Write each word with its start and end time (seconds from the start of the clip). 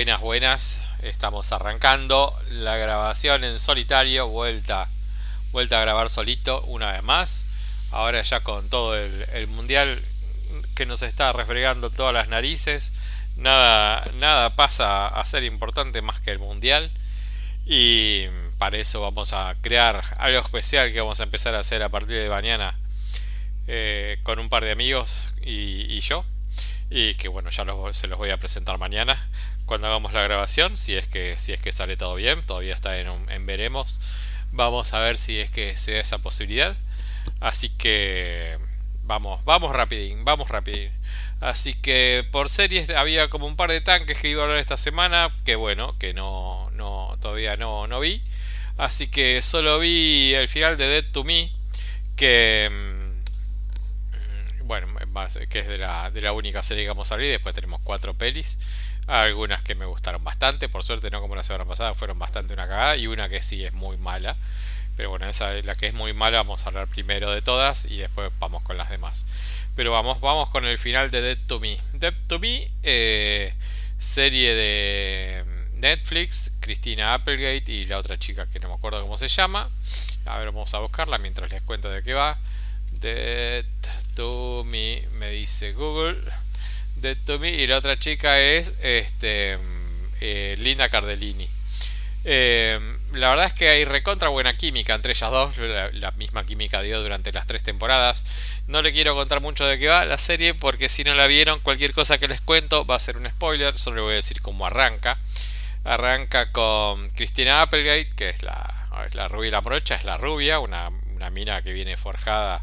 Buenas, 0.00 0.20
buenas. 0.22 0.82
Estamos 1.02 1.52
arrancando 1.52 2.34
la 2.52 2.78
grabación 2.78 3.44
en 3.44 3.58
solitario, 3.58 4.28
vuelta, 4.28 4.88
vuelta 5.52 5.76
a 5.76 5.82
grabar 5.82 6.08
solito 6.08 6.62
una 6.62 6.92
vez 6.92 7.02
más. 7.02 7.44
Ahora 7.90 8.22
ya 8.22 8.40
con 8.40 8.66
todo 8.70 8.96
el, 8.96 9.46
mundial 9.48 10.02
que 10.74 10.86
nos 10.86 11.02
está 11.02 11.34
refregando 11.34 11.90
todas 11.90 12.14
las 12.14 12.28
narices. 12.28 12.94
Nada, 13.36 14.02
nada 14.14 14.56
pasa 14.56 15.06
a 15.06 15.22
ser 15.26 15.44
importante 15.44 16.00
más 16.00 16.18
que 16.22 16.30
el 16.30 16.38
mundial. 16.38 16.90
Y 17.66 18.24
para 18.56 18.78
eso 18.78 19.02
vamos 19.02 19.34
a 19.34 19.54
crear 19.60 20.02
algo 20.16 20.40
especial 20.40 20.94
que 20.94 21.00
vamos 21.02 21.20
a 21.20 21.24
empezar 21.24 21.54
a 21.54 21.58
hacer 21.58 21.82
a 21.82 21.90
partir 21.90 22.16
de 22.16 22.30
mañana 22.30 22.74
eh, 23.66 24.18
con 24.22 24.38
un 24.38 24.48
par 24.48 24.64
de 24.64 24.72
amigos 24.72 25.28
y, 25.42 26.00
yo. 26.00 26.24
Y 26.88 27.16
que 27.16 27.28
bueno, 27.28 27.50
ya 27.50 27.66
se 27.92 28.08
los 28.08 28.18
voy 28.18 28.30
a 28.30 28.38
presentar 28.38 28.78
mañana 28.78 29.29
cuando 29.70 29.86
hagamos 29.86 30.12
la 30.12 30.22
grabación, 30.22 30.76
si 30.76 30.96
es 30.96 31.06
que, 31.06 31.38
si 31.38 31.52
es 31.52 31.60
que 31.60 31.70
sale 31.70 31.96
todo 31.96 32.16
bien, 32.16 32.42
todavía 32.42 32.74
está 32.74 32.98
en, 32.98 33.46
veremos. 33.46 34.00
Vamos 34.50 34.94
a 34.94 34.98
ver 34.98 35.16
si 35.16 35.38
es 35.38 35.48
que 35.48 35.76
se 35.76 35.92
da 35.92 36.00
esa 36.00 36.18
posibilidad. 36.18 36.76
Así 37.38 37.68
que 37.68 38.58
vamos, 39.04 39.44
vamos 39.44 39.72
rapidín, 39.72 40.24
vamos 40.24 40.48
rapidín. 40.48 40.90
Así 41.38 41.72
que 41.74 42.26
por 42.32 42.48
series 42.48 42.90
había 42.90 43.30
como 43.30 43.46
un 43.46 43.54
par 43.54 43.70
de 43.70 43.80
tanques 43.80 44.18
que 44.18 44.30
iba 44.30 44.42
a 44.42 44.46
hablar 44.46 44.58
esta 44.58 44.76
semana, 44.76 45.32
que 45.44 45.54
bueno, 45.54 45.96
que 46.00 46.14
no, 46.14 46.68
no 46.72 47.16
todavía 47.20 47.54
no, 47.54 47.86
no 47.86 48.00
vi. 48.00 48.24
Así 48.76 49.06
que 49.06 49.40
solo 49.40 49.78
vi 49.78 50.34
el 50.34 50.48
final 50.48 50.78
de 50.78 50.88
Dead 50.88 51.12
to 51.12 51.22
Me, 51.22 51.52
que 52.16 52.68
mm, 52.72 54.66
bueno, 54.66 54.88
que 55.48 55.58
es 55.60 55.68
de 55.68 55.78
la, 55.78 56.10
de 56.10 56.22
la 56.22 56.32
única 56.32 56.60
serie 56.60 56.82
que 56.82 56.88
vamos 56.88 57.12
a 57.12 57.14
abrir. 57.14 57.30
Después 57.30 57.54
tenemos 57.54 57.80
cuatro 57.84 58.14
pelis. 58.14 58.58
Algunas 59.10 59.60
que 59.64 59.74
me 59.74 59.86
gustaron 59.86 60.22
bastante, 60.22 60.68
por 60.68 60.84
suerte 60.84 61.10
no 61.10 61.20
como 61.20 61.34
la 61.34 61.42
semana 61.42 61.64
pasada, 61.64 61.94
fueron 61.94 62.20
bastante 62.20 62.54
una 62.54 62.68
cagada 62.68 62.96
y 62.96 63.08
una 63.08 63.28
que 63.28 63.42
sí 63.42 63.64
es 63.64 63.72
muy 63.72 63.96
mala. 63.96 64.36
Pero 64.96 65.10
bueno, 65.10 65.26
esa 65.28 65.56
es 65.56 65.66
la 65.66 65.74
que 65.74 65.88
es 65.88 65.94
muy 65.94 66.12
mala, 66.12 66.36
vamos 66.36 66.62
a 66.62 66.68
hablar 66.68 66.86
primero 66.86 67.32
de 67.32 67.42
todas 67.42 67.90
y 67.90 67.96
después 67.96 68.30
vamos 68.38 68.62
con 68.62 68.76
las 68.76 68.88
demás. 68.88 69.26
Pero 69.74 69.90
vamos, 69.90 70.20
vamos 70.20 70.48
con 70.50 70.64
el 70.64 70.78
final 70.78 71.10
de 71.10 71.22
Dead 71.22 71.38
to 71.48 71.58
Me. 71.58 71.80
Dead 71.92 72.14
to 72.28 72.38
Me, 72.38 72.70
eh, 72.84 73.52
serie 73.98 74.54
de 74.54 75.44
Netflix, 75.74 76.56
Christina 76.60 77.14
Applegate 77.14 77.72
y 77.72 77.84
la 77.86 77.98
otra 77.98 78.16
chica 78.16 78.46
que 78.46 78.60
no 78.60 78.68
me 78.68 78.74
acuerdo 78.74 79.02
cómo 79.02 79.18
se 79.18 79.26
llama. 79.26 79.68
A 80.24 80.38
ver, 80.38 80.46
vamos 80.52 80.72
a 80.74 80.78
buscarla 80.78 81.18
mientras 81.18 81.50
les 81.50 81.62
cuento 81.62 81.90
de 81.90 82.04
qué 82.04 82.14
va. 82.14 82.38
Dead 82.92 83.64
to 84.14 84.62
Me, 84.62 85.02
me 85.14 85.30
dice 85.30 85.72
Google. 85.72 86.16
Dead 87.00 87.16
to 87.24 87.38
Me 87.38 87.50
y 87.50 87.66
la 87.66 87.78
otra 87.78 87.98
chica 87.98 88.40
es 88.40 88.74
este, 88.82 89.58
eh, 90.20 90.56
Linda 90.58 90.88
Cardellini. 90.88 91.48
Eh, 92.24 92.78
la 93.14 93.30
verdad 93.30 93.46
es 93.46 93.54
que 93.54 93.70
hay 93.70 93.84
recontra 93.84 94.28
buena 94.28 94.54
química 94.54 94.94
entre 94.94 95.12
ellas 95.12 95.30
dos, 95.30 95.56
la, 95.56 96.10
misma 96.12 96.44
química 96.44 96.82
dio 96.82 97.02
durante 97.02 97.32
las 97.32 97.46
tres 97.46 97.62
temporadas. 97.62 98.24
No 98.66 98.82
le 98.82 98.92
quiero 98.92 99.14
contar 99.14 99.40
mucho 99.40 99.64
de 99.66 99.78
qué 99.78 99.88
va 99.88 100.04
la 100.04 100.18
serie 100.18 100.52
porque 100.52 100.88
si 100.88 101.02
no 101.02 101.14
la 101.14 101.26
vieron, 101.26 101.60
cualquier 101.60 101.94
cosa 101.94 102.18
que 102.18 102.28
les 102.28 102.42
cuento 102.42 102.84
va 102.84 102.96
a 102.96 103.00
ser 103.00 103.16
un 103.16 103.30
spoiler, 103.30 103.78
solo 103.78 104.04
voy 104.04 104.12
a 104.12 104.16
decir 104.16 104.42
cómo 104.42 104.66
arranca. 104.66 105.18
Arranca 105.84 106.52
con 106.52 107.08
Christina 107.10 107.62
Applegate, 107.62 108.10
que 108.14 108.28
es 108.28 108.42
la, 108.42 108.88
es 109.06 109.14
la 109.14 109.28
rubia 109.28 109.48
y 109.48 109.50
la 109.52 109.62
morocha, 109.62 109.94
es 109.94 110.04
la 110.04 110.18
rubia, 110.18 110.58
una, 110.58 110.90
una 111.14 111.30
mina 111.30 111.62
que 111.62 111.72
viene 111.72 111.96
forjada 111.96 112.62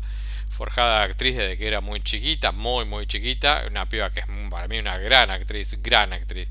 forjada 0.58 1.04
actriz 1.04 1.38
desde 1.38 1.56
que 1.56 1.68
era 1.68 1.82
muy 1.82 2.02
chiquita, 2.02 2.52
muy 2.52 2.84
muy 2.86 3.06
chiquita, 3.06 3.64
una 3.68 3.86
piba 3.86 4.10
que 4.10 4.22
es 4.22 4.26
para 4.50 4.68
mí 4.68 4.80
una 4.80 4.98
gran 4.98 5.30
actriz, 5.30 5.82
gran 5.84 6.14
actriz. 6.14 6.50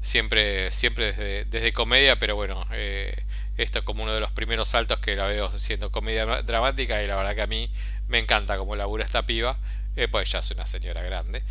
Siempre, 0.00 0.70
siempre 0.72 1.12
desde, 1.12 1.44
desde 1.44 1.72
comedia, 1.72 2.18
pero 2.18 2.36
bueno, 2.36 2.66
eh, 2.72 3.14
esto 3.56 3.80
es 3.80 3.84
como 3.84 4.02
uno 4.02 4.14
de 4.14 4.20
los 4.20 4.32
primeros 4.32 4.68
saltos 4.68 4.98
que 4.98 5.14
la 5.14 5.26
veo 5.26 5.50
siendo 5.50 5.90
comedia 5.90 6.24
dramática 6.42 7.02
y 7.02 7.06
la 7.06 7.16
verdad 7.16 7.34
que 7.34 7.42
a 7.42 7.46
mí 7.46 7.70
me 8.08 8.18
encanta 8.18 8.56
como 8.56 8.76
labura 8.76 9.04
esta 9.04 9.26
piba, 9.26 9.58
eh, 9.96 10.08
pues 10.08 10.30
ya 10.30 10.38
es 10.38 10.50
una 10.50 10.66
señora 10.66 11.02
grande. 11.02 11.42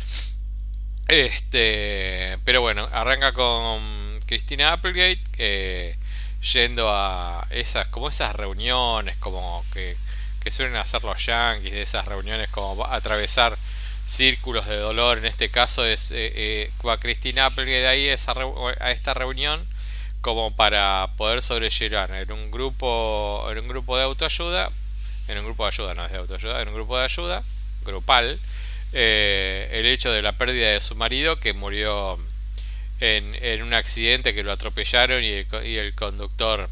Este, 1.06 2.38
pero 2.44 2.60
bueno, 2.60 2.88
arranca 2.90 3.32
con 3.32 4.20
Christina 4.26 4.72
Applegate 4.72 5.22
eh, 5.38 5.96
yendo 6.52 6.90
a 6.90 7.46
esas 7.50 7.88
como 7.88 8.08
esas 8.08 8.34
reuniones 8.34 9.16
como 9.18 9.64
que 9.72 9.96
que 10.44 10.50
suelen 10.50 10.76
hacer 10.76 11.02
los 11.02 11.24
yankees 11.24 11.72
de 11.72 11.82
esas 11.82 12.04
reuniones 12.06 12.50
como 12.50 12.84
atravesar 12.84 13.56
círculos 14.04 14.66
de 14.66 14.76
dolor 14.76 15.16
en 15.16 15.24
este 15.24 15.48
caso 15.48 15.86
es 15.86 16.10
eh, 16.10 16.32
eh, 16.36 16.70
va 16.86 17.00
Cristina 17.00 17.46
Applegate 17.46 17.86
ahí 17.86 18.08
a 18.10 18.90
esta 18.92 19.14
reunión 19.14 19.66
como 20.20 20.54
para 20.54 21.10
poder 21.16 21.40
sobrellevar 21.40 22.10
en 22.10 22.30
un 22.30 22.50
grupo 22.50 23.46
en 23.50 23.58
un 23.58 23.68
grupo 23.68 23.96
de 23.96 24.04
autoayuda 24.04 24.70
en 25.28 25.38
un 25.38 25.44
grupo 25.46 25.64
de 25.64 25.68
ayuda 25.68 25.94
no 25.94 26.04
es 26.04 26.12
de 26.12 26.18
autoayuda 26.18 26.60
en 26.60 26.68
un 26.68 26.74
grupo 26.74 26.98
de 26.98 27.04
ayuda 27.04 27.42
grupal 27.82 28.38
eh, 28.92 29.70
el 29.72 29.86
hecho 29.86 30.12
de 30.12 30.20
la 30.20 30.32
pérdida 30.32 30.70
de 30.70 30.80
su 30.82 30.94
marido 30.96 31.40
que 31.40 31.54
murió 31.54 32.18
en, 33.00 33.34
en 33.42 33.62
un 33.62 33.72
accidente 33.72 34.34
que 34.34 34.42
lo 34.42 34.52
atropellaron 34.52 35.24
y 35.24 35.28
el, 35.28 35.46
y 35.64 35.76
el 35.78 35.94
conductor 35.94 36.68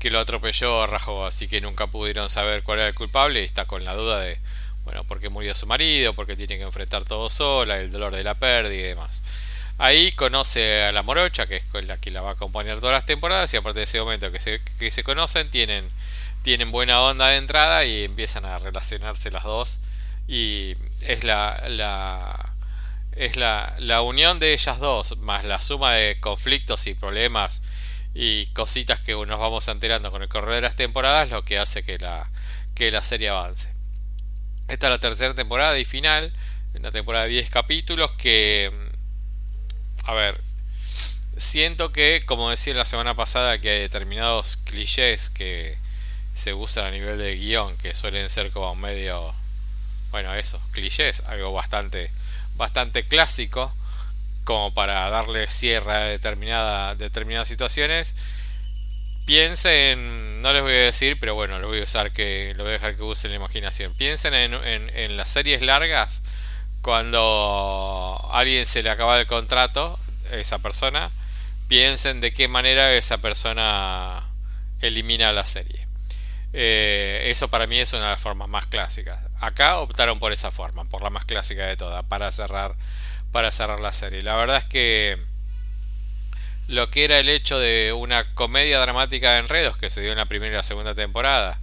que 0.00 0.10
lo 0.10 0.18
atropelló 0.18 0.86
rajó, 0.86 1.26
así 1.26 1.46
que 1.46 1.60
nunca 1.60 1.86
pudieron 1.86 2.28
saber 2.28 2.62
cuál 2.62 2.80
era 2.80 2.88
el 2.88 2.94
culpable 2.94 3.42
y 3.42 3.44
está 3.44 3.66
con 3.66 3.84
la 3.84 3.94
duda 3.94 4.18
de, 4.18 4.38
bueno, 4.84 5.04
por 5.04 5.20
qué 5.20 5.28
murió 5.28 5.54
su 5.54 5.66
marido, 5.66 6.14
porque 6.14 6.36
tiene 6.36 6.56
que 6.56 6.64
enfrentar 6.64 7.04
todo 7.04 7.28
sola, 7.28 7.78
el 7.78 7.92
dolor 7.92 8.16
de 8.16 8.24
la 8.24 8.34
pérdida 8.34 8.74
y 8.74 8.82
demás. 8.82 9.22
Ahí 9.78 10.12
conoce 10.12 10.84
a 10.84 10.92
la 10.92 11.02
morocha, 11.02 11.46
que 11.46 11.56
es 11.56 11.64
la 11.86 11.98
que 11.98 12.10
la 12.10 12.22
va 12.22 12.30
a 12.30 12.32
acompañar 12.32 12.80
todas 12.80 12.94
las 12.94 13.06
temporadas, 13.06 13.52
y 13.52 13.58
a 13.58 13.62
partir 13.62 13.80
de 13.80 13.84
ese 13.84 14.00
momento 14.00 14.32
que 14.32 14.40
se, 14.40 14.62
que 14.78 14.90
se 14.90 15.04
conocen, 15.04 15.50
tienen, 15.50 15.88
tienen 16.42 16.72
buena 16.72 17.02
onda 17.02 17.28
de 17.28 17.36
entrada 17.36 17.84
y 17.84 18.04
empiezan 18.04 18.46
a 18.46 18.58
relacionarse 18.58 19.30
las 19.30 19.44
dos. 19.44 19.80
Y 20.26 20.74
es 21.02 21.24
la, 21.24 21.62
la 21.68 22.52
es 23.12 23.36
la, 23.36 23.74
la 23.78 24.00
unión 24.02 24.38
de 24.38 24.54
ellas 24.54 24.78
dos, 24.78 25.18
más 25.18 25.44
la 25.44 25.60
suma 25.60 25.94
de 25.94 26.18
conflictos 26.20 26.86
y 26.86 26.94
problemas 26.94 27.62
y 28.14 28.46
cositas 28.46 29.00
que 29.00 29.12
nos 29.12 29.38
vamos 29.38 29.68
enterando 29.68 30.10
con 30.10 30.22
el 30.22 30.28
correr 30.28 30.56
de 30.56 30.60
las 30.62 30.76
temporadas, 30.76 31.30
lo 31.30 31.44
que 31.44 31.58
hace 31.58 31.84
que 31.84 31.98
la, 31.98 32.30
que 32.74 32.90
la 32.90 33.02
serie 33.02 33.28
avance. 33.28 33.72
Esta 34.68 34.86
es 34.86 34.90
la 34.90 34.98
tercera 34.98 35.34
temporada 35.34 35.78
y 35.78 35.84
final, 35.84 36.32
una 36.74 36.90
temporada 36.90 37.24
de 37.24 37.30
10 37.30 37.50
capítulos 37.50 38.12
que, 38.12 38.72
a 40.04 40.14
ver, 40.14 40.40
siento 41.36 41.92
que, 41.92 42.22
como 42.26 42.50
decía 42.50 42.74
la 42.74 42.84
semana 42.84 43.14
pasada, 43.14 43.58
que 43.58 43.70
hay 43.70 43.80
determinados 43.80 44.56
clichés 44.58 45.30
que 45.30 45.76
se 46.34 46.54
usan 46.54 46.86
a 46.86 46.90
nivel 46.90 47.18
de 47.18 47.36
guion, 47.36 47.76
que 47.78 47.94
suelen 47.94 48.30
ser 48.30 48.50
como 48.50 48.74
medio, 48.74 49.34
bueno, 50.10 50.34
eso, 50.34 50.60
clichés, 50.72 51.20
algo 51.26 51.52
bastante, 51.52 52.10
bastante 52.56 53.04
clásico 53.04 53.72
como 54.44 54.72
para 54.74 55.08
darle 55.10 55.46
cierre 55.48 55.92
a 55.92 56.00
determinada, 56.04 56.94
determinadas 56.94 57.48
situaciones. 57.48 58.16
Piensen, 59.26 60.42
no 60.42 60.52
les 60.52 60.62
voy 60.62 60.72
a 60.72 60.76
decir, 60.76 61.18
pero 61.20 61.34
bueno, 61.34 61.58
lo 61.58 61.68
voy 61.68 61.80
a 61.80 61.84
usar 61.84 62.12
que 62.12 62.52
lo 62.56 62.64
voy 62.64 62.70
a 62.70 62.72
dejar 62.74 62.96
que 62.96 63.02
usen 63.02 63.30
la 63.30 63.36
imaginación. 63.36 63.94
Piensen 63.94 64.34
en, 64.34 64.54
en, 64.54 65.16
las 65.16 65.30
series 65.30 65.62
largas 65.62 66.24
cuando 66.82 68.18
a 68.32 68.40
alguien 68.40 68.66
se 68.66 68.82
le 68.82 68.90
acaba 68.90 69.20
el 69.20 69.26
contrato, 69.26 69.98
esa 70.32 70.58
persona, 70.58 71.10
piensen 71.68 72.20
de 72.20 72.32
qué 72.32 72.48
manera 72.48 72.92
esa 72.94 73.18
persona 73.18 74.24
elimina 74.80 75.32
la 75.32 75.46
serie. 75.46 75.86
Eh, 76.52 77.28
eso 77.30 77.48
para 77.48 77.66
mí 77.66 77.78
es 77.78 77.92
una 77.92 78.06
de 78.06 78.10
las 78.12 78.20
formas 78.20 78.48
más 78.48 78.66
clásicas. 78.66 79.20
Acá 79.40 79.78
optaron 79.78 80.18
por 80.18 80.32
esa 80.32 80.50
forma, 80.50 80.84
por 80.84 81.02
la 81.02 81.10
más 81.10 81.24
clásica 81.24 81.66
de 81.66 81.76
todas, 81.76 82.04
para 82.04 82.32
cerrar 82.32 82.74
para 83.32 83.52
cerrar 83.52 83.80
la 83.80 83.92
serie. 83.92 84.22
La 84.22 84.36
verdad 84.36 84.58
es 84.58 84.64
que 84.64 85.18
lo 86.68 86.90
que 86.90 87.04
era 87.04 87.18
el 87.18 87.28
hecho 87.28 87.58
de 87.58 87.92
una 87.92 88.32
comedia 88.34 88.78
dramática 88.80 89.32
de 89.32 89.38
enredos 89.40 89.76
que 89.76 89.90
se 89.90 90.02
dio 90.02 90.12
en 90.12 90.18
la 90.18 90.26
primera 90.26 90.52
y 90.52 90.56
la 90.56 90.62
segunda 90.62 90.94
temporada, 90.94 91.58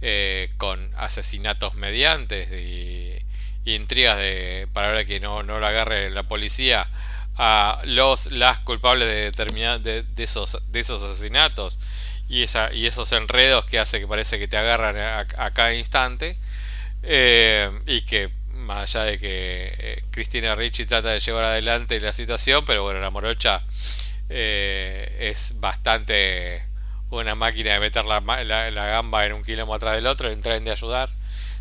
eh, 0.00 0.50
con 0.56 0.90
asesinatos 0.96 1.74
mediantes 1.74 2.50
y, 2.52 3.18
intrigas 3.64 4.18
de, 4.18 4.66
para 4.72 5.04
que 5.04 5.20
no, 5.20 5.44
no 5.44 5.60
lo 5.60 5.66
agarre 5.66 6.10
la 6.10 6.24
policía 6.24 6.88
a 7.36 7.80
los 7.84 8.32
las 8.32 8.58
culpables 8.60 9.08
de 9.08 9.30
de, 9.78 10.02
de, 10.02 10.22
esos 10.22 10.70
de 10.70 10.80
esos 10.80 11.02
asesinatos 11.02 11.80
y 12.28 12.42
esa 12.42 12.72
y 12.72 12.86
esos 12.86 13.12
enredos 13.12 13.64
que 13.64 13.78
hace 13.78 14.00
que 14.00 14.08
parece 14.08 14.38
que 14.38 14.48
te 14.48 14.56
agarran 14.56 14.96
a, 14.98 15.50
cada 15.52 15.74
instante 15.74 16.36
eh, 17.04 17.70
y 17.86 18.02
que 18.02 18.30
más 18.62 18.94
allá 18.94 19.04
de 19.04 19.18
que 19.18 19.74
eh, 19.78 20.02
Cristina 20.10 20.54
Ricci 20.54 20.86
trata 20.86 21.10
de 21.10 21.20
llevar 21.20 21.44
adelante 21.44 22.00
la 22.00 22.12
situación, 22.12 22.64
pero 22.64 22.82
bueno, 22.82 23.00
la 23.00 23.10
morocha 23.10 23.62
eh, 24.28 25.16
es 25.20 25.60
bastante 25.60 26.64
una 27.10 27.34
máquina 27.34 27.74
de 27.74 27.80
meter 27.80 28.04
la, 28.04 28.20
gamba 28.70 29.26
en 29.26 29.34
un 29.34 29.44
kilómetro 29.44 29.74
atrás 29.74 29.96
del 29.96 30.06
otro, 30.06 30.30
en 30.30 30.40
tren 30.40 30.64
de 30.64 30.70
ayudar. 30.70 31.10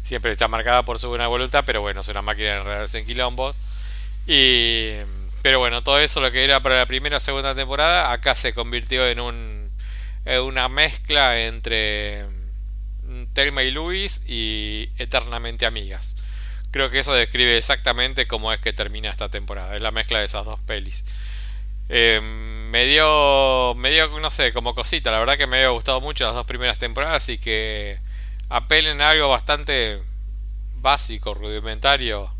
Siempre 0.01 0.31
está 0.31 0.47
marcada 0.47 0.83
por 0.83 0.97
su 0.97 1.09
buena 1.09 1.27
voluntad, 1.27 1.63
pero 1.65 1.81
bueno, 1.81 2.01
es 2.01 2.07
una 2.07 2.21
máquina 2.21 2.53
de 2.53 2.57
enredarse 2.59 2.99
en 2.99 3.05
quilombos. 3.05 3.55
Y 4.27 4.95
pero 5.41 5.59
bueno, 5.59 5.83
todo 5.83 5.99
eso 5.99 6.21
lo 6.21 6.31
que 6.31 6.43
era 6.43 6.61
para 6.61 6.77
la 6.77 6.85
primera 6.85 7.17
o 7.17 7.19
segunda 7.19 7.55
temporada, 7.55 8.11
acá 8.11 8.35
se 8.35 8.53
convirtió 8.53 9.07
en, 9.07 9.19
en 10.25 10.41
una 10.41 10.69
mezcla 10.69 11.39
entre 11.41 12.25
Thelma 13.33 13.63
y 13.63 13.71
Luis 13.71 14.23
y 14.27 14.89
Eternamente 14.97 15.65
Amigas. 15.65 16.17
Creo 16.71 16.89
que 16.89 16.99
eso 16.99 17.13
describe 17.13 17.57
exactamente 17.57 18.27
cómo 18.27 18.51
es 18.53 18.59
que 18.59 18.73
termina 18.73 19.09
esta 19.09 19.29
temporada. 19.29 19.75
Es 19.75 19.81
la 19.81 19.91
mezcla 19.91 20.19
de 20.19 20.25
esas 20.25 20.45
dos 20.45 20.59
pelis. 20.61 21.05
Eh, 21.89 22.21
me 22.21 22.85
dio, 22.85 23.75
me 23.75 23.91
dio, 23.91 24.07
no 24.19 24.31
sé, 24.31 24.53
como 24.53 24.73
cosita. 24.73 25.11
La 25.11 25.19
verdad 25.19 25.37
que 25.37 25.47
me 25.47 25.57
había 25.57 25.69
gustado 25.69 25.99
mucho 25.99 26.25
las 26.25 26.33
dos 26.33 26.45
primeras 26.45 26.79
temporadas 26.79 27.27
y 27.27 27.37
que 27.37 27.99
apelen 28.49 29.01
a 29.01 29.09
algo 29.09 29.27
bastante 29.27 30.01
básico, 30.75 31.33
rudimentario, 31.33 32.33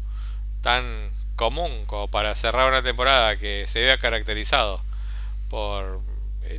tan 0.61 1.11
común 1.35 1.85
como 1.85 2.07
para 2.07 2.33
cerrar 2.35 2.69
una 2.69 2.81
temporada 2.81 3.35
que 3.37 3.65
se 3.67 3.81
vea 3.81 3.97
caracterizado 3.97 4.81
por 5.49 6.01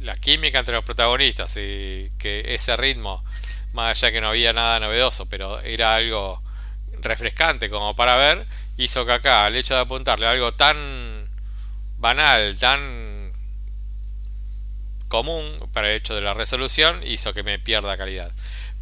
la 0.00 0.16
química 0.16 0.58
entre 0.58 0.74
los 0.74 0.84
protagonistas 0.84 1.56
y 1.56 2.10
que 2.18 2.54
ese 2.54 2.76
ritmo, 2.76 3.24
más 3.72 4.02
allá 4.02 4.12
que 4.12 4.20
no 4.20 4.28
había 4.28 4.52
nada 4.52 4.80
novedoso, 4.80 5.28
pero 5.28 5.60
era 5.60 5.94
algo 5.94 6.42
refrescante 7.02 7.70
como 7.70 7.94
para 7.96 8.16
ver, 8.16 8.46
hizo 8.76 9.04
que 9.06 9.12
acá 9.12 9.46
el 9.48 9.56
hecho 9.56 9.74
de 9.74 9.80
apuntarle 9.80 10.26
algo 10.26 10.52
tan 10.52 10.76
banal, 11.98 12.56
tan 12.58 13.32
común 15.08 15.68
para 15.72 15.90
el 15.90 15.96
hecho 15.96 16.14
de 16.14 16.22
la 16.22 16.34
resolución, 16.34 17.02
hizo 17.06 17.34
que 17.34 17.42
me 17.42 17.58
pierda 17.58 17.96
calidad. 17.96 18.32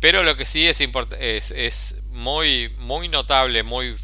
Pero 0.01 0.23
lo 0.23 0.37
que 0.37 0.47
sí 0.47 0.67
es, 0.67 0.81
es, 0.81 1.51
es 1.51 2.03
muy, 2.11 2.73
muy 2.79 3.09
notable, 3.09 3.63
muy 3.63 3.97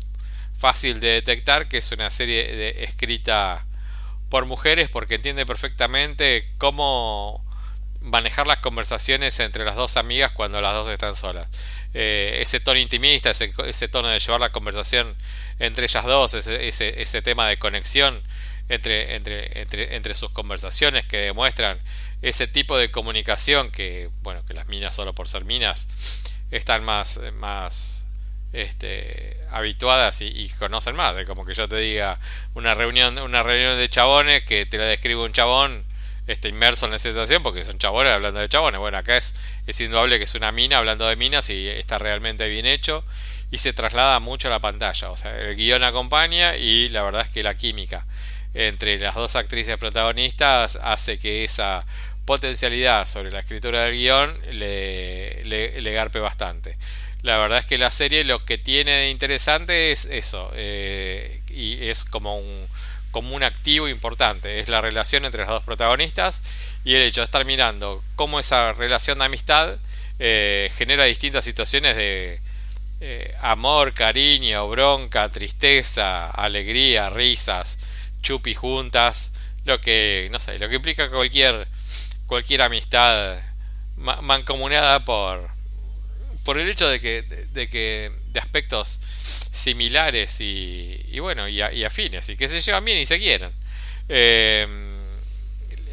fácil 0.59 1.01
de 1.01 1.09
detectar 1.09 1.69
que 1.69 1.79
es 1.79 1.93
una 1.93 2.11
serie 2.11 2.55
de, 2.55 2.85
escrita 2.85 3.67
por 4.29 4.47
mujeres 4.47 4.91
porque 4.91 5.17
entiende 5.17 5.47
perfectamente 5.47 6.51
cómo 6.59 7.45
manejar 8.01 8.47
las 8.47 8.59
conversaciones 8.59 9.39
entre 9.41 9.65
las 9.65 9.77
dos 9.77 9.97
amigas 9.97 10.33
cuando 10.33 10.61
las 10.61 10.75
dos 10.75 10.89
están 10.89 11.15
solas. 11.15 11.49
Eh, 11.99 12.43
ese 12.43 12.61
tono 12.61 12.79
intimista, 12.79 13.31
ese, 13.31 13.89
tono 13.89 14.09
de 14.09 14.19
llevar 14.19 14.39
la 14.39 14.53
conversación 14.53 15.17
entre 15.59 15.87
ellas 15.87 16.05
dos, 16.05 16.35
ese, 16.35 16.69
ese, 16.69 17.23
tema 17.23 17.49
de 17.49 17.59
conexión 17.59 18.21
entre, 18.69 19.17
entre, 19.17 19.63
entre, 19.63 19.97
entre, 19.97 20.13
sus 20.13 20.31
conversaciones 20.31 21.07
que 21.07 21.17
demuestran 21.17 21.81
ese 22.21 22.49
tipo 22.49 22.77
de 22.77 22.91
comunicación 22.91 23.71
que, 23.71 24.11
bueno, 24.21 24.45
que 24.45 24.53
las 24.53 24.69
minas 24.69 24.95
solo 24.95 25.15
por 25.15 25.27
ser 25.27 25.47
minas 25.47 25.89
están 26.51 26.85
más, 26.85 27.19
más 27.39 28.05
este, 28.53 29.39
habituadas 29.51 30.21
y, 30.21 30.51
conocen 30.59 30.97
más. 30.97 31.17
como 31.25 31.47
que 31.47 31.55
yo 31.55 31.67
te 31.67 31.79
diga 31.79 32.21
una 32.53 32.75
reunión, 32.75 33.17
una 33.21 33.43
reunión 33.43 33.79
de 33.79 33.89
chabones 33.89 34.45
que 34.45 34.67
te 34.67 34.77
la 34.77 34.85
describe 34.85 35.23
un 35.23 35.33
chabón 35.33 35.87
este, 36.27 36.49
inmerso 36.49 36.87
en 36.87 36.93
la 36.93 36.99
situación 36.99 37.43
porque 37.43 37.65
son 37.65 37.79
chabones 37.79 38.13
hablando 38.13 38.41
de 38.41 38.49
chabones. 38.49 38.81
Bueno, 38.81 38.99
acá 38.99 39.17
es, 39.17 39.39
es 39.67 39.81
indudable 39.81 40.19
que 40.19 40.25
es 40.25 40.35
una 40.35 40.53
mina 40.53 40.79
hablando 40.79 41.07
de 41.07 41.17
minas 41.17 41.51
y 41.51 41.69
está 41.69 41.99
realmente 41.99 42.49
bien 42.49 42.67
hecho 42.67 43.05
y 43.51 43.59
se 43.59 43.73
traslada 43.73 44.19
mucho 44.21 44.49
a 44.49 44.51
la 44.51 44.61
pantalla. 44.61 45.11
O 45.11 45.17
sea, 45.17 45.39
el 45.39 45.57
guion 45.57 45.85
acompaña 45.85 46.57
y 46.57 46.89
la 46.89 47.03
verdad 47.03 47.23
es 47.23 47.31
que 47.31 47.43
la 47.43 47.55
química 47.55 48.07
entre 48.55 48.99
las 48.99 49.15
dos 49.15 49.37
actrices 49.37 49.77
protagonistas 49.77 50.77
hace 50.83 51.19
que 51.19 51.45
esa 51.45 51.85
potencialidad 52.25 53.07
sobre 53.07 53.31
la 53.31 53.41
escritura 53.41 53.85
del 53.85 53.97
guion 53.97 54.37
le, 54.51 55.45
le, 55.45 55.93
garpe 55.93 56.19
bastante. 56.19 56.77
La 57.23 57.39
verdad 57.39 57.59
es 57.59 57.67
que 57.67 57.79
la 57.79 57.91
serie 57.91 58.25
lo 58.25 58.45
que 58.45 58.59
tiene 58.59 58.93
de 58.93 59.11
interesante 59.11 59.93
es 59.93 60.07
eso, 60.07 60.51
eh, 60.55 61.43
y 61.51 61.87
es 61.89 62.05
como 62.05 62.39
un, 62.39 62.69
como 63.17 63.35
un 63.35 63.43
activo 63.45 63.89
importante. 63.89 64.61
Es 64.61 64.69
la 64.69 64.83
relación 64.83 65.25
entre 65.25 65.41
los 65.41 65.49
dos 65.49 65.63
protagonistas 65.63 66.43
y 66.85 66.97
el 66.97 67.01
hecho 67.01 67.23
de 67.23 67.25
estar 67.25 67.47
mirando 67.47 68.05
cómo 68.15 68.39
esa 68.39 68.75
relación 68.75 69.21
de 69.21 69.25
amistad 69.25 69.79
eh, 70.19 70.71
genera 70.77 71.05
distintas 71.05 71.43
situaciones 71.43 71.97
de 71.97 72.39
eh, 73.01 73.35
amor, 73.41 73.95
cariño, 73.95 74.69
bronca, 74.69 75.31
tristeza, 75.31 76.31
alegría, 76.31 77.09
risas, 77.09 77.79
chupi 78.21 78.53
juntas, 78.53 79.33
lo 79.65 79.81
que, 79.81 80.29
no 80.31 80.39
sé, 80.39 80.59
lo 80.59 80.69
que 80.69 80.75
implica 80.75 81.09
cualquier, 81.09 81.69
cualquier 82.27 82.61
amistad 82.61 83.39
mancomunada 83.97 85.07
por, 85.07 85.49
por 86.45 86.59
el 86.59 86.69
hecho 86.69 86.87
de 86.87 87.01
que, 87.01 87.23
de, 87.23 87.67
que 87.67 88.13
aspectos 88.39 89.01
similares 89.53 90.41
y, 90.41 91.19
bueno 91.21 91.49
y, 91.49 91.85
afines 91.85 92.29
y 92.29 92.37
que 92.37 92.49
se 92.49 92.61
llevan 92.61 92.85
bien 92.85 92.99
y 92.99 93.07
se 93.07 93.19
quieren 93.19 93.51
eh, 94.09 94.67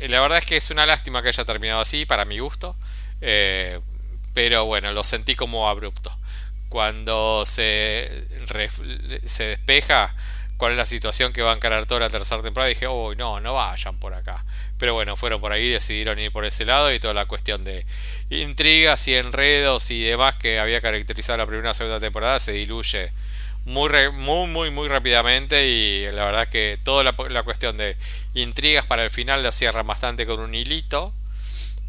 la 0.07 0.21
verdad 0.21 0.37
es 0.39 0.45
que 0.45 0.57
es 0.57 0.69
una 0.69 0.85
lástima 0.85 1.21
que 1.21 1.29
haya 1.29 1.45
terminado 1.45 1.81
así 1.81 2.05
para 2.05 2.25
mi 2.25 2.39
gusto 2.39 2.75
eh, 3.21 3.79
pero 4.33 4.65
bueno 4.65 4.91
lo 4.91 5.03
sentí 5.03 5.35
como 5.35 5.69
abrupto. 5.69 6.11
Cuando 6.69 7.45
se, 7.45 8.25
se 9.25 9.43
despeja 9.43 10.15
cuál 10.57 10.71
es 10.73 10.77
la 10.77 10.85
situación 10.85 11.31
que 11.31 11.41
va 11.41 11.51
a 11.51 11.55
encarar 11.55 11.85
toda 11.85 12.01
la 12.01 12.09
tercera 12.09 12.41
temporada 12.41 12.69
dije 12.69 12.87
uy 12.87 13.15
no 13.15 13.39
no 13.39 13.53
vayan 13.53 13.97
por 13.97 14.13
acá 14.13 14.43
pero 14.77 14.93
bueno, 14.93 15.15
fueron 15.15 15.39
por 15.39 15.51
ahí, 15.51 15.69
decidieron 15.69 16.19
ir 16.19 16.31
por 16.31 16.45
ese 16.45 16.65
lado 16.65 16.93
y 16.93 16.99
toda 16.99 17.13
la 17.13 17.25
cuestión 17.25 17.63
de 17.63 17.85
intrigas 18.29 19.07
y 19.07 19.15
enredos 19.15 19.89
y 19.91 20.03
demás 20.03 20.35
que 20.37 20.59
había 20.59 20.81
caracterizado 20.81 21.37
la 21.37 21.47
primera 21.47 21.71
y 21.71 21.73
segunda 21.73 21.99
temporada 21.99 22.39
se 22.39 22.53
diluye 22.53 23.11
muy, 23.65 23.89
muy, 24.11 24.47
muy, 24.47 24.71
muy 24.71 24.87
rápidamente 24.87 25.67
y 25.67 26.11
la 26.11 26.25
verdad 26.25 26.47
que 26.47 26.77
toda 26.83 27.03
la, 27.03 27.43
cuestión 27.43 27.77
de 27.77 27.95
intrigas 28.33 28.85
para 28.85 29.03
el 29.03 29.09
final 29.09 29.41
lo 29.43 29.51
cierran 29.51 29.87
bastante 29.87 30.25
con 30.25 30.39
un 30.39 30.53
hilito 30.53 31.13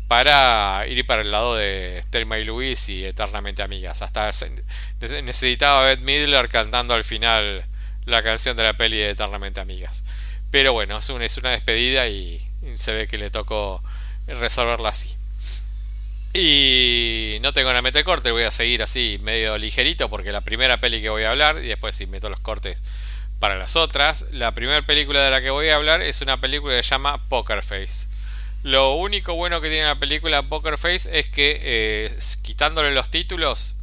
para 0.06 0.84
ir 0.87 1.04
para 1.06 1.22
el 1.22 1.32
lado 1.32 1.56
de 1.56 2.04
Thelma 2.10 2.38
y 2.38 2.44
Luis 2.44 2.88
y 2.88 3.04
Eternamente 3.04 3.62
Amigas. 3.62 4.02
Hasta 4.02 4.30
necesitaba 5.22 5.82
a 5.82 5.87
Beth 5.87 6.00
Midler 6.00 6.48
cantando 6.48 6.94
al 6.94 7.04
final 7.04 7.64
la 8.04 8.22
canción 8.22 8.56
de 8.56 8.62
la 8.62 8.75
peli 8.75 8.98
de 8.98 9.10
Eternamente 9.10 9.60
Amigas. 9.60 10.04
Pero 10.50 10.72
bueno, 10.72 10.98
es 10.98 11.08
una, 11.08 11.25
es 11.25 11.37
una 11.38 11.50
despedida 11.50 12.06
y 12.06 12.46
se 12.75 12.94
ve 12.94 13.06
que 13.06 13.19
le 13.19 13.31
tocó 13.31 13.82
resolverla 14.26 14.90
así. 14.90 15.14
Y 16.32 17.38
no 17.43 17.52
tengo 17.52 17.70
una 17.70 17.82
meta 17.82 18.02
corte, 18.02 18.32
voy 18.32 18.43
a 18.43 18.50
seguir 18.50 18.82
así 18.82 19.20
medio 19.22 19.56
ligerito 19.56 20.08
porque 20.08 20.32
la 20.32 20.40
primera 20.40 20.81
peli 20.81 21.00
que 21.00 21.08
voy 21.08 21.22
a 21.22 21.31
hablar 21.31 21.58
y 21.58 21.69
después 21.69 21.94
si 21.94 22.06
meto 22.06 22.28
los 22.28 22.40
cortes 22.40 22.82
para 23.38 23.56
las 23.56 23.76
otras. 23.76 24.26
La 24.32 24.52
primera 24.52 24.85
película 24.85 25.23
de 25.23 25.30
la 25.30 25.40
que 25.40 25.50
voy 25.50 25.68
a 25.68 25.76
hablar 25.76 26.02
es 26.02 26.23
una 26.23 26.40
película 26.40 26.76
que 26.76 26.83
se 26.83 26.90
llama 26.90 27.23
Poker 27.28 27.62
Face. 27.62 28.09
Lo 28.64 28.94
único 28.94 29.35
bueno 29.35 29.61
que 29.61 29.68
tiene 29.68 29.85
la 29.85 29.99
película 29.99 30.42
Poker 30.42 30.78
Face 30.78 31.18
es 31.18 31.26
que 31.26 31.61
eh, 31.62 32.18
quitándole 32.42 32.92
los 32.92 33.11
títulos, 33.11 33.76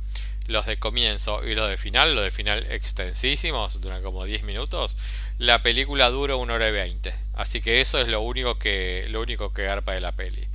los 0.52 0.66
de 0.66 0.78
comienzo 0.78 1.44
y 1.46 1.56
los 1.56 1.70
de 1.70 1.78
final, 1.78 2.16
los 2.16 2.24
de 2.24 2.32
final 2.32 2.68
extensísimos, 2.70 3.82
duran 3.82 4.04
como 4.04 4.26
10 4.26 4.44
minutos, 4.44 4.98
la 5.38 5.64
película 5.64 6.10
dura 6.10 6.36
una 6.36 6.54
hora 6.54 6.70
y 6.70 6.72
20. 6.72 7.14
Así 7.34 7.62
que 7.62 7.82
eso 7.82 8.00
es 8.00 8.08
lo 8.08 8.22
único 8.22 8.60
que, 8.60 9.08
lo 9.10 9.22
único 9.22 9.52
que 9.52 9.64
garpa 9.64 9.94
de 9.94 10.02
la 10.02 10.12
peli. 10.12 10.48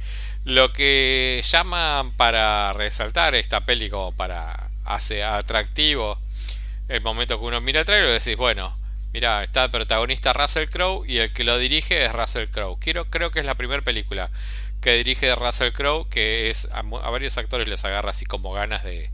Lo 0.45 0.73
que 0.73 1.43
llama 1.45 2.13
para 2.17 2.73
resaltar 2.73 3.35
esta 3.35 3.65
peli 3.65 3.91
como 3.91 4.13
para 4.13 4.71
hacer 4.85 5.25
atractivo 5.25 6.19
el 6.89 7.01
momento 7.01 7.39
que 7.39 7.45
uno 7.45 7.61
mira 7.61 7.81
el 7.81 7.87
trailer 7.87 8.13
decís, 8.13 8.37
bueno, 8.37 8.77
mira, 9.13 9.43
está 9.43 9.65
el 9.65 9.71
protagonista 9.71 10.33
Russell 10.33 10.69
Crowe 10.69 11.05
y 11.07 11.19
el 11.19 11.33
que 11.33 11.45
lo 11.45 11.59
dirige 11.59 12.05
es 12.05 12.13
Russell 12.13 12.49
Crowe. 12.49 12.79
Quiero, 12.79 13.07
creo 13.07 13.31
que 13.31 13.41
es 13.41 13.45
la 13.45 13.57
primera 13.57 13.83
película 13.83 14.31
que 14.81 14.93
dirige 14.93 15.35
Russell 15.35 15.73
Crowe, 15.73 16.09
que 16.09 16.51
es 16.51 16.69
a, 16.73 16.83
varios 16.83 17.39
actores 17.39 17.67
les 17.67 17.85
agarra 17.85 18.11
así 18.11 18.25
como 18.25 18.53
ganas 18.53 18.85
de, 18.85 19.11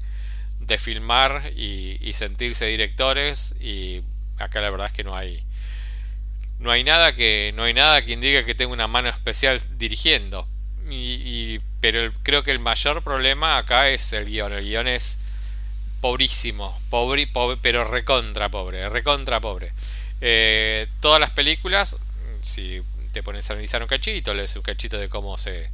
de 0.73 0.79
filmar 0.79 1.53
y, 1.57 2.13
sentirse 2.15 2.67
directores 2.67 3.57
y 3.61 4.03
acá 4.39 4.61
la 4.61 4.71
verdad 4.71 4.89
es 4.89 4.93
que 4.93 5.05
no 5.05 5.17
hay 5.17 5.43
no 6.59 6.71
hay 6.71 6.85
nada 6.85 7.15
que 7.15 7.53
no 7.55 7.65
hay 7.65 7.75
nada 7.75 8.05
que 8.05 8.13
indique 8.13 8.45
que 8.45 8.55
tenga 8.55 8.73
una 8.73 8.87
mano 8.87 9.09
especial 9.09 9.61
dirigiendo. 9.79 10.47
Pero 11.81 12.13
creo 12.23 12.43
que 12.43 12.51
el 12.51 12.59
mayor 12.59 13.03
problema 13.03 13.57
acá 13.57 13.89
es 13.89 14.13
el 14.13 14.27
guion. 14.27 14.53
El 14.53 14.65
guion 14.65 14.87
es 14.87 15.21
pobrísimo 16.01 16.79
pobre, 16.91 17.27
pero 17.61 17.85
recontra 17.85 18.49
pobre 18.51 18.89
recontra 18.89 19.41
pobre. 19.41 19.73
Eh, 20.21 20.87
todas 21.01 21.21
las 21.21 21.31
películas 21.31 21.99
si 22.43 22.83
te 23.13 23.23
pones 23.23 23.49
a 23.51 23.55
analizar 23.55 23.83
un 23.83 23.89
cachito 23.89 24.35
lees 24.35 24.55
un 24.57 24.63
cachito 24.63 24.99
de 24.99 25.09
cómo 25.09 25.37
se 25.39 25.71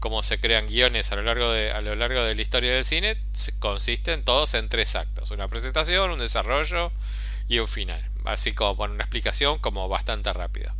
cómo 0.00 0.22
se 0.22 0.40
crean 0.40 0.66
guiones 0.66 1.12
a 1.12 1.16
lo 1.16 1.22
largo 1.22 1.50
de 1.50 1.72
a 1.72 1.80
lo 1.80 1.94
largo 1.94 2.22
de 2.22 2.34
la 2.34 2.42
historia 2.42 2.72
del 2.72 2.84
cine 2.84 3.18
consisten 3.58 4.22
todos 4.24 4.54
en 4.54 4.68
tres 4.68 4.94
actos 4.96 5.30
una 5.30 5.48
presentación 5.48 6.10
un 6.10 6.18
desarrollo 6.18 6.92
y 7.48 7.58
un 7.58 7.68
final 7.68 8.08
así 8.28 8.52
como 8.52 8.84
una 8.84 9.04
explicación 9.04 9.58
como 9.58 9.88
bastante 9.88 10.32
rápida. 10.32 10.74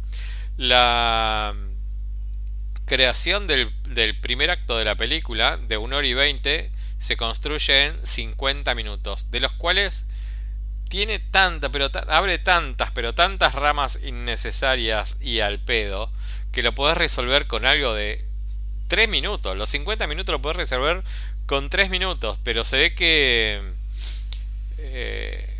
La 0.56 1.54
creación 2.84 3.46
del, 3.46 3.72
primer 4.20 4.50
acto 4.50 4.76
de 4.76 4.84
la 4.84 4.96
película, 4.96 5.56
de 5.56 5.76
1 5.76 5.96
hora 5.96 6.06
y 6.06 6.14
20, 6.14 6.70
se 6.96 7.16
construye 7.16 7.86
en 7.86 8.06
50 8.06 8.74
minutos, 8.74 9.30
de 9.30 9.40
los 9.40 9.52
cuales 9.52 10.08
tiene 10.88 11.18
tanta, 11.18 11.70
pero 11.70 11.90
abre 12.08 12.38
tantas, 12.38 12.90
pero 12.92 13.14
tantas 13.14 13.54
ramas 13.54 14.02
innecesarias 14.04 15.18
y 15.20 15.40
al 15.40 15.60
pedo 15.60 16.10
que 16.50 16.62
lo 16.62 16.74
podés 16.74 16.96
resolver 16.96 17.46
con 17.46 17.66
algo 17.66 17.92
de 17.94 18.24
3 18.88 19.08
minutos. 19.08 19.56
Los 19.56 19.68
50 19.70 20.06
minutos 20.06 20.32
lo 20.32 20.42
podés 20.42 20.56
resolver 20.56 21.02
con 21.46 21.68
3 21.70 21.90
minutos, 21.90 22.38
pero 22.42 22.64
se 22.64 22.78
ve 22.78 22.94
que 22.94 23.60
eh, 24.78 25.58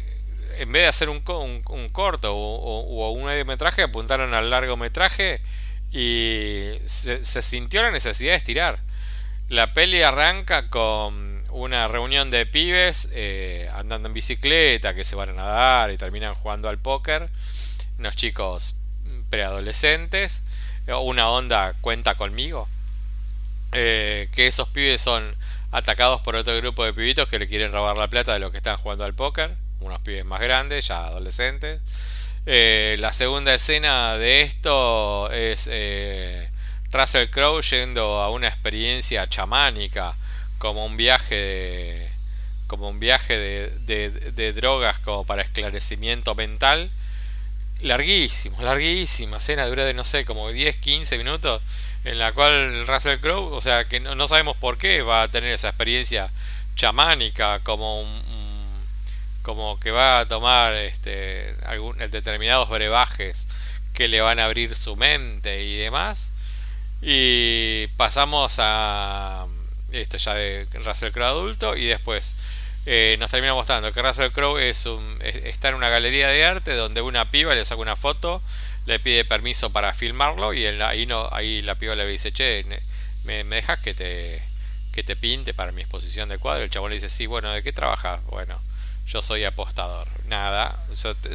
en 0.59 0.73
vez 0.73 0.83
de 0.83 0.89
hacer 0.89 1.09
un, 1.09 1.21
corto 1.21 2.35
o, 2.35 3.13
un 3.13 3.25
mediometraje, 3.25 3.83
apuntaron 3.83 4.35
al 4.35 4.51
largometraje 4.51 5.41
y 5.93 6.73
se, 6.87 7.25
se 7.25 7.43
sintió 7.43 7.83
la 7.83 7.91
necesidad 7.91 8.33
de 8.33 8.37
estirar. 8.37 8.81
La 9.49 9.73
peli 9.73 10.03
arranca 10.03 10.69
con 10.69 11.45
una 11.51 11.89
reunión 11.89 12.31
de 12.31 12.45
pibes 12.45 13.11
eh, 13.15 13.71
andando 13.75 14.09
en 14.09 14.15
bicicleta 14.15 14.95
que 14.95 15.05
se 15.05 15.17
van 15.17 15.31
a 15.31 15.33
nadar 15.33 15.91
y 15.91 15.97
terminan 15.97 16.35
jugando 16.35 16.69
al 16.69 16.79
póker. 16.79 17.31
Unos 17.99 18.17
chicos 18.17 18.79
preadolescentes. 19.31 20.47
Una 20.87 21.31
onda 21.31 21.75
cuenta 21.81 22.15
conmigo. 22.15 22.69
Eh, 23.73 24.29
que 24.35 24.47
esos 24.47 24.69
pibes 24.69 25.01
son 25.01 25.37
atacados 25.71 26.21
por 26.23 26.37
otro 26.37 26.57
grupo 26.57 26.85
de 26.85 26.95
pibitos 26.95 27.29
que 27.29 27.39
le 27.39 27.49
quieren 27.49 27.73
robar 27.73 27.99
la 27.99 28.09
plata 28.09 28.33
de 28.33 28.39
los 28.39 28.51
que 28.51 28.59
están 28.59 28.77
jugando 28.77 29.05
al 29.05 29.15
póker. 29.15 29.55
Unos 29.81 30.01
pibes 30.01 30.25
más 30.25 30.41
grandes, 30.41 30.89
ya 30.89 31.07
adolescentes. 31.07 31.81
Eh, 32.47 32.97
la 32.99 33.13
segunda 33.13 33.55
escena 33.55 34.17
de 34.17 34.43
esto 34.43 35.31
es 35.31 35.71
Russell 36.91 37.29
Crowe 37.29 37.61
yendo 37.63 38.21
a 38.21 38.31
una 38.31 38.49
experiencia 38.49 39.29
chamánica 39.29 40.15
como 40.59 40.85
un 40.85 40.97
viaje 40.97 41.35
de, 41.35 42.09
como 42.67 42.89
un 42.89 43.01
viaje 43.01 43.37
de, 43.37 44.11
de, 44.11 44.53
drogas 44.53 44.99
como 44.99 45.25
para 45.25 45.43
esclarecimiento 45.43 46.35
mental 46.35 46.91
larguísimo, 47.81 48.61
larguísima 48.61 49.39
escena 49.39 49.67
dura 49.67 49.85
de 49.85 49.95
no 49.95 50.05
sé, 50.05 50.25
como 50.25 50.51
10, 50.51 50.77
15 50.77 51.19
minutos 51.19 51.63
en 52.05 52.19
la 52.19 52.33
cual 52.33 52.87
Russell 52.87 53.19
Crowe, 53.19 53.55
o 53.55 53.61
sea, 53.61 53.85
que 53.85 54.01
no, 54.01 54.27
sabemos 54.27 54.57
por 54.57 54.79
qué 54.79 55.03
va 55.03 55.23
a 55.23 55.29
tener 55.29 55.53
esa 55.53 55.69
experiencia 55.69 56.31
chamánica 56.75 57.61
como 57.61 58.01
un, 58.01 58.23
como 59.43 59.81
que 59.81 59.91
va 59.91 60.21
a 60.21 60.27
tomar 60.27 60.75
este 60.75 61.55
algún 61.67 61.99
determinados 61.99 62.69
brebajes 62.69 63.49
que 63.95 64.09
le 64.09 64.21
van 64.21 64.39
a 64.39 64.45
abrir 64.45 64.77
su 64.77 64.97
mente 64.97 65.65
y 65.65 65.77
demás. 65.77 66.33
Y 67.03 67.87
pasamos 67.97 68.57
a 68.59 69.47
esto 69.93 70.19
ya 70.19 70.35
de 70.35 70.67
Russell 70.85 71.13
Crowe 71.13 71.27
adulto 71.27 71.77
y 71.77 71.87
después 71.87 72.37
eh, 72.87 73.17
nos 73.19 73.31
termina 73.31 73.55
mostrando 73.55 73.93
que 73.93 74.03
Russell 74.03 74.31
Crowe 74.31 74.59
es 74.59 74.87
un, 74.87 75.19
está 75.23 75.69
en 75.69 75.75
una 75.75 75.89
galería 75.89 76.29
de 76.29 76.45
arte 76.45 76.75
donde 76.75 77.03
una 77.03 77.31
piba 77.31 77.55
le 77.55 77.65
saca 77.65 77.81
una 77.81 77.97
foto, 77.97 78.43
le 78.89 78.99
pide 78.99 79.25
permiso 79.25 79.71
para 79.71 79.93
filmarlo 79.93 80.55
y 80.55 80.67
ahí 80.67 81.05
no 81.05 81.29
ahí 81.31 81.61
la 81.63 81.75
piba 81.77 81.95
le 81.95 82.07
dice, 82.07 82.33
"Che, 82.33 82.65
me, 83.25 83.45
dejas 83.45 83.79
que 83.81 83.95
te 83.95 84.43
que 84.93 85.05
te 85.05 85.15
pinte 85.15 85.55
para 85.55 85.73
mi 85.73 85.83
exposición 85.83 86.29
de 86.29 86.39
cuadro." 86.39 86.65
El 86.65 86.71
chabón 86.71 86.91
le 86.91 86.97
dice, 86.97 87.11
"Sí, 87.11 87.27
bueno, 87.27 87.53
¿de 87.53 87.63
qué 87.63 87.73
trabajas?" 87.73 88.25
Bueno, 88.27 88.59
yo 89.07 89.21
soy 89.23 89.45
apostador. 89.45 90.09
Nada, 90.27 90.79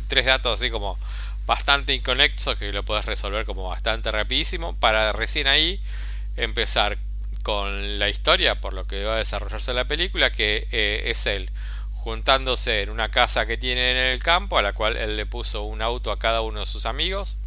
tres 0.07 0.25
datos 0.25 0.60
así 0.60 0.72
como 0.72 0.98
bastante 1.45 1.93
inconexos 1.93 2.57
que 2.57 2.74
lo 2.74 2.83
puedes 2.83 3.05
resolver 3.05 3.45
como 3.45 3.69
bastante 3.69 4.10
rapidísimo 4.12 4.75
para 4.77 5.12
recién 5.13 5.48
ahí 5.48 5.79
empezar 6.38 6.98
con 7.43 8.00
la 8.00 8.10
historia 8.10 8.62
por 8.62 8.74
lo 8.74 8.88
que 8.88 9.03
va 9.03 9.15
a 9.15 9.17
desarrollarse 9.17 9.74
la 9.74 9.86
película 9.86 10.31
que 10.31 10.67
eh, 10.72 11.03
es 11.07 11.25
él 11.27 11.51
juntándose 11.93 12.81
en 12.81 12.89
una 12.89 13.10
casa 13.10 13.45
que 13.45 13.57
tiene 13.57 13.91
en 13.91 13.98
el 13.98 14.24
campo 14.24 14.57
a 14.57 14.62
la 14.62 14.72
cual 14.74 14.95
él 14.95 15.17
le 15.17 15.25
puso 15.25 15.63
un 15.63 15.81
auto 15.81 16.12
a 16.12 16.19
cada 16.19 16.41
uno 16.41 16.62
de 16.62 16.65
sus 16.65 16.86
amigos 16.86 17.38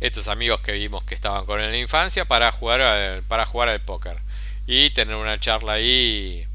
estos 0.00 0.28
amigos 0.28 0.60
que 0.60 0.72
vimos 0.72 1.04
que 1.04 1.14
estaban 1.14 1.44
con 1.46 1.60
él 1.60 1.66
en 1.66 1.72
la 1.72 1.78
infancia 1.78 2.24
para 2.24 2.52
jugar 2.52 2.80
al, 2.80 3.22
para 3.24 3.46
jugar 3.46 3.68
al 3.68 3.80
póker 3.80 4.18
y 4.66 4.90
tener 4.90 5.16
una 5.16 5.38
charla 5.38 5.74
ahí 5.74 6.46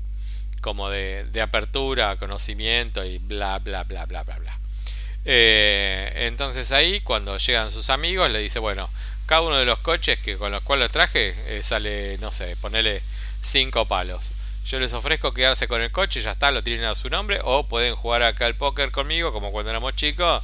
como 0.61 0.89
de, 0.89 1.27
apertura 1.41 2.15
conocimiento 2.17 3.03
y 3.03 3.17
bla 3.17 3.59
bla 3.59 3.83
bla 3.83 4.05
bla 4.05 4.23
bla 4.23 4.37
bla 4.37 4.57
eh, 5.25 6.11
entonces 6.27 6.71
ahí 6.71 7.01
cuando 7.01 7.37
llegan 7.37 7.69
sus 7.69 7.89
amigos 7.89 8.29
le 8.29 8.39
dice 8.39 8.59
bueno 8.59 8.89
cada 9.25 9.41
uno 9.41 9.57
de 9.57 9.65
los 9.65 9.79
coches 9.79 10.19
que 10.19 10.37
con 10.37 10.51
los 10.51 10.61
cuales 10.63 10.91
traje 10.91 11.33
eh, 11.47 11.63
sale, 11.63 12.17
no 12.19 12.31
sé, 12.31 12.55
ponele 12.57 13.01
5 13.41 13.85
palos. 13.85 14.33
Yo 14.65 14.79
les 14.79 14.93
ofrezco 14.93 15.33
quedarse 15.33 15.67
con 15.67 15.81
el 15.81 15.91
coche, 15.91 16.21
ya 16.21 16.31
está, 16.31 16.51
lo 16.51 16.63
tienen 16.63 16.85
a 16.85 16.95
su 16.95 17.09
nombre, 17.09 17.39
o 17.43 17.67
pueden 17.67 17.95
jugar 17.95 18.23
acá 18.23 18.45
al 18.45 18.55
póker 18.55 18.91
conmigo, 18.91 19.33
como 19.33 19.51
cuando 19.51 19.69
éramos 19.69 19.95
chicos, 19.95 20.43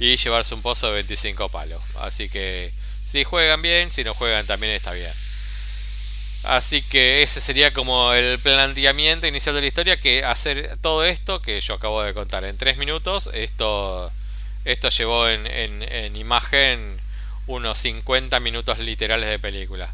y 0.00 0.16
llevarse 0.16 0.54
un 0.54 0.62
pozo 0.62 0.88
de 0.88 0.94
25 0.94 1.50
palos. 1.50 1.80
Así 2.00 2.28
que 2.30 2.72
si 3.04 3.22
juegan 3.22 3.60
bien, 3.60 3.90
si 3.90 4.02
no 4.02 4.14
juegan 4.14 4.46
también 4.46 4.72
está 4.72 4.92
bien. 4.92 5.12
Así 6.42 6.80
que 6.80 7.22
ese 7.22 7.40
sería 7.40 7.70
como 7.72 8.14
el 8.14 8.38
planteamiento 8.38 9.26
inicial 9.26 9.54
de 9.54 9.60
la 9.60 9.66
historia, 9.66 10.00
que 10.00 10.24
hacer 10.24 10.78
todo 10.80 11.04
esto 11.04 11.42
que 11.42 11.60
yo 11.60 11.74
acabo 11.74 12.02
de 12.02 12.14
contar 12.14 12.46
en 12.46 12.56
3 12.56 12.78
minutos, 12.78 13.28
esto, 13.34 14.10
esto 14.64 14.88
llevó 14.88 15.28
en, 15.28 15.46
en, 15.46 15.82
en 15.82 16.16
imagen 16.16 16.98
unos 17.46 17.78
50 17.78 18.40
minutos 18.40 18.78
literales 18.78 19.28
de 19.28 19.38
película. 19.38 19.92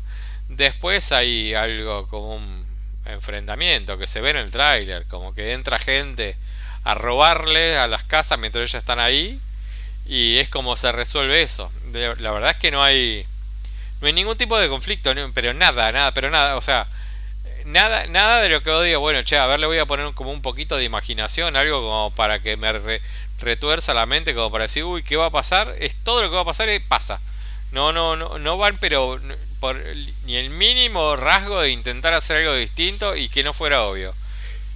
Después 0.49 1.11
hay 1.11 1.55
algo 1.55 2.07
como 2.07 2.37
un 2.37 2.65
enfrentamiento 3.07 3.99
que 3.99 4.07
se 4.07 4.21
ve 4.21 4.31
en 4.31 4.37
el 4.37 4.53
tráiler, 4.53 5.07
como 5.09 5.35
que 5.35 5.53
entra 5.53 5.81
gente 5.81 6.37
a 6.85 6.95
robarle 6.95 7.77
a 7.77 7.89
las 7.89 8.05
casas 8.05 8.39
mientras 8.39 8.63
ellos 8.63 8.75
están 8.75 9.01
ahí 9.01 9.41
y 10.09 10.39
es 10.39 10.49
como 10.49 10.77
se 10.77 10.93
resuelve 10.93 11.43
eso. 11.43 11.73
La 11.93 12.31
verdad 12.31 12.51
es 12.51 12.57
que 12.57 12.71
no 12.71 12.83
hay 12.83 13.27
no 14.01 14.07
hay 14.07 14.13
ningún 14.13 14.37
tipo 14.37 14.59
de 14.59 14.69
conflicto, 14.69 15.13
pero 15.33 15.55
nada, 15.55 15.91
nada, 15.91 16.13
pero 16.13 16.31
nada, 16.31 16.57
o 16.57 16.61
sea, 16.61 16.87
nada 17.65 18.07
nada 18.07 18.41
de 18.43 18.49
lo 18.49 18.63
que 18.63 18.71
odio, 18.71 19.01
bueno, 19.01 19.23
che, 19.23 19.39
a 19.39 19.47
ver, 19.47 19.59
le 19.59 19.67
voy 19.67 19.79
a 19.79 19.87
poner 19.87 20.13
como 20.15 20.31
un 20.31 20.43
poquito 20.43 20.77
de 20.77 20.85
imaginación, 20.85 21.57
algo 21.57 21.81
como 21.81 22.11
para 22.15 22.41
que 22.41 22.57
me 22.57 23.01
retuerza 23.41 23.95
la 23.95 24.07
mente 24.07 24.35
como 24.35 24.51
para 24.51 24.65
decir, 24.65 24.85
uy, 24.85 25.03
¿qué 25.03 25.17
va 25.17 25.27
a 25.27 25.31
pasar? 25.31 25.75
Es 25.81 25.95
todo 26.05 26.23
lo 26.23 26.29
que 26.29 26.37
va 26.37 26.43
a 26.43 26.47
pasar 26.47 26.69
pasa. 26.89 27.21
No, 27.73 27.93
no, 27.93 28.17
no, 28.17 28.39
no 28.39 28.57
van, 28.59 28.79
pero 28.79 29.21
por 29.61 29.77
ni 30.25 30.37
el 30.37 30.51
mínimo 30.51 31.17
rasgo 31.17 31.61
de 31.61 31.71
intentar 31.71 32.15
hacer 32.15 32.39
algo 32.39 32.55
distinto 32.55 33.17
y 33.17 33.29
que 33.29 33.43
no 33.43 33.53
fuera 33.53 33.83
obvio. 33.83 34.15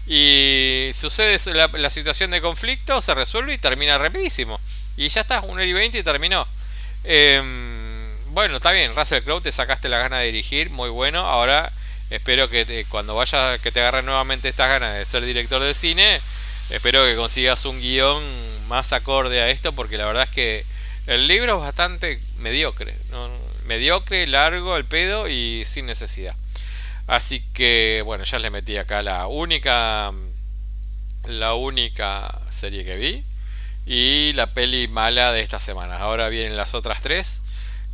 Y 0.07 0.91
sucede 0.93 1.39
la, 1.55 1.91
situación 1.91 2.31
de 2.31 2.41
conflicto, 2.41 3.01
se 3.01 3.15
resuelve 3.15 3.55
y 3.55 3.59
termina 3.59 3.99
rapidísimo. 3.99 4.61
Y 5.00 5.09
ya 5.09 5.23
está, 5.23 5.40
1 5.40 5.64
y 5.64 5.73
20 5.73 5.99
y 5.99 6.02
terminó. 6.02 6.47
Em, 7.04 8.14
bueno, 8.35 8.57
está 8.57 8.71
bien, 8.71 8.95
Russell 8.95 9.23
Crowe, 9.23 9.40
te 9.40 9.50
sacaste 9.50 9.88
la 9.88 9.97
gana 9.97 10.19
de 10.19 10.26
dirigir, 10.26 10.69
muy 10.69 10.90
bueno. 10.90 11.21
Ahora 11.21 11.73
espero 12.11 12.50
que 12.50 12.85
cuando 12.87 13.14
vaya, 13.14 13.57
que 13.57 13.73
te 13.73 13.80
agarre 13.80 14.02
nuevamente 14.02 14.50
estas 14.50 14.69
ganas 14.69 14.99
de 14.99 15.07
ser 15.07 15.25
director 15.25 15.62
de 15.62 15.73
cine, 15.73 16.21
espero 16.69 17.02
que 17.07 17.16
consigas 17.16 17.64
un 17.64 17.80
guion 17.80 18.23
más 18.69 18.92
acorde 18.92 19.40
a 19.40 19.49
esto, 19.49 19.73
porque 19.73 19.97
la 19.97 20.04
verdad 20.04 20.25
es 20.25 20.35
que 20.35 20.66
el 21.07 21.26
libro 21.28 21.57
es 21.57 21.61
bastante 21.62 22.21
mediocre, 22.37 22.95
mediocre, 23.64 24.26
largo, 24.26 24.76
el 24.76 24.85
pedo 24.85 25.28
y 25.28 25.62
sin 25.64 25.87
necesidad. 25.87 26.37
Así 27.07 27.42
que 27.54 28.02
bueno, 28.04 28.25
ya 28.25 28.38
le 28.38 28.50
metí 28.50 28.76
acá 28.76 29.00
la 29.00 29.28
única 29.28 30.12
la 31.25 31.54
única 31.54 32.38
serie 32.50 32.85
que 32.85 32.97
vi 32.97 33.25
y 33.87 34.33
la 34.35 34.49
peli 34.49 34.89
mala 34.89 35.33
de 35.33 35.41
esta 35.41 35.61
semana. 35.61 35.99
Ahora 35.99 36.29
vienen 36.29 36.57
las 36.57 36.75
otras 36.75 37.03
tres 37.03 37.43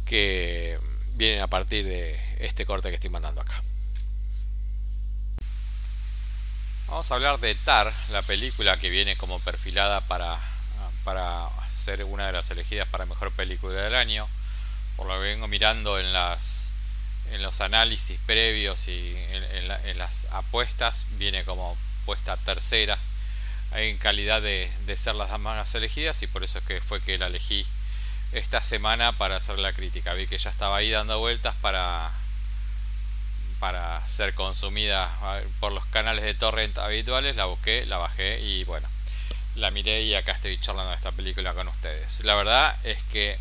que 0.04 0.78
vienen 1.14 1.40
a 1.40 1.46
partir 1.46 1.86
de 1.86 2.20
este 2.38 2.66
corte 2.66 2.88
que 2.88 2.96
estoy 2.96 3.10
mandando 3.10 3.40
acá. 3.40 3.62
Vamos 6.88 7.10
a 7.10 7.14
hablar 7.14 7.40
de 7.40 7.54
Tar, 7.54 7.92
la 8.10 8.22
película 8.22 8.76
que 8.76 8.90
viene 8.90 9.16
como 9.16 9.40
perfilada 9.40 10.00
para 10.02 10.38
para 11.06 11.48
ser 11.70 12.02
una 12.02 12.26
de 12.26 12.32
las 12.32 12.50
elegidas 12.50 12.88
para 12.88 13.06
mejor 13.06 13.30
película 13.30 13.80
del 13.80 13.94
año. 13.94 14.28
Por 14.96 15.06
lo 15.06 15.14
que 15.14 15.20
vengo 15.20 15.46
mirando 15.46 16.00
en 16.00 16.12
las 16.12 16.74
en 17.30 17.42
los 17.42 17.60
análisis 17.60 18.18
previos 18.26 18.88
y 18.88 19.16
en, 19.30 19.98
las 19.98 20.26
apuestas 20.32 21.06
viene 21.12 21.44
como 21.44 21.76
puesta 22.04 22.36
tercera 22.36 22.98
en 23.76 23.98
calidad 23.98 24.42
de, 24.42 24.70
ser 24.96 25.14
las 25.14 25.38
más 25.38 25.74
elegidas 25.74 26.22
y 26.22 26.26
por 26.26 26.44
eso 26.44 26.58
es 26.58 26.64
que 26.64 26.80
fue 26.80 27.00
que 27.00 27.18
la 27.18 27.26
elegí 27.26 27.66
esta 28.32 28.60
semana 28.60 29.12
para 29.12 29.36
hacer 29.36 29.58
la 29.58 29.72
crítica. 29.72 30.14
Vi 30.14 30.26
que 30.26 30.38
ya 30.38 30.50
estaba 30.50 30.76
ahí 30.76 30.90
dando 30.90 31.18
vueltas 31.18 31.54
para 31.60 32.10
para 33.58 34.06
ser 34.06 34.34
consumida 34.34 35.10
por 35.60 35.72
los 35.72 35.86
canales 35.86 36.24
de 36.24 36.34
torrent 36.34 36.76
habituales, 36.76 37.36
la 37.36 37.46
busqué, 37.46 37.86
la 37.86 37.96
bajé 37.96 38.38
y 38.40 38.64
bueno, 38.64 38.86
la 39.54 39.70
miré 39.70 40.02
y 40.02 40.14
acá 40.14 40.32
estoy 40.32 40.60
charlando 40.60 40.90
de 40.90 40.96
esta 40.96 41.12
película 41.12 41.54
con 41.54 41.66
ustedes. 41.68 42.22
La 42.24 42.34
verdad 42.34 42.76
es 42.84 43.02
que 43.04 43.38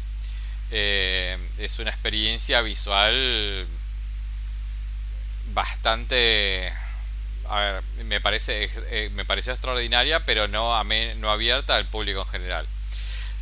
eh, 0.71 1.37
es 1.57 1.79
una 1.79 1.91
experiencia 1.91 2.61
visual 2.61 3.67
bastante 5.53 6.71
a 7.49 7.81
me 8.05 8.21
parece 8.21 8.69
eh, 8.89 9.09
me 9.13 9.25
pareció 9.25 9.53
extraordinaria, 9.53 10.25
pero 10.25 10.47
no, 10.47 10.83
no 10.83 11.31
abierta 11.31 11.75
al 11.75 11.85
público 11.85 12.21
en 12.21 12.27
general. 12.27 12.67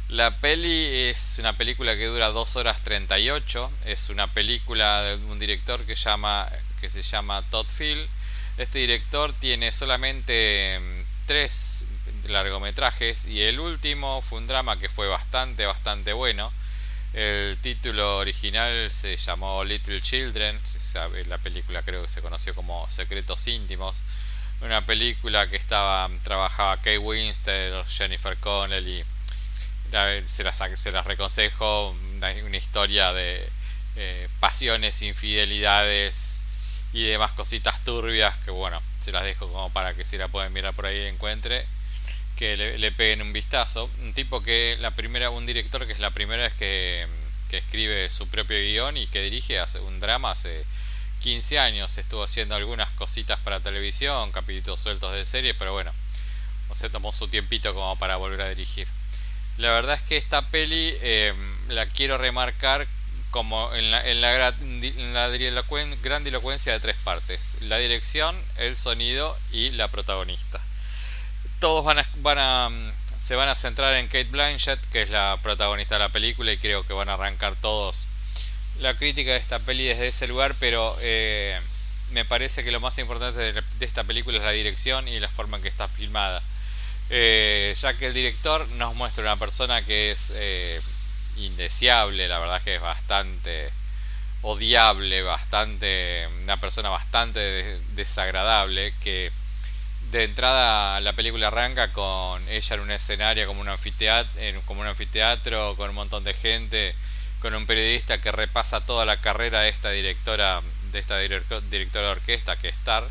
La 0.09 0.31
peli 0.31 1.09
es 1.09 1.37
una 1.39 1.57
película 1.57 1.95
que 1.95 2.05
dura 2.05 2.29
2 2.29 2.55
horas 2.57 2.81
38. 2.83 3.71
Es 3.85 4.09
una 4.09 4.27
película 4.27 5.01
de 5.01 5.15
un 5.15 5.39
director 5.39 5.83
que, 5.85 5.95
llama, 5.95 6.47
que 6.81 6.89
se 6.89 7.01
llama 7.01 7.41
Todd 7.49 7.67
Field. 7.67 8.07
Este 8.57 8.79
director 8.79 9.33
tiene 9.33 9.71
solamente 9.71 10.79
mm, 10.79 11.25
tres 11.25 11.87
largometrajes 12.27 13.25
y 13.25 13.41
el 13.41 13.59
último 13.59 14.21
fue 14.21 14.37
un 14.39 14.47
drama 14.47 14.77
que 14.77 14.89
fue 14.89 15.07
bastante, 15.07 15.65
bastante 15.65 16.13
bueno. 16.13 16.51
El 17.13 17.59
título 17.61 18.17
original 18.17 18.89
se 18.89 19.17
llamó 19.17 19.63
Little 19.63 20.01
Children, 20.01 20.59
la 21.27 21.37
película 21.37 21.83
creo 21.83 22.01
que 22.01 22.09
se 22.09 22.23
conoció 22.23 22.55
como 22.55 22.89
Secretos 22.89 23.47
Íntimos. 23.47 24.01
Una 24.61 24.83
película 24.83 25.47
que 25.47 25.55
estaba 25.55 26.09
trabajaba 26.23 26.81
Kay 26.81 26.97
Winster, 26.97 27.85
Jennifer 27.85 28.35
Connelly, 28.37 29.03
se 30.25 30.43
las, 30.43 30.59
se 30.75 30.91
las 30.91 31.05
reconsejo, 31.05 31.95
una, 32.15 32.57
historia 32.57 33.13
de 33.13 33.47
eh, 33.95 34.27
pasiones, 34.39 35.03
infidelidades 35.03 36.43
y 36.93 37.03
demás 37.03 37.31
cositas 37.33 37.83
turbias 37.83 38.35
que 38.39 38.49
bueno, 38.49 38.81
se 39.01 39.11
las 39.11 39.23
dejo 39.23 39.51
como 39.51 39.69
para 39.71 39.93
que 39.93 40.03
si 40.03 40.17
la 40.17 40.29
pueden 40.29 40.51
mirar 40.51 40.73
por 40.73 40.87
ahí 40.87 41.05
encuentre 41.05 41.67
que 42.37 42.57
le, 42.57 42.91
peguen 42.91 43.21
un 43.21 43.33
vistazo. 43.33 43.89
Un 44.01 44.13
tipo 44.13 44.41
que 44.43 44.77
la 44.79 44.91
primera, 44.91 45.29
un 45.29 45.45
director 45.45 45.85
que 45.85 45.93
es 45.93 45.99
la 45.99 46.11
primera 46.11 46.43
vez 46.43 46.53
que, 46.53 47.07
que 47.49 47.57
escribe 47.57 48.09
su 48.09 48.27
propio 48.27 48.57
guion 48.57 48.97
y 48.97 49.07
que 49.07 49.21
dirige 49.21 49.59
hace 49.59 49.79
un 49.79 49.99
drama 49.99 50.31
hace 50.31 50.65
15 51.21 51.59
años. 51.59 51.97
Estuvo 51.97 52.23
haciendo 52.23 52.55
algunas 52.55 52.89
cositas 52.91 53.39
para 53.39 53.59
televisión, 53.59 54.31
capítulos 54.31 54.79
sueltos 54.79 55.13
de 55.13 55.25
serie, 55.25 55.53
pero 55.53 55.73
bueno, 55.73 55.91
o 56.69 56.75
se 56.75 56.89
tomó 56.89 57.13
su 57.13 57.27
tiempito 57.27 57.73
como 57.73 57.95
para 57.97 58.17
volver 58.17 58.41
a 58.41 58.49
dirigir. 58.49 58.87
La 59.57 59.69
verdad 59.71 59.95
es 59.95 60.01
que 60.01 60.17
esta 60.17 60.41
peli 60.41 60.97
em, 61.01 61.69
la 61.69 61.85
quiero 61.85 62.17
remarcar 62.17 62.87
como 63.29 63.73
en 63.73 63.91
la, 63.91 64.07
en 64.07 64.21
la, 64.21 64.31
grandilocuencia 66.01 66.73
de 66.73 66.79
tres 66.79 66.95
partes. 67.03 67.57
La 67.61 67.77
dirección, 67.77 68.35
el 68.57 68.75
sonido 68.77 69.35
y 69.51 69.71
la 69.71 69.87
protagonista. 69.87 70.61
Todos 71.63 71.85
van 71.85 71.97
a, 71.97 72.65
a, 72.65 72.71
se 73.15 73.37
van 73.37 73.47
a 73.47 73.55
centrar 73.55 73.93
en 73.93 74.07
Kate 74.07 74.25
Blanchett, 74.25 74.81
que 74.91 74.99
es 74.99 75.09
la 75.09 75.39
protagonista 75.41 75.95
de 75.95 75.99
la 75.99 76.09
película, 76.09 76.51
y 76.51 76.57
creo 76.57 76.85
que 76.85 76.91
van 76.91 77.07
a 77.07 77.13
arrancar 77.13 77.55
todos 77.55 78.05
la 78.79 78.97
crítica 78.97 79.31
de 79.31 79.37
esta 79.37 79.59
peli 79.59 79.85
desde 79.85 80.09
ese 80.09 80.27
lugar, 80.27 80.55
pero 80.59 80.97
eh, 80.99 81.57
me 82.11 82.25
parece 82.25 82.65
que 82.65 82.71
lo 82.73 82.81
más 82.81 82.97
importante 82.99 83.53
de 83.53 83.63
esta 83.79 84.03
película 84.03 84.39
es 84.39 84.43
la 84.43 84.51
dirección 84.51 85.07
y 85.07 85.21
la 85.21 85.29
forma 85.29 85.55
en 85.55 85.63
que 85.63 85.69
está 85.69 85.87
filmada. 85.87 86.43
Eh, 87.09 87.73
ya 87.79 87.93
que 87.93 88.07
el 88.07 88.13
director 88.13 88.67
nos 88.71 88.93
muestra 88.95 89.23
una 89.23 89.37
persona 89.37 89.81
que 89.83 90.11
es 90.11 90.33
eh, 90.35 90.81
indeseable, 91.37 92.27
la 92.27 92.39
verdad 92.39 92.61
que 92.61 92.75
es 92.75 92.81
bastante 92.81 93.69
odiable, 94.41 95.21
bastante 95.21 96.27
una 96.43 96.57
persona 96.57 96.89
bastante 96.89 97.79
desagradable 97.95 98.93
que 99.01 99.31
de 100.19 100.25
entrada 100.25 100.99
la 101.01 101.13
película 101.13 101.47
arranca 101.47 101.91
con 101.91 102.47
ella 102.47 102.75
en 102.75 102.81
un 102.81 102.91
escenario 102.91 103.47
como 103.47 103.61
un 103.61 103.69
anfiteatro, 103.69 104.61
como 104.65 104.81
un 104.81 104.87
anfiteatro 104.87 105.75
con 105.75 105.89
un 105.89 105.95
montón 105.95 106.23
de 106.23 106.33
gente, 106.33 106.95
con 107.39 107.55
un 107.55 107.65
periodista 107.65 108.19
que 108.21 108.31
repasa 108.31 108.85
toda 108.85 109.05
la 109.05 109.17
carrera 109.17 109.61
de 109.61 109.69
esta 109.69 109.89
directora 109.89 110.61
de 110.91 110.99
esta 110.99 111.17
directora 111.17 112.05
de 112.07 112.11
orquesta 112.11 112.55
que 112.55 112.69
es 112.69 112.75
Star. 112.75 113.03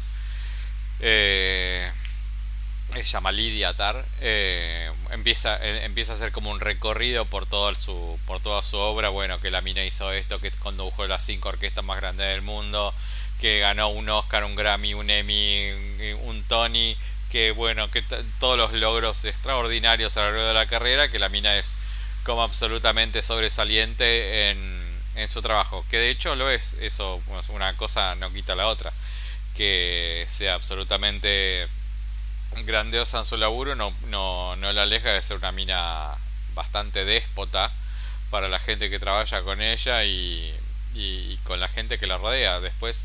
Eh, 1.00 1.90
se 2.94 3.04
llama 3.04 3.32
Lidia 3.32 3.74
Tar, 3.74 4.04
eh, 4.20 4.92
empieza, 5.10 5.56
eh, 5.60 5.84
empieza 5.84 6.12
a 6.12 6.16
hacer 6.16 6.30
como 6.30 6.50
un 6.50 6.60
recorrido 6.60 7.24
por, 7.24 7.46
todo 7.46 7.74
su, 7.74 8.20
por 8.26 8.40
toda 8.40 8.62
su 8.62 8.76
obra, 8.76 9.08
bueno, 9.08 9.40
que 9.40 9.50
la 9.50 9.62
mina 9.62 9.82
hizo 9.82 10.12
esto, 10.12 10.40
que 10.40 10.50
condujo 10.52 11.06
las 11.06 11.24
cinco 11.24 11.48
orquestas 11.48 11.84
más 11.84 11.96
grandes 11.96 12.28
del 12.28 12.42
mundo, 12.42 12.94
que 13.42 13.58
ganó 13.58 13.88
un 13.88 14.08
Oscar, 14.08 14.44
un 14.44 14.54
Grammy, 14.54 14.94
un 14.94 15.10
Emmy, 15.10 15.68
un 16.22 16.44
Tony, 16.44 16.96
que 17.28 17.50
bueno, 17.50 17.90
que 17.90 18.00
todos 18.38 18.56
los 18.56 18.72
logros 18.72 19.24
extraordinarios 19.24 20.16
a 20.16 20.20
lo 20.20 20.26
largo 20.26 20.46
de 20.46 20.54
la 20.54 20.66
carrera, 20.66 21.08
que 21.08 21.18
la 21.18 21.28
mina 21.28 21.58
es 21.58 21.74
como 22.22 22.44
absolutamente 22.44 23.20
sobresaliente 23.20 24.50
en, 24.50 24.96
en 25.16 25.28
su 25.28 25.42
trabajo, 25.42 25.84
que 25.90 25.98
de 25.98 26.10
hecho 26.10 26.36
lo 26.36 26.48
es, 26.50 26.74
eso, 26.74 27.20
una 27.48 27.76
cosa 27.76 28.14
no 28.14 28.32
quita 28.32 28.54
la 28.54 28.68
otra, 28.68 28.92
que 29.56 30.24
sea 30.30 30.54
absolutamente 30.54 31.66
grandiosa 32.64 33.18
en 33.18 33.24
su 33.24 33.36
laburo, 33.36 33.74
no, 33.74 33.92
no, 34.06 34.54
no 34.54 34.72
la 34.72 34.82
aleja 34.82 35.10
de 35.10 35.20
ser 35.20 35.38
una 35.38 35.50
mina 35.50 36.14
bastante 36.54 37.04
déspota 37.04 37.72
para 38.30 38.46
la 38.46 38.60
gente 38.60 38.88
que 38.88 39.00
trabaja 39.00 39.42
con 39.42 39.60
ella 39.60 40.04
y, 40.04 40.54
y, 40.94 41.38
con 41.38 41.58
la 41.58 41.66
gente 41.66 41.98
que 41.98 42.06
la 42.06 42.18
rodea. 42.18 42.60
Después 42.60 43.04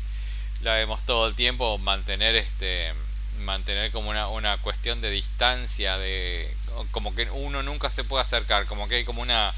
la 0.62 0.74
vemos 0.74 1.04
todo 1.06 1.28
el 1.28 1.34
tiempo 1.34 1.78
mantener 1.78 2.36
este 2.36 2.92
mantener 3.40 3.92
como 3.92 4.10
una, 4.10 4.28
una 4.28 4.58
cuestión 4.58 5.00
de 5.00 5.10
distancia 5.10 5.96
de 5.98 6.52
como 6.90 7.14
que 7.14 7.28
uno 7.30 7.62
nunca 7.62 7.90
se 7.90 8.04
puede 8.04 8.22
acercar 8.22 8.66
como 8.66 8.88
que 8.88 8.96
hay 8.96 9.04
como 9.04 9.22
una 9.22 9.52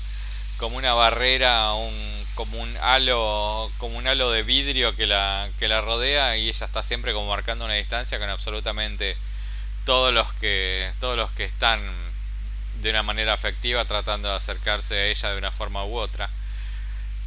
como 0.59 0.77
una 0.77 0.93
barrera 0.93 1.73
un 1.73 2.27
como 2.35 2.61
un 2.61 2.77
halo 2.79 3.71
como 3.79 3.97
un 3.97 4.07
halo 4.07 4.31
de 4.31 4.43
vidrio 4.43 4.95
que 4.95 5.07
la 5.07 5.49
que 5.59 5.69
la 5.69 5.81
rodea 5.81 6.37
y 6.37 6.49
ella 6.49 6.67
está 6.67 6.83
siempre 6.83 7.15
como 7.15 7.29
marcando 7.29 7.65
una 7.65 7.75
distancia 7.75 8.19
con 8.19 8.29
absolutamente 8.29 9.17
todos 9.87 10.13
los 10.13 10.33
que 10.35 10.93
todos 11.01 11.17
los 11.17 11.31
que 11.31 11.45
están 11.45 11.81
de 12.83 12.91
una 12.91 13.03
manera 13.03 13.33
afectiva 13.33 13.85
tratando 13.85 14.29
de 14.29 14.37
acercarse 14.37 14.99
a 14.99 15.07
ella 15.07 15.31
de 15.31 15.39
una 15.39 15.51
forma 15.51 15.85
u 15.85 15.97
otra. 15.97 16.31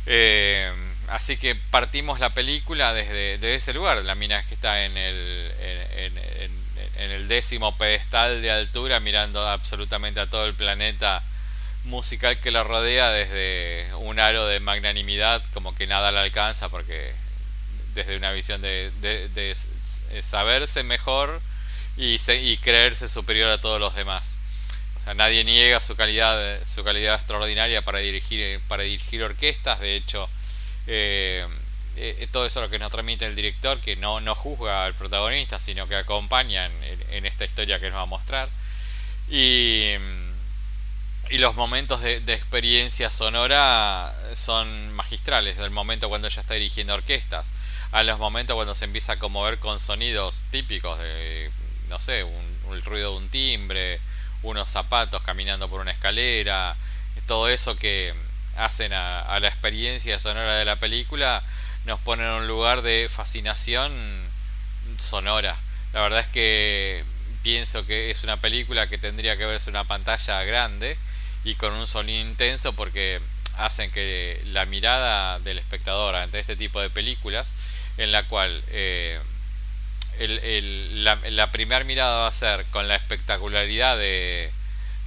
Eh, 0.05 0.71
así 1.09 1.37
que 1.37 1.55
partimos 1.55 2.19
la 2.19 2.33
película 2.33 2.93
desde, 2.93 3.55
ese 3.55 3.73
lugar 3.73 4.03
la 4.03 4.15
mina 4.15 4.43
que 4.45 4.55
está 4.55 4.85
en 4.85 4.97
el 4.97 5.51
en, 5.59 7.11
el 7.11 7.27
décimo 7.27 7.77
pedestal 7.77 8.41
de 8.41 8.51
altura 8.51 8.99
mirando 8.99 9.47
absolutamente 9.47 10.19
a 10.19 10.29
todo 10.29 10.45
el 10.45 10.53
planeta 10.53 11.21
musical 11.83 12.39
que 12.39 12.51
la 12.51 12.63
rodea 12.63 13.11
desde 13.11 13.93
un 13.95 14.19
aro 14.19 14.47
de 14.47 14.59
magnanimidad 14.59 15.43
como 15.53 15.75
que 15.75 15.85
nada 15.85 16.11
la 16.11 16.21
alcanza 16.21 16.69
porque 16.69 17.13
desde 17.93 18.15
una 18.17 18.31
visión 18.31 18.61
de, 18.61 18.91
de 19.01 19.55
saberse 20.21 20.83
mejor 20.83 21.41
y, 21.97 22.17
y 22.31 22.57
creerse 22.57 23.07
superior 23.07 23.51
a 23.51 23.61
todos 23.61 23.79
los 23.79 23.95
demás. 23.95 24.37
O 24.99 25.03
sea, 25.03 25.13
nadie 25.13 25.43
niega 25.43 25.81
su 25.81 25.95
calidad, 25.95 26.59
su 26.65 26.83
calidad 26.83 27.15
extraordinaria 27.15 27.81
para 27.81 27.99
dirigir, 27.99 28.59
para 28.67 28.83
dirigir 28.83 29.23
orquestas. 29.23 29.79
De 29.79 29.95
hecho, 29.95 30.29
eh, 30.87 31.47
eh, 31.95 32.27
todo 32.31 32.45
eso 32.45 32.59
es 32.59 32.65
lo 32.65 32.69
que 32.69 32.79
nos 32.79 32.91
transmite 32.91 33.25
el 33.25 33.35
director, 33.35 33.79
que 33.79 33.95
no, 33.95 34.19
no 34.19 34.35
juzga 34.35 34.85
al 34.85 34.93
protagonista, 34.93 35.59
sino 35.59 35.87
que 35.87 35.95
acompaña 35.95 36.69
en, 37.09 37.25
esta 37.25 37.45
historia 37.45 37.79
que 37.79 37.89
nos 37.89 37.97
va 37.97 38.01
a 38.01 38.05
mostrar. 38.05 38.49
Y, 39.29 39.91
y 41.29 41.37
los 41.37 41.55
momentos 41.55 42.01
de, 42.01 42.19
de, 42.19 42.33
experiencia 42.33 43.09
sonora 43.11 44.13
son 44.33 44.93
magistrales, 44.93 45.57
del 45.57 45.71
momento 45.71 46.09
cuando 46.09 46.27
ella 46.27 46.41
está 46.41 46.55
dirigiendo 46.55 46.93
orquestas, 46.93 47.53
a 47.91 48.03
los 48.03 48.19
momentos 48.19 48.55
cuando 48.55 48.75
se 48.75 48.85
empieza 48.85 49.13
a 49.13 49.19
conmover 49.19 49.59
con 49.59 49.79
sonidos 49.79 50.41
típicos 50.51 50.99
de 50.99 51.51
no 51.93 51.99
sé, 51.99 52.23
un, 52.23 52.73
el 52.73 52.81
ruido 52.81 53.11
de 53.11 53.17
un 53.17 53.29
timbre, 53.29 53.99
unos 54.41 54.67
zapatos 54.67 55.21
caminando 55.21 55.69
por 55.69 55.79
una 55.79 55.91
escalera, 55.91 56.75
todo 57.27 57.47
eso 57.49 57.75
que 57.75 58.15
hacen 58.57 58.93
a, 58.93 59.39
la 59.39 59.47
experiencia 59.47 60.19
sonora 60.19 60.55
de 60.55 60.65
la 60.65 60.75
película 60.75 61.43
nos 61.85 61.99
pone 61.99 62.23
en 62.23 62.31
un 62.31 62.47
lugar 62.47 62.81
de 62.81 63.09
fascinación 63.09 63.91
sonora. 64.97 65.57
La 65.93 66.01
verdad 66.01 66.19
es 66.21 66.27
que 66.27 67.03
pienso 67.43 67.85
que 67.85 68.09
es 68.09 68.23
una 68.23 68.37
película 68.37 68.87
que 68.87 68.97
tendría 68.97 69.37
que 69.37 69.45
verse 69.45 69.69
en 69.69 69.75
una 69.75 69.83
pantalla 69.83 70.43
grande 70.43 70.97
y 71.43 71.55
con 71.55 71.73
un 71.73 71.87
sonido 71.87 72.21
intenso 72.21 72.73
porque 72.73 73.19
hacen 73.57 73.91
que 73.91 74.41
la 74.45 74.65
mirada 74.65 75.39
del 75.39 75.59
espectador 75.59 76.15
ante 76.15 76.39
este 76.39 76.55
tipo 76.55 76.79
de 76.79 76.89
películas 76.89 77.53
en 77.97 78.11
la 78.11 78.23
cual 78.23 78.63
eh, 78.69 79.19
el, 80.19 81.03
la, 81.03 81.15
la 81.29 81.51
primera 81.51 81.83
mirada 81.83 82.21
va 82.21 82.27
a 82.27 82.31
ser 82.31 82.65
con 82.71 82.87
la 82.87 82.95
espectacularidad 82.95 83.97
de, 83.97 84.51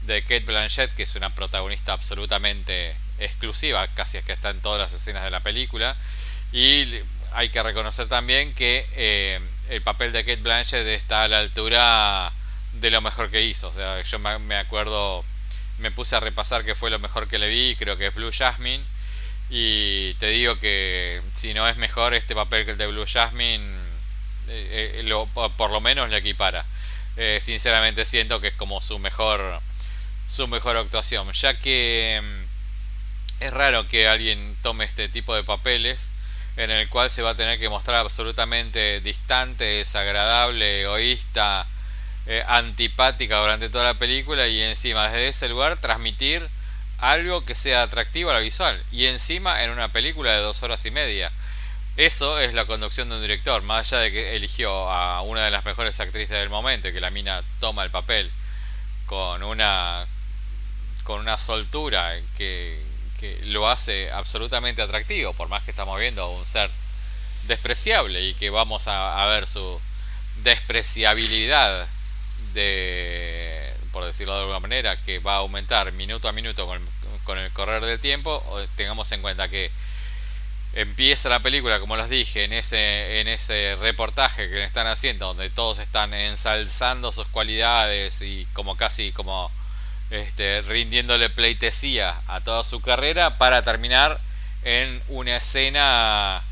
de 0.02 0.22
Kate 0.22 0.40
Blanchett, 0.40 0.94
que 0.94 1.02
es 1.02 1.14
una 1.14 1.34
protagonista 1.34 1.92
absolutamente 1.92 2.94
exclusiva, 3.18 3.86
casi 3.88 4.18
es 4.18 4.24
que 4.24 4.32
está 4.32 4.50
en 4.50 4.60
todas 4.60 4.78
las 4.78 4.92
escenas 4.92 5.24
de 5.24 5.30
la 5.30 5.40
película. 5.40 5.96
Y 6.52 7.00
hay 7.32 7.48
que 7.48 7.62
reconocer 7.62 8.08
también 8.08 8.54
que 8.54 8.86
eh, 8.94 9.40
el 9.68 9.82
papel 9.82 10.12
de 10.12 10.24
Kate 10.24 10.42
Blanchett 10.42 10.86
está 10.86 11.24
a 11.24 11.28
la 11.28 11.40
altura 11.40 12.32
de 12.72 12.90
lo 12.90 13.00
mejor 13.00 13.30
que 13.30 13.42
hizo. 13.42 13.68
O 13.68 13.72
sea, 13.72 14.00
yo 14.02 14.18
me 14.18 14.56
acuerdo, 14.56 15.24
me 15.78 15.90
puse 15.90 16.16
a 16.16 16.20
repasar 16.20 16.64
que 16.64 16.74
fue 16.74 16.90
lo 16.90 16.98
mejor 16.98 17.28
que 17.28 17.38
le 17.38 17.48
vi, 17.48 17.76
creo 17.76 17.96
que 17.96 18.08
es 18.08 18.14
Blue 18.14 18.32
Jasmine. 18.32 18.82
Y 19.50 20.14
te 20.14 20.28
digo 20.30 20.58
que 20.58 21.22
si 21.34 21.54
no 21.54 21.68
es 21.68 21.76
mejor 21.76 22.14
este 22.14 22.34
papel 22.34 22.64
que 22.64 22.72
el 22.72 22.78
de 22.78 22.86
Blue 22.88 23.06
Jasmine, 23.06 23.64
lo, 25.04 25.26
por 25.26 25.70
lo 25.70 25.80
menos 25.80 26.10
la 26.10 26.18
equipara. 26.18 26.64
sinceramente 27.40 28.04
siento 28.04 28.40
que 28.40 28.48
es 28.48 28.54
como 28.54 28.80
su 28.82 28.98
mejor 28.98 29.60
su 30.26 30.48
mejor 30.48 30.76
actuación, 30.76 31.32
ya 31.32 31.58
que 31.58 32.20
mm, 32.22 32.45
es 33.40 33.52
raro 33.52 33.86
que 33.88 34.08
alguien 34.08 34.56
tome 34.62 34.84
este 34.84 35.08
tipo 35.08 35.34
de 35.34 35.44
papeles 35.44 36.10
en 36.56 36.70
el 36.70 36.88
cual 36.88 37.10
se 37.10 37.22
va 37.22 37.30
a 37.30 37.34
tener 37.34 37.58
que 37.58 37.68
mostrar 37.68 37.98
absolutamente 37.98 39.00
distante, 39.00 39.64
desagradable, 39.64 40.82
egoísta, 40.82 41.66
eh, 42.26 42.42
antipática 42.48 43.38
durante 43.38 43.68
toda 43.68 43.84
la 43.84 43.94
película 43.94 44.48
y 44.48 44.62
encima 44.62 45.08
desde 45.08 45.28
ese 45.28 45.48
lugar 45.48 45.76
transmitir 45.76 46.48
algo 46.98 47.44
que 47.44 47.54
sea 47.54 47.82
atractivo 47.82 48.30
a 48.30 48.34
la 48.34 48.40
visual 48.40 48.82
y 48.90 49.04
encima 49.04 49.62
en 49.62 49.70
una 49.70 49.88
película 49.88 50.32
de 50.32 50.40
dos 50.40 50.62
horas 50.62 50.84
y 50.86 50.90
media. 50.90 51.30
Eso 51.96 52.38
es 52.38 52.52
la 52.54 52.66
conducción 52.66 53.08
de 53.08 53.16
un 53.16 53.22
director, 53.22 53.62
más 53.62 53.92
allá 53.92 54.02
de 54.02 54.12
que 54.12 54.36
eligió 54.36 54.90
a 54.90 55.22
una 55.22 55.44
de 55.44 55.50
las 55.50 55.64
mejores 55.64 55.98
actrices 56.00 56.38
del 56.38 56.50
momento 56.50 56.92
que 56.92 57.00
la 57.00 57.10
mina 57.10 57.42
toma 57.60 57.84
el 57.84 57.90
papel 57.90 58.30
con 59.06 59.42
una 59.42 60.06
con 61.04 61.20
una 61.20 61.38
soltura 61.38 62.16
que, 62.36 62.82
lo 63.44 63.68
hace 63.68 64.10
absolutamente 64.10 64.82
atractivo, 64.82 65.32
por 65.32 65.48
más 65.48 65.62
que 65.64 65.70
estamos 65.70 65.98
viendo 65.98 66.22
a 66.22 66.30
un 66.30 66.46
ser 66.46 66.70
despreciable 67.46 68.22
y 68.22 68.34
que 68.34 68.50
vamos 68.50 68.88
a, 68.88 69.24
ver 69.26 69.46
su 69.46 69.80
despreciabilidad 70.42 71.86
de, 72.52 73.72
por 73.92 74.04
decirlo 74.04 74.34
de 74.34 74.40
alguna 74.40 74.60
manera, 74.60 74.96
que 75.02 75.18
va 75.18 75.34
a 75.34 75.38
aumentar 75.38 75.92
minuto 75.92 76.28
a 76.28 76.32
minuto 76.32 76.66
con, 76.66 76.80
con 77.24 77.38
el 77.38 77.50
correr 77.52 77.84
del 77.84 78.00
tiempo, 78.00 78.42
tengamos 78.76 79.10
en 79.12 79.22
cuenta 79.22 79.48
que 79.48 79.70
empieza 80.76 81.30
la 81.30 81.40
película, 81.40 81.80
como 81.80 81.96
les 81.96 82.10
dije, 82.10 82.44
en 82.44 82.52
ese, 82.52 83.20
en 83.20 83.28
ese 83.28 83.76
reportaje 83.76 84.48
que 84.48 84.56
le 84.56 84.64
están 84.64 84.86
haciendo, 84.86 85.28
donde 85.28 85.48
todos 85.48 85.78
están 85.78 86.12
ensalzando 86.12 87.12
sus 87.12 87.26
cualidades 87.28 88.20
y 88.20 88.46
como 88.52 88.76
casi 88.76 89.10
como 89.12 89.50
este, 90.10 90.62
rindiéndole 90.62 91.30
pleitesía 91.30 92.20
a 92.28 92.40
toda 92.40 92.64
su 92.64 92.80
carrera 92.80 93.38
para 93.38 93.62
terminar 93.62 94.20
en 94.62 95.02
una 95.08 95.36
escena 95.36 96.42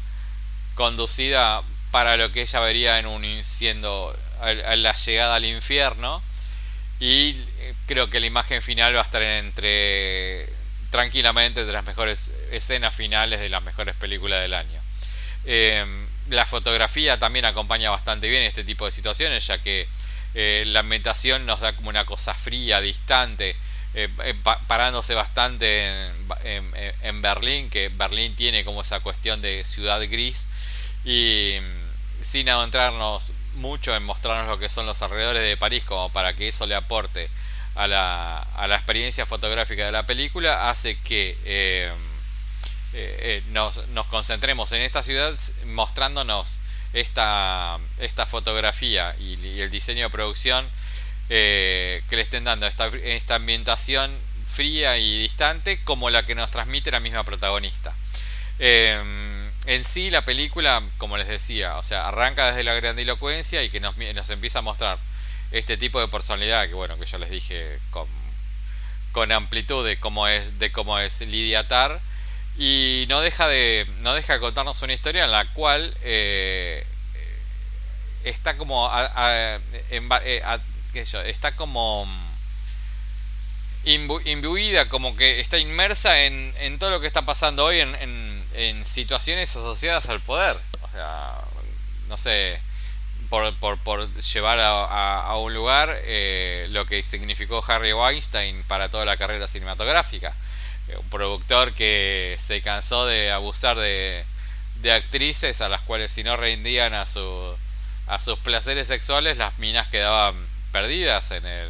conducida 0.75 1.62
para 1.90 2.17
lo 2.17 2.33
que 2.33 2.43
ella 2.43 2.61
vería 2.61 2.99
en 2.99 3.07
un 3.07 3.45
siendo 3.45 4.17
la 4.43 4.95
llegada 4.95 5.37
al 5.37 5.45
infierno. 5.45 6.23
Y 7.01 7.37
creo 7.87 8.09
que 8.11 8.21
la 8.21 8.27
imagen 8.27 8.62
final 8.62 8.95
va 8.95 9.01
a 9.01 9.05
estar 9.05 9.23
entre 9.23 10.49
tranquilamente 10.90 11.64
de 11.64 11.73
las 11.73 11.85
mejores 11.85 12.33
escenas 12.53 12.95
finales 12.95 13.40
de 13.40 13.49
las 13.49 13.62
mejores 13.62 13.97
películas 13.97 14.43
del 14.43 14.55
año. 14.55 14.81
Em, 15.45 16.07
la 16.31 16.47
fotografía 16.47 17.19
también 17.19 17.45
acompaña 17.45 17.90
bastante 17.90 18.29
bien 18.29 18.45
este 18.45 18.64
tipo 18.64 18.85
de 18.87 18.90
situaciones 18.90 19.47
ya 19.47 19.59
que 19.59 19.88
eh, 20.35 20.64
la 20.66 20.81
ambientación 20.81 21.47
nos 21.47 21.61
da 21.61 21.75
como 21.75 21.90
una 21.90 22.05
cosa 22.05 22.35
fría, 22.35 22.81
distante, 22.81 23.51
eh, 23.94 24.09
eh, 24.25 24.35
parándose 24.66 25.14
bastante 25.14 26.11
en, 26.42 27.23
Berlín, 27.23 27.70
que 27.70 27.88
Berlín 27.88 28.35
tiene 28.35 28.64
como 28.64 28.83
esa 28.83 28.99
cuestión 29.01 29.40
de 29.40 29.64
ciudad 29.64 30.01
gris. 30.09 30.49
Y 31.05 31.59
mm, 31.61 32.25
sin 32.25 32.49
adentrarnos 32.49 33.33
mucho 33.55 33.94
en 33.94 34.03
mostrarnos 34.03 34.49
lo 34.49 34.59
que 34.59 34.68
son 34.68 34.87
los 34.87 35.01
alrededores 35.03 35.44
de 35.44 35.57
París 35.57 35.85
como 35.85 36.09
para 36.11 36.35
que 36.35 36.49
eso 36.49 36.66
le 36.66 36.75
aporte 36.75 37.29
a 37.77 37.87
la, 37.87 38.47
experiencia 38.75 39.27
fotográfica 39.27 39.87
de 39.87 39.92
la 39.92 40.07
película 40.07 40.70
hace 40.70 40.97
que 40.99 41.92
nos, 43.51 43.87
nos 43.88 44.07
concentremos 44.07 44.73
en 44.73 44.83
esta 44.83 45.03
ciudad 45.03 45.33
mostrándonos 45.66 46.61
esta, 46.94 47.78
esta 47.98 48.24
fotografía 48.24 49.14
y, 49.18 49.61
el 49.61 49.70
diseño 49.70 50.04
de 50.04 50.11
producción 50.11 50.66
eh, 51.28 52.02
que 52.09 52.16
le 52.16 52.22
estén 52.22 52.44
dando 52.44 52.66
esta, 52.66 52.87
esta 52.87 53.35
ambientación 53.35 54.11
fría 54.46 54.96
y 54.98 55.18
distante 55.18 55.78
como 55.85 56.11
la 56.11 56.24
que 56.24 56.35
nos 56.35 56.50
transmite 56.50 56.90
la 56.90 57.00
misma 57.00 57.24
protagonista. 57.24 57.92
Em, 58.59 59.50
en 59.66 59.85
sí 59.85 60.11
la 60.11 60.24
película, 60.24 60.83
como 60.98 61.16
les 61.16 61.26
decía, 61.26 61.76
o 61.76 61.83
sea, 61.83 62.09
arranca 62.09 62.46
desde 62.48 62.62
la 62.62 62.74
grandilocuencia 62.74 63.62
y 63.62 63.70
que 63.70 63.80
nos, 63.80 63.96
nos 63.96 64.30
empieza 64.30 64.61
a 64.61 64.62
mostrar 64.62 64.98
este 65.50 65.76
tipo 65.76 66.00
de 66.00 66.09
personalidad 66.09 66.66
que 66.68 66.74
bueno, 66.74 66.98
que 66.98 67.07
yo 67.07 67.18
les 67.18 67.30
dije 67.30 67.78
con, 67.90 68.07
con 69.12 69.33
amplitud 69.33 69.85
de 69.87 69.98
cómo 69.98 70.28
es, 70.28 70.59
de 70.59 70.70
cómo 70.70 70.98
es 70.98 71.20
Lidia 71.22 71.66
Tar 71.66 72.00
y 72.57 73.07
no 73.09 73.21
deja 73.21 73.49
de 73.49 73.87
no 74.01 74.14
deja 74.14 74.35
de 74.35 74.40
contarnos 74.40 74.81
una 74.83 74.93
historia 74.93 75.25
en 75.25 75.33
la 75.33 75.45
cual 75.53 75.93
eh, 76.03 76.87
está 78.23 78.57
como 78.57 78.90
eh, 79.25 79.61
está 81.27 81.53
como 81.57 82.07
imbuida 83.85 84.88
como 84.88 85.17
que 85.17 85.40
está 85.40 85.59
inmersa 85.59 86.23
en, 86.25 86.55
en, 86.59 86.79
todo 86.79 86.90
lo 86.90 87.01
que 87.01 87.07
está 87.07 87.23
pasando 87.23 87.64
hoy 87.64 87.81
en, 87.81 87.95
en, 88.55 88.85
situaciones 88.85 89.55
asociadas 89.57 90.09
al 90.09 90.21
poder. 90.21 90.57
O 90.83 90.88
sea 90.88 91.35
no 92.09 92.17
sé 92.17 92.61
por, 93.29 93.53
por, 93.57 93.79
por 93.79 94.09
llevar 94.14 94.61
a, 94.61 95.23
a, 95.23 95.37
un 95.38 95.53
lugar 95.53 95.99
eh, 96.05 96.67
lo 96.71 96.87
que 96.87 97.03
significó 97.03 97.64
Harry 97.67 97.93
Weinstein 97.93 98.62
para 98.64 98.88
toda 98.88 99.05
la 99.05 99.17
carrera 99.17 99.49
cinematográfica 99.49 100.35
un 100.99 101.09
productor 101.09 101.73
que 101.73 102.37
se 102.38 102.61
cansó 102.62 103.07
de 103.07 103.31
abusar 103.31 103.77
de, 103.79 104.25
de 104.77 104.92
actrices 104.92 105.61
a 105.61 105.68
las 105.68 105.81
cuales 105.83 106.12
si 106.12 106.23
no 106.23 106.37
rendían 106.37 106.94
a 106.94 107.07
su 107.07 107.57
a 108.07 108.18
sus 108.18 108.38
placeres 108.38 108.87
sexuales 108.87 109.38
las 109.38 109.59
minas 109.59 109.88
quedaban 109.88 110.35
perdidas 110.73 111.31
en 111.31 111.47
el 111.47 111.68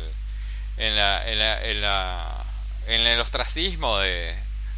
en 0.77 0.96
la, 0.96 1.31
en 1.31 1.38
la, 1.38 1.64
en, 1.64 1.81
la, 1.81 2.44
en 2.88 3.00
el 3.03 3.20
ostracismo 3.20 3.98
de, 3.98 4.35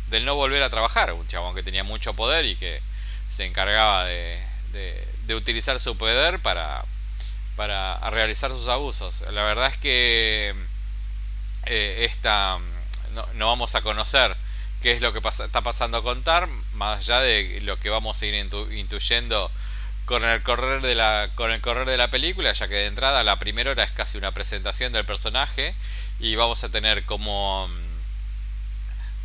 del 0.08 0.24
no 0.24 0.34
volver 0.34 0.62
a 0.62 0.70
trabajar 0.70 1.12
un 1.12 1.26
chabón 1.26 1.54
que 1.54 1.62
tenía 1.62 1.84
mucho 1.84 2.14
poder 2.14 2.44
y 2.44 2.56
que 2.56 2.80
se 3.28 3.46
encargaba 3.46 4.04
de, 4.04 4.42
de, 4.72 5.34
utilizar 5.34 5.80
su 5.80 5.96
poder 5.96 6.38
para 6.40 6.84
para 7.56 7.98
realizar 8.10 8.50
sus 8.50 8.68
abusos. 8.68 9.24
La 9.32 9.42
verdad 9.42 9.68
es 9.68 9.78
que 9.78 10.54
eh, 11.64 12.06
esta 12.10 12.58
no, 13.34 13.46
vamos 13.46 13.74
a 13.74 13.82
conocer 13.82 14.36
qué 14.82 14.92
es 14.92 15.02
lo 15.02 15.12
que 15.12 15.20
está 15.26 15.62
pasando 15.62 16.02
con 16.02 16.22
Tar, 16.22 16.48
más 16.74 17.00
allá 17.00 17.20
de 17.20 17.60
lo 17.62 17.78
que 17.78 17.90
vamos 17.90 18.20
a 18.20 18.26
ir 18.26 18.34
intuyendo 18.72 19.50
con 20.06 20.24
el 20.24 20.42
correr 20.42 20.80
de 20.82 20.94
la 20.94 21.28
con 21.34 21.50
el 21.50 21.60
correr 21.60 21.86
de 21.86 21.96
la 21.96 22.08
película 22.08 22.52
ya 22.52 22.68
que 22.68 22.74
de 22.74 22.86
entrada 22.86 23.24
la 23.24 23.38
primera 23.40 23.72
hora 23.72 23.82
es 23.82 23.90
casi 23.90 24.16
una 24.16 24.30
presentación 24.30 24.92
del 24.92 25.04
personaje 25.04 25.74
y 26.20 26.36
vamos 26.36 26.62
a 26.62 26.68
tener 26.68 27.04
como 27.04 27.68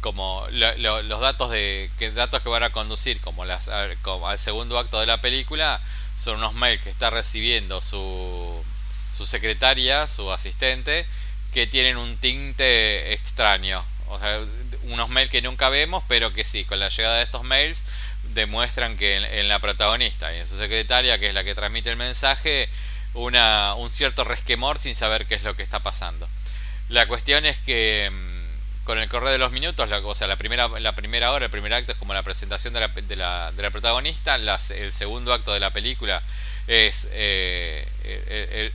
como 0.01 0.47
los 0.49 1.19
datos 1.19 1.51
de 1.51 1.87
que 1.99 2.11
datos 2.11 2.41
que 2.41 2.49
van 2.49 2.63
a 2.63 2.71
conducir 2.71 3.21
como 3.21 3.45
las 3.45 3.69
al 3.69 3.95
segundo 4.39 4.79
acto 4.79 4.99
de 4.99 5.05
la 5.05 5.17
película 5.21 5.79
son 6.17 6.37
unos 6.37 6.55
mails 6.55 6.81
que 6.81 6.89
está 6.89 7.11
recibiendo 7.11 7.79
su 7.81 8.63
su 9.11 9.27
secretaria 9.27 10.07
su 10.07 10.31
asistente 10.31 11.05
que 11.53 11.67
tienen 11.67 11.97
un 11.97 12.17
tinte 12.17 13.13
extraño. 13.13 13.83
Unos 14.83 15.09
mails 15.09 15.31
que 15.31 15.41
nunca 15.41 15.69
vemos, 15.69 16.03
pero 16.07 16.33
que 16.33 16.43
sí, 16.43 16.65
con 16.65 16.79
la 16.79 16.89
llegada 16.89 17.17
de 17.17 17.23
estos 17.23 17.43
mails 17.43 17.83
demuestran 18.33 18.97
que 18.97 19.15
en, 19.15 19.47
la 19.47 19.59
protagonista 19.59 20.33
y 20.33 20.39
en 20.39 20.47
su 20.47 20.57
secretaria, 20.57 21.19
que 21.19 21.29
es 21.29 21.33
la 21.33 21.43
que 21.43 21.55
transmite 21.55 21.89
el 21.89 21.97
mensaje, 21.97 22.69
una, 23.13 23.75
un 23.75 23.89
cierto 23.89 24.23
resquemor 24.23 24.77
sin 24.77 24.95
saber 24.95 25.25
qué 25.25 25.35
es 25.35 25.43
lo 25.43 25.55
que 25.55 25.63
está 25.63 25.79
pasando. 25.79 26.27
La 26.89 27.07
cuestión 27.07 27.45
es 27.45 27.57
que 27.59 28.09
mm, 28.11 28.85
con 28.85 28.99
el 28.99 29.07
correr 29.09 29.31
de 29.31 29.37
los 29.37 29.51
minutos, 29.51 29.89
la, 29.89 29.99
o 29.99 30.15
sea, 30.15 30.27
la 30.27 30.35
primera, 30.35 30.67
la 30.67 30.93
primera 30.93 31.31
hora, 31.31 31.45
el 31.45 31.51
primer 31.51 31.73
acto 31.73 31.93
es 31.93 31.97
como 31.97 32.13
la 32.13 32.23
presentación 32.23 32.73
de 32.73 32.81
la, 32.81 32.87
de 32.87 33.15
la, 33.15 33.51
de 33.51 33.61
la 33.61 33.69
protagonista, 33.69 34.35
el 34.35 34.91
segundo 34.91 35.33
acto 35.33 35.53
de 35.53 35.59
la 35.59 35.71
película 35.71 36.21
es 36.67 37.09
eh, 37.11 37.85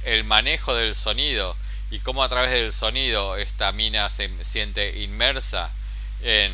el, 0.05 0.25
manejo 0.25 0.75
del 0.75 0.95
sonido 0.95 1.57
y 1.91 2.01
cómo 2.01 2.25
a 2.25 2.29
través 2.29 2.51
del 2.51 2.73
sonido 2.73 3.37
esta 3.37 3.73
mina 3.73 4.11
se 4.11 4.31
siente 4.43 4.99
inmersa 4.99 5.71
en, 6.23 6.53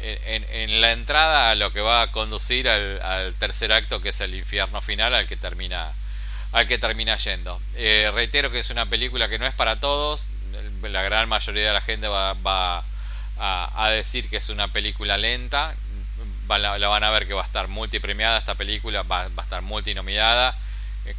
en, 0.00 0.80
la 0.80 0.92
entrada 0.92 1.50
a 1.50 1.54
lo 1.54 1.72
que 1.72 1.80
va 1.80 2.02
a 2.02 2.12
conducir 2.12 2.68
al, 2.68 3.34
tercer 3.38 3.72
acto 3.72 4.00
que 4.00 4.10
es 4.10 4.20
el 4.20 4.34
infierno 4.34 4.80
final 4.80 5.14
al 5.14 5.26
que 5.26 5.36
termina 5.36 5.92
al 6.52 6.66
que 6.66 6.78
termina 6.78 7.16
yendo. 7.16 7.60
Eh, 7.74 8.10
reitero 8.14 8.50
que 8.50 8.60
es 8.60 8.70
una 8.70 8.86
película 8.86 9.28
que 9.28 9.38
no 9.38 9.46
es 9.46 9.52
para 9.52 9.78
todos. 9.78 10.30
La 10.82 11.02
gran 11.02 11.28
mayoría 11.28 11.66
de 11.66 11.72
la 11.72 11.80
gente 11.82 12.08
va, 12.08 12.32
va 12.34 12.82
a, 13.38 13.90
decir 13.90 14.30
que 14.30 14.38
es 14.38 14.48
una 14.48 14.68
película 14.68 15.18
lenta. 15.18 15.74
La, 16.48 16.88
van 16.88 17.04
a 17.04 17.10
ver 17.10 17.26
que 17.26 17.34
va 17.34 17.42
a 17.42 17.44
estar 17.44 17.68
multipremiada 17.68 18.38
esta 18.38 18.54
película 18.54 19.02
va, 19.02 19.28
va 19.28 19.42
a 19.42 19.44
estar 19.44 19.60
multinominada 19.62 20.56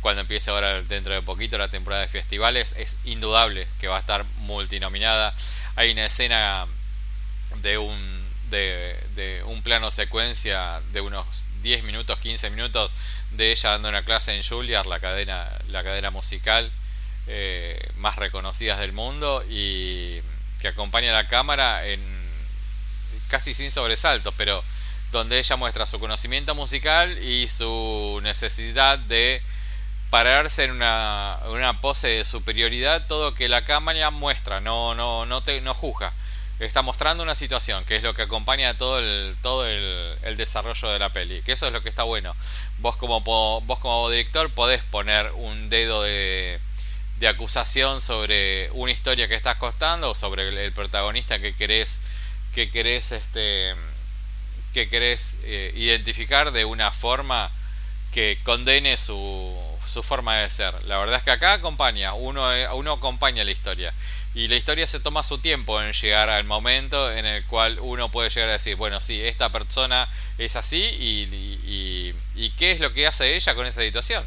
cuando 0.01 0.21
empiece 0.21 0.49
ahora 0.51 0.81
dentro 0.83 1.13
de 1.13 1.21
poquito 1.21 1.57
la 1.57 1.69
temporada 1.69 2.01
de 2.01 2.07
festivales, 2.07 2.75
es 2.77 2.99
indudable 3.05 3.67
que 3.79 3.87
va 3.87 3.97
a 3.97 3.99
estar 3.99 4.23
multinominada. 4.39 5.33
Hay 5.75 5.91
una 5.91 6.05
escena 6.05 6.65
de 7.61 7.77
un, 7.77 8.27
de, 8.49 9.43
un 9.45 9.61
plano 9.61 9.91
secuencia 9.91 10.81
de 10.91 11.01
unos 11.01 11.45
10 11.61 11.83
minutos, 11.83 12.17
15 12.19 12.49
minutos, 12.49 12.91
de 13.31 13.51
ella 13.51 13.71
dando 13.71 13.89
una 13.89 14.03
clase 14.03 14.35
en 14.35 14.43
Juilliard, 14.43 14.87
la 14.87 14.99
cadena, 14.99 15.49
la 15.69 15.83
cadena 15.83 16.11
musical 16.11 16.71
eh, 17.27 17.79
más 17.97 18.15
reconocidas 18.15 18.79
del 18.79 18.93
mundo 18.93 19.43
y 19.49 20.21
que 20.61 20.69
acompaña 20.69 21.09
a 21.11 21.23
la 21.23 21.27
cámara 21.27 21.85
en 21.85 22.01
casi 23.27 23.53
sin 23.53 23.71
sobresaltos, 23.71 24.33
pero 24.37 24.63
donde 25.11 25.39
ella 25.39 25.55
muestra 25.55 25.85
su 25.85 25.99
conocimiento 25.99 26.55
musical 26.55 27.21
y 27.23 27.47
su 27.47 28.19
necesidad 28.23 28.97
de 28.99 29.41
pararse 30.09 30.63
en 30.63 30.71
una, 30.71 31.39
una 31.49 31.81
pose 31.81 32.07
de 32.07 32.25
superioridad, 32.25 33.07
todo 33.07 33.33
que 33.33 33.49
la 33.49 33.65
cámara 33.65 34.09
muestra, 34.11 34.61
no, 34.61 34.95
no, 34.95 35.25
no, 35.25 35.41
te, 35.41 35.61
no 35.61 35.73
juzga. 35.73 36.13
Está 36.59 36.81
mostrando 36.81 37.21
una 37.21 37.35
situación, 37.35 37.85
que 37.85 37.97
es 37.97 38.03
lo 38.03 38.15
que 38.15 38.23
acompaña 38.23 38.75
todo 38.75 38.97
el, 38.97 39.35
todo 39.43 39.67
el, 39.67 40.37
desarrollo 40.37 40.89
de 40.89 40.97
la 40.97 41.09
peli. 41.09 41.41
Que 41.43 41.51
eso 41.51 41.67
es 41.67 41.73
lo 41.73 41.83
que 41.83 41.89
está 41.89 42.01
bueno. 42.03 42.35
Vos 42.79 42.95
como, 42.95 43.21
vos 43.21 43.79
como 43.79 44.09
director 44.09 44.49
podés 44.49 44.83
poner 44.83 45.31
un 45.35 45.69
dedo 45.69 46.01
de, 46.01 46.59
de 47.19 47.27
acusación 47.27 48.01
sobre 48.01 48.69
una 48.71 48.91
historia 48.91 49.27
que 49.27 49.35
estás 49.35 49.57
costando 49.57 50.11
o 50.11 50.15
sobre 50.15 50.65
el, 50.65 50.71
protagonista 50.71 51.39
que 51.39 51.53
querés 51.53 52.01
que 52.53 52.69
querés 52.69 53.11
este 53.11 53.73
que 54.73 54.89
querés 54.89 55.39
eh, 55.43 55.71
identificar 55.75 56.51
de 56.51 56.65
una 56.65 56.91
forma 56.91 57.51
que 58.11 58.37
condene 58.43 58.97
su, 58.97 59.55
su 59.87 60.03
forma 60.03 60.37
de 60.37 60.49
ser. 60.49 60.73
La 60.85 60.97
verdad 60.97 61.17
es 61.17 61.23
que 61.23 61.31
acá 61.31 61.53
acompaña, 61.53 62.13
uno, 62.13 62.53
eh, 62.53 62.67
uno 62.73 62.93
acompaña 62.93 63.43
la 63.43 63.51
historia. 63.51 63.93
Y 64.35 64.47
la 64.47 64.55
historia 64.55 64.85
se 64.85 64.99
toma 64.99 65.23
su 65.23 65.39
tiempo 65.39 65.81
en 65.81 65.93
llegar 65.93 66.29
al 66.29 66.43
momento 66.43 67.11
en 67.11 67.25
el 67.25 67.43
cual 67.45 67.79
uno 67.81 68.09
puede 68.09 68.29
llegar 68.29 68.49
a 68.49 68.53
decir, 68.53 68.75
bueno, 68.75 69.01
sí, 69.01 69.21
esta 69.23 69.49
persona 69.49 70.07
es 70.37 70.55
así 70.55 70.77
y, 70.77 72.13
y 72.35 72.49
qué 72.51 72.71
es 72.71 72.79
lo 72.79 72.93
que 72.93 73.07
hace 73.07 73.35
ella 73.35 73.55
con 73.55 73.65
esa 73.65 73.81
situación. 73.81 74.23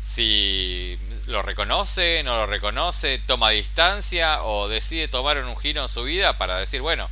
Si 0.00 0.98
lo 1.26 1.42
reconoce, 1.42 2.22
no 2.24 2.36
lo 2.38 2.46
reconoce, 2.46 3.18
toma 3.26 3.50
distancia 3.50 4.42
o 4.44 4.68
decide 4.68 5.08
tomar 5.08 5.36
un 5.38 5.56
giro 5.58 5.82
en 5.82 5.88
su 5.88 6.04
vida 6.04 6.38
para 6.38 6.58
decir, 6.58 6.80
bueno, 6.80 7.10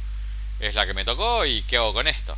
es 0.61 0.75
la 0.75 0.87
que 0.87 0.95
me 0.95 1.05
tocó 1.05 1.45
y 1.45 1.63
qué 1.63 1.77
hago 1.77 1.93
con 1.93 2.09
esto. 2.09 2.37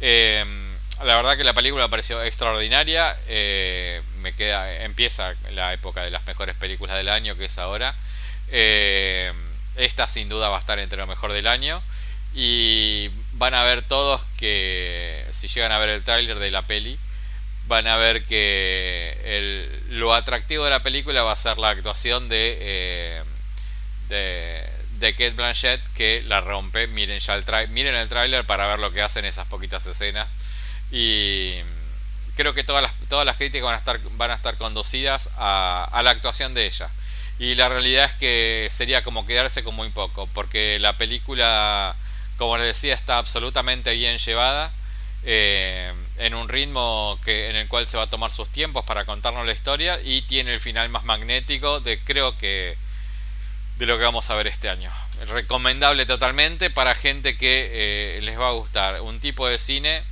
Em, 0.00 0.72
la 1.04 1.16
verdad 1.16 1.36
que 1.36 1.42
la 1.42 1.52
película 1.52 1.84
me 1.84 1.90
pareció 1.90 2.22
extraordinaria. 2.22 3.16
Eh, 3.26 4.00
me 4.18 4.32
queda, 4.32 4.82
empieza 4.84 5.34
la 5.52 5.72
época 5.72 6.02
de 6.02 6.10
las 6.10 6.26
mejores 6.26 6.56
películas 6.56 6.96
del 6.96 7.08
año, 7.08 7.36
que 7.36 7.46
es 7.46 7.58
ahora. 7.58 7.94
Em, 8.50 9.36
esta 9.76 10.08
sin 10.08 10.28
duda 10.28 10.48
va 10.48 10.56
a 10.56 10.60
estar 10.60 10.78
entre 10.78 10.98
lo 10.98 11.06
mejor 11.06 11.32
del 11.32 11.46
año. 11.46 11.82
Y 12.34 13.10
van 13.32 13.54
a 13.54 13.64
ver 13.64 13.82
todos 13.82 14.22
que 14.36 15.24
si 15.30 15.48
llegan 15.48 15.72
a 15.72 15.78
ver 15.78 15.88
el 15.88 16.02
tráiler 16.02 16.38
de 16.38 16.50
la 16.50 16.62
peli, 16.62 16.98
van 17.66 17.86
a 17.86 17.96
ver 17.96 18.24
que 18.24 19.18
el, 19.24 19.98
lo 19.98 20.14
atractivo 20.14 20.64
de 20.64 20.70
la 20.70 20.82
película 20.82 21.22
va 21.22 21.32
a 21.32 21.36
ser 21.36 21.58
la 21.58 21.70
actuación 21.70 22.28
de, 22.28 22.58
eh, 22.60 23.22
de, 24.08 24.64
de, 24.98 25.12
Kate 25.12 25.30
Blanchett 25.30 25.80
que 25.94 26.22
la 26.26 26.40
rompe. 26.40 26.86
Miren 26.86 27.18
ya 27.20 27.34
el, 27.34 27.68
miren 27.70 27.94
el 27.94 28.08
tráiler 28.08 28.44
para 28.44 28.66
ver 28.66 28.78
lo 28.78 28.92
que 28.92 29.02
hacen 29.02 29.24
esas 29.24 29.46
poquitas 29.46 29.86
escenas. 29.86 30.36
Y 30.90 31.56
creo 32.38 32.54
que 32.54 32.62
todas 32.62 32.82
las, 32.84 32.92
todas 33.08 33.26
las 33.26 33.36
críticas 33.36 33.64
van 33.64 33.74
a 33.74 33.78
estar, 33.78 33.98
van 34.12 34.30
a 34.30 34.34
estar 34.34 34.56
conducidas 34.56 35.32
a, 35.38 35.88
a 35.90 36.02
la 36.04 36.10
actuación 36.10 36.54
de 36.54 36.66
ella. 36.66 36.88
Y 37.40 37.56
la 37.56 37.68
realidad 37.68 38.04
es 38.04 38.14
que 38.14 38.68
sería 38.70 39.02
como 39.02 39.26
quedarse 39.26 39.64
con 39.64 39.74
muy 39.74 39.88
poco, 39.90 40.28
porque 40.34 40.78
la 40.80 40.96
película, 40.96 41.96
como 42.36 42.56
les 42.56 42.66
decía, 42.68 42.94
está 42.94 43.18
absolutamente 43.18 43.92
bien 43.94 44.18
llevada. 44.18 44.70
Eh, 45.24 45.92
en 46.18 46.34
un 46.34 46.48
ritmo 46.48 47.18
que, 47.24 47.50
en 47.50 47.56
el 47.56 47.66
cual 47.66 47.88
se 47.88 47.96
va 47.96 48.04
a 48.04 48.10
tomar 48.10 48.30
sus 48.30 48.48
tiempos 48.50 48.84
para 48.84 49.04
contarnos 49.04 49.44
la 49.44 49.52
historia 49.52 50.00
y 50.04 50.22
tiene 50.22 50.54
el 50.54 50.60
final 50.60 50.88
más 50.90 51.02
magnético 51.02 51.80
de 51.80 51.98
creo 51.98 52.38
que 52.38 52.76
de 53.78 53.86
lo 53.86 53.98
que 53.98 54.04
vamos 54.04 54.30
a 54.30 54.36
ver 54.36 54.46
este 54.46 54.70
año. 54.70 54.92
Recomendable 55.26 56.06
totalmente 56.06 56.70
para 56.70 56.94
gente 56.94 57.36
que 57.36 57.68
eh, 57.72 58.20
les 58.22 58.38
va 58.38 58.48
a 58.48 58.52
gustar. 58.52 59.00
Un 59.00 59.18
tipo 59.18 59.48
de 59.48 59.58
cine 59.58 60.02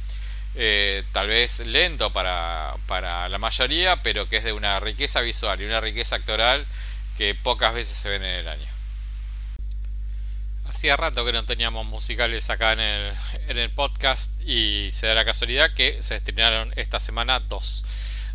eh, 0.57 1.05
tal 1.12 1.29
vez 1.29 1.61
lento 1.66 2.12
para, 2.12 2.75
para 2.87 3.29
la 3.29 3.38
mayoría, 3.38 4.03
pero 4.03 4.29
que 4.29 4.38
es 4.38 4.45
de 4.45 4.53
una 4.53 4.81
riqueza 4.81 5.21
visual 5.21 5.61
y 5.61 5.64
una 5.64 5.81
riqueza 5.81 6.16
actoral 6.16 6.64
que 7.19 7.35
pocas 7.35 7.75
veces 7.75 7.97
se 7.97 8.09
ven 8.09 8.25
en 8.25 8.35
el 8.37 8.49
año. 8.49 8.69
Hacía 10.69 10.97
rato 10.97 11.25
que 11.25 11.33
no 11.33 11.45
teníamos 11.45 11.87
musicales 11.87 12.51
acá 12.51 12.73
en 12.73 12.81
el, 12.81 13.14
en 13.49 13.59
el 13.59 13.71
podcast 13.71 14.40
y 14.42 14.88
se 14.90 15.07
da 15.07 15.14
la 15.14 15.25
casualidad 15.25 15.73
que 15.75 16.03
se 16.03 16.16
estrenaron 16.16 16.73
esta 16.77 17.01
semana 17.01 17.40
dos. 17.40 17.85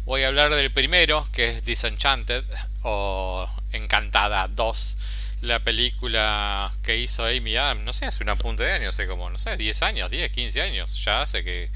Voy 0.06 0.24
a 0.24 0.28
hablar 0.28 0.54
del 0.56 0.72
primero, 0.72 1.28
que 1.32 1.50
es 1.50 1.66
Disenchanted 1.66 2.44
o 2.82 3.48
Encantada 3.72 4.48
2, 4.48 4.98
la 5.42 5.60
película 5.60 6.72
que 6.84 6.98
hizo 6.98 7.26
Amy 7.26 7.56
Adams, 7.56 7.84
no 7.84 7.94
sé, 7.94 8.06
hace 8.06 8.24
una 8.24 8.36
punta 8.36 8.64
de 8.64 8.72
años, 8.74 8.86
no 8.86 8.92
sé 8.92 9.08
cómo, 9.08 9.30
no 9.30 9.38
sé, 9.38 9.58
10 9.58 9.82
años, 9.84 10.10
10, 10.10 10.32
15 10.32 10.62
años, 10.62 11.04
ya 11.04 11.22
hace 11.22 11.44
que, 11.44 11.70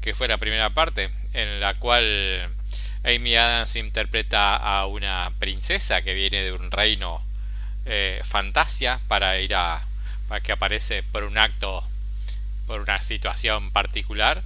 que 0.00 0.14
fue 0.14 0.28
la 0.28 0.38
primera 0.38 0.70
parte, 0.70 1.10
en 1.32 1.60
la 1.60 1.74
cual 1.74 2.48
Amy 3.04 3.36
Adams 3.36 3.76
interpreta 3.76 4.56
a 4.56 4.86
una 4.86 5.32
princesa 5.38 6.02
que 6.02 6.14
viene 6.14 6.42
de 6.42 6.52
un 6.52 6.70
reino 6.70 7.22
eh, 7.86 8.20
fantasia 8.24 9.00
para 9.08 9.38
ir 9.40 9.54
a 9.54 9.82
que 10.42 10.52
aparece 10.52 11.02
por 11.04 11.24
un 11.24 11.38
acto, 11.38 11.82
por 12.66 12.80
una 12.80 13.00
situación 13.00 13.70
particular. 13.70 14.42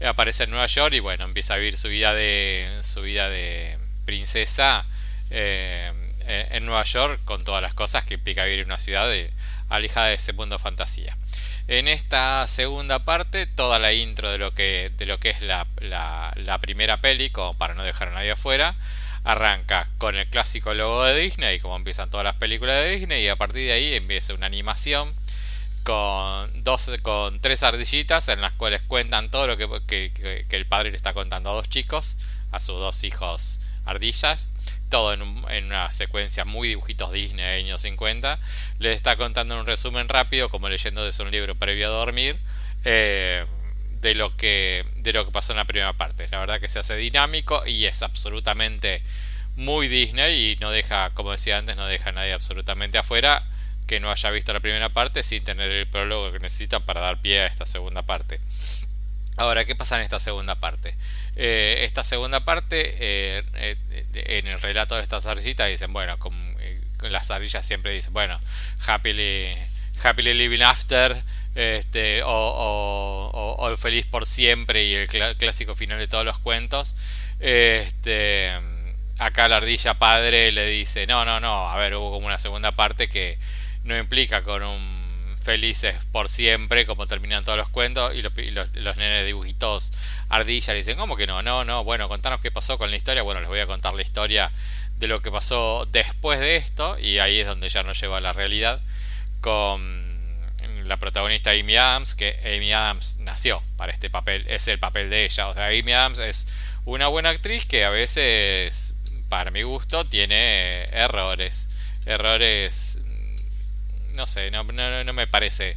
Eh, 0.00 0.06
aparece 0.06 0.44
en 0.44 0.50
Nueva 0.50 0.66
York 0.66 0.94
y 0.94 1.00
bueno, 1.00 1.24
empieza 1.24 1.54
a 1.54 1.56
vivir 1.56 1.76
su 1.76 1.88
vida 1.88 2.14
de, 2.14 2.68
su 2.80 3.02
vida 3.02 3.28
de 3.28 3.78
princesa 4.04 4.84
eh, 5.30 5.92
en 6.26 6.64
Nueva 6.64 6.84
York 6.84 7.20
con 7.24 7.42
todas 7.44 7.62
las 7.62 7.74
cosas 7.74 8.04
que 8.04 8.14
implica 8.14 8.44
vivir 8.44 8.60
en 8.60 8.66
una 8.66 8.78
ciudad 8.78 9.08
de, 9.08 9.30
alejada 9.68 10.06
de 10.06 10.14
ese 10.14 10.32
mundo 10.32 10.58
fantasía. 10.58 11.16
En 11.66 11.88
esta 11.88 12.46
segunda 12.46 13.04
parte, 13.04 13.46
toda 13.46 13.78
la 13.78 13.92
intro 13.92 14.30
de 14.30 14.38
lo 14.38 14.52
que, 14.52 14.90
de 14.98 15.06
lo 15.06 15.18
que 15.18 15.30
es 15.30 15.42
la, 15.42 15.66
la, 15.78 16.32
la 16.36 16.58
primera 16.58 17.00
peli, 17.00 17.30
como 17.30 17.54
para 17.54 17.74
no 17.74 17.82
dejar 17.82 18.08
a 18.08 18.12
nadie 18.12 18.32
afuera, 18.32 18.74
arranca 19.24 19.88
con 19.96 20.16
el 20.16 20.26
clásico 20.26 20.74
logo 20.74 21.02
de 21.04 21.18
Disney, 21.18 21.58
como 21.60 21.76
empiezan 21.76 22.10
todas 22.10 22.24
las 22.24 22.36
películas 22.36 22.76
de 22.76 22.96
Disney, 22.96 23.24
y 23.24 23.28
a 23.28 23.36
partir 23.36 23.62
de 23.62 23.72
ahí 23.72 23.94
empieza 23.94 24.34
una 24.34 24.46
animación 24.46 25.12
con 25.84 26.64
dos 26.64 26.90
con 27.02 27.40
tres 27.40 27.62
ardillitas 27.62 28.28
en 28.28 28.40
las 28.40 28.52
cuales 28.54 28.82
cuentan 28.82 29.30
todo 29.30 29.46
lo 29.46 29.56
que, 29.56 30.46
el 30.50 30.66
padre 30.66 30.90
le 30.90 30.96
está 30.96 31.12
contando 31.12 31.50
a 31.50 31.54
dos 31.54 31.68
chicos 31.68 32.16
a 32.52 32.60
sus 32.60 32.78
dos 32.78 33.04
hijos 33.04 33.60
ardillas 33.84 34.48
todo 34.94 35.12
en, 35.12 35.64
una 35.64 35.90
secuencia 35.90 36.44
muy 36.44 36.68
dibujitos 36.68 37.10
Disney 37.10 37.44
de 37.44 37.66
años 37.66 37.82
50 37.82 38.38
les 38.78 38.94
está 38.94 39.16
contando 39.16 39.58
un 39.58 39.66
resumen 39.66 40.08
rápido 40.08 40.48
como 40.48 40.68
leyendo 40.68 41.04
desde 41.04 41.24
un 41.24 41.32
libro 41.32 41.56
previo 41.56 41.88
a 41.88 41.90
dormir 41.90 42.36
eh, 42.84 43.44
de 44.00 44.14
lo 44.14 44.36
que 44.36 44.86
de 44.94 45.12
lo 45.12 45.26
que 45.26 45.32
pasó 45.32 45.52
en 45.52 45.56
la 45.56 45.64
primera 45.64 45.92
parte 45.94 46.28
la 46.30 46.38
verdad 46.38 46.60
que 46.60 46.68
se 46.68 46.78
hace 46.78 46.94
dinámico 46.94 47.66
y 47.66 47.86
es 47.86 48.04
absolutamente 48.04 49.02
muy 49.56 49.88
Disney 49.88 50.52
y 50.52 50.56
no 50.60 50.70
deja 50.70 51.10
como 51.10 51.32
decía 51.32 51.58
antes 51.58 51.76
no 51.76 51.86
deja 51.86 52.10
a 52.10 52.12
nadie 52.12 52.32
absolutamente 52.32 52.96
afuera 52.96 53.42
que 53.88 53.98
no 53.98 54.12
haya 54.12 54.30
visto 54.30 54.52
la 54.52 54.60
primera 54.60 54.90
parte 54.90 55.24
sin 55.24 55.42
tener 55.42 55.72
el 55.72 55.88
prólogo 55.88 56.30
que 56.30 56.38
necesita 56.38 56.78
para 56.78 57.00
dar 57.00 57.20
pie 57.20 57.40
a 57.40 57.46
esta 57.46 57.66
segunda 57.66 58.02
parte. 58.02 58.38
Ahora, 59.36 59.64
¿qué 59.64 59.74
pasa 59.74 59.96
en 59.96 60.02
esta 60.02 60.20
segunda 60.20 60.54
parte? 60.54 60.94
Eh, 61.36 61.80
esta 61.82 62.04
segunda 62.04 62.40
parte, 62.40 62.94
eh, 62.98 63.42
eh, 63.54 63.76
en 64.14 64.46
el 64.46 64.60
relato 64.60 64.94
de 64.96 65.02
estas 65.02 65.26
ardillitas, 65.26 65.68
dicen, 65.68 65.92
bueno, 65.92 66.18
con, 66.18 66.34
las 67.02 67.30
ardillas 67.30 67.66
siempre 67.66 67.92
dicen, 67.92 68.12
bueno, 68.12 68.40
happily, 68.86 69.54
happily 70.02 70.32
living 70.32 70.62
after, 70.62 71.22
este, 71.54 72.22
o, 72.22 73.56
o, 73.58 73.76
feliz 73.76 74.06
por 74.06 74.26
siempre, 74.26 74.84
y 74.84 74.94
el 74.94 75.08
clásico 75.36 75.74
final 75.74 75.98
de 75.98 76.08
todos 76.08 76.24
los 76.24 76.38
cuentos. 76.38 76.96
Este, 77.40 78.52
acá 79.18 79.48
la 79.48 79.56
ardilla 79.56 79.94
padre 79.94 80.52
le 80.52 80.66
dice, 80.66 81.06
no, 81.06 81.24
no, 81.24 81.40
no, 81.40 81.68
a 81.68 81.76
ver, 81.76 81.94
hubo 81.96 82.12
como 82.12 82.26
una 82.26 82.38
segunda 82.38 82.72
parte 82.72 83.08
que 83.08 83.38
no 83.84 83.96
implica 83.98 84.42
con 84.42 84.62
un 84.62 84.93
felices 85.44 85.94
por 86.10 86.28
siempre, 86.28 86.86
como 86.86 87.06
terminan 87.06 87.44
todos 87.44 87.58
los 87.58 87.68
cuentos, 87.68 88.14
y 88.14 88.22
los, 88.22 88.32
los, 88.74 88.96
nenes 88.96 89.26
dibujitos 89.26 89.92
ardilla 90.28 90.72
le 90.72 90.78
dicen, 90.78 90.96
¿cómo 90.96 91.16
que 91.16 91.26
no? 91.26 91.42
No, 91.42 91.64
no, 91.64 91.84
bueno, 91.84 92.08
contanos 92.08 92.40
qué 92.40 92.50
pasó 92.50 92.78
con 92.78 92.90
la 92.90 92.96
historia. 92.96 93.22
Bueno, 93.22 93.40
les 93.40 93.48
voy 93.48 93.60
a 93.60 93.66
contar 93.66 93.94
la 93.94 94.02
historia 94.02 94.50
de 94.98 95.06
lo 95.06 95.20
que 95.20 95.30
pasó 95.30 95.86
después 95.92 96.40
de 96.40 96.56
esto, 96.56 96.98
y 96.98 97.18
ahí 97.18 97.40
es 97.40 97.46
donde 97.46 97.68
ya 97.68 97.82
nos 97.82 98.00
lleva 98.00 98.18
a 98.18 98.20
la 98.20 98.32
realidad, 98.32 98.80
con 99.40 100.04
la 100.86 100.96
protagonista 100.96 101.50
Amy 101.50 101.76
Adams, 101.76 102.14
que 102.14 102.38
Amy 102.44 102.72
Adams 102.72 103.18
nació 103.20 103.62
para 103.76 103.92
este 103.92 104.10
papel, 104.10 104.44
es 104.48 104.66
el 104.68 104.78
papel 104.78 105.10
de 105.10 105.24
ella. 105.24 105.48
O 105.48 105.54
sea, 105.54 105.66
Amy 105.66 105.92
Adams 105.92 106.18
es 106.18 106.48
una 106.84 107.08
buena 107.08 107.30
actriz 107.30 107.66
que 107.66 107.84
a 107.84 107.90
veces, 107.90 108.94
para 109.28 109.50
mi 109.50 109.62
gusto, 109.62 110.04
tiene 110.04 110.84
errores. 110.84 111.70
Errores 112.06 113.00
no 114.14 114.26
sé, 114.26 114.50
no, 114.50 114.64
no, 114.64 115.12
me 115.12 115.26
parece 115.26 115.76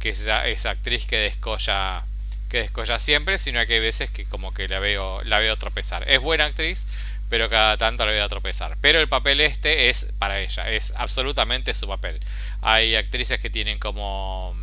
que 0.00 0.10
esa, 0.10 0.46
esa 0.48 0.70
actriz 0.70 1.06
que 1.06 1.16
descolla, 1.16 2.04
que 2.48 2.58
descolla 2.58 2.98
siempre, 2.98 3.38
sino 3.38 3.64
que 3.66 3.74
hay 3.74 3.80
veces 3.80 4.10
que 4.10 4.24
como 4.24 4.52
que 4.52 4.68
la 4.68 4.78
veo, 4.78 5.22
la 5.24 5.38
veo 5.38 5.56
tropezar. 5.56 6.08
Es 6.10 6.20
buena 6.20 6.46
actriz, 6.46 6.86
pero 7.28 7.48
cada 7.48 7.76
tanto 7.76 8.04
la 8.04 8.12
veo 8.12 8.28
tropezar. 8.28 8.76
Pero 8.80 9.00
el 9.00 9.08
papel 9.08 9.40
este 9.40 9.88
es 9.88 10.12
para 10.18 10.40
ella, 10.40 10.70
es 10.70 10.94
absolutamente 10.96 11.74
su 11.74 11.88
papel. 11.88 12.20
Hay 12.62 12.94
actrices 12.96 13.40
que 13.40 13.50
tienen 13.50 13.78
como 13.78 14.54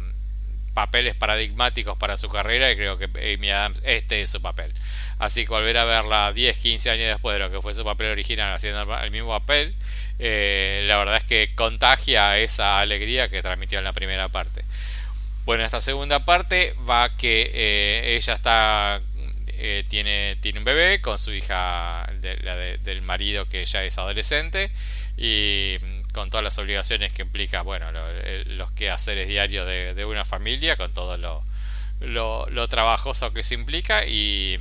papeles 0.73 1.15
paradigmáticos 1.15 1.97
para 1.97 2.17
su 2.17 2.29
carrera 2.29 2.71
y 2.71 2.75
creo 2.75 2.97
que 2.97 3.05
Amy 3.05 3.49
Adams 3.49 3.81
este 3.83 4.21
es 4.21 4.29
su 4.29 4.41
papel. 4.41 4.71
Así 5.19 5.43
que 5.43 5.49
volver 5.49 5.77
a 5.77 5.85
verla 5.85 6.33
10, 6.33 6.57
15 6.57 6.89
años 6.89 7.07
después 7.07 7.35
de 7.35 7.39
lo 7.39 7.51
que 7.51 7.61
fue 7.61 7.73
su 7.73 7.83
papel 7.83 8.07
original 8.07 8.53
haciendo 8.53 8.81
el 8.97 9.11
mismo 9.11 9.29
papel, 9.29 9.75
eh, 10.23 10.83
la 10.85 10.97
verdad 10.97 11.17
es 11.17 11.23
que 11.23 11.49
contagia 11.55 12.37
esa 12.37 12.79
alegría 12.79 13.27
que 13.27 13.41
transmitió 13.41 13.79
en 13.79 13.85
la 13.85 13.91
primera 13.91 14.29
parte. 14.29 14.63
Bueno, 15.45 15.65
esta 15.65 15.81
segunda 15.81 16.23
parte 16.25 16.75
va 16.87 17.09
que 17.17 17.49
eh, 17.51 18.15
ella 18.17 18.35
está 18.35 19.01
eh, 19.47 19.83
tiene, 19.89 20.37
tiene 20.39 20.59
un 20.59 20.65
bebé 20.65 21.01
con 21.01 21.17
su 21.17 21.33
hija 21.33 22.07
del 22.19 23.01
marido 23.01 23.47
que 23.47 23.65
ya 23.65 23.83
es 23.83 23.97
adolescente 23.97 24.69
y 25.17 25.77
con 26.13 26.29
todas 26.29 26.43
las 26.43 26.59
obligaciones 26.59 27.11
que 27.13 27.23
implica, 27.23 27.63
bueno, 27.63 27.87
los 28.45 28.71
quehaceres 28.73 29.27
diarios 29.27 29.65
de, 29.67 30.05
una 30.05 30.23
familia, 30.23 30.75
con 30.77 30.93
todo 30.93 31.17
lo, 31.17 31.43
lo, 31.99 32.67
trabajoso 32.67 33.33
que 33.33 33.41
se 33.41 33.55
implica 33.55 34.05
y 34.05 34.59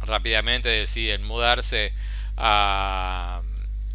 rápidamente 0.00 0.68
deciden 0.68 1.24
mudarse 1.24 1.92
a, 2.36 3.42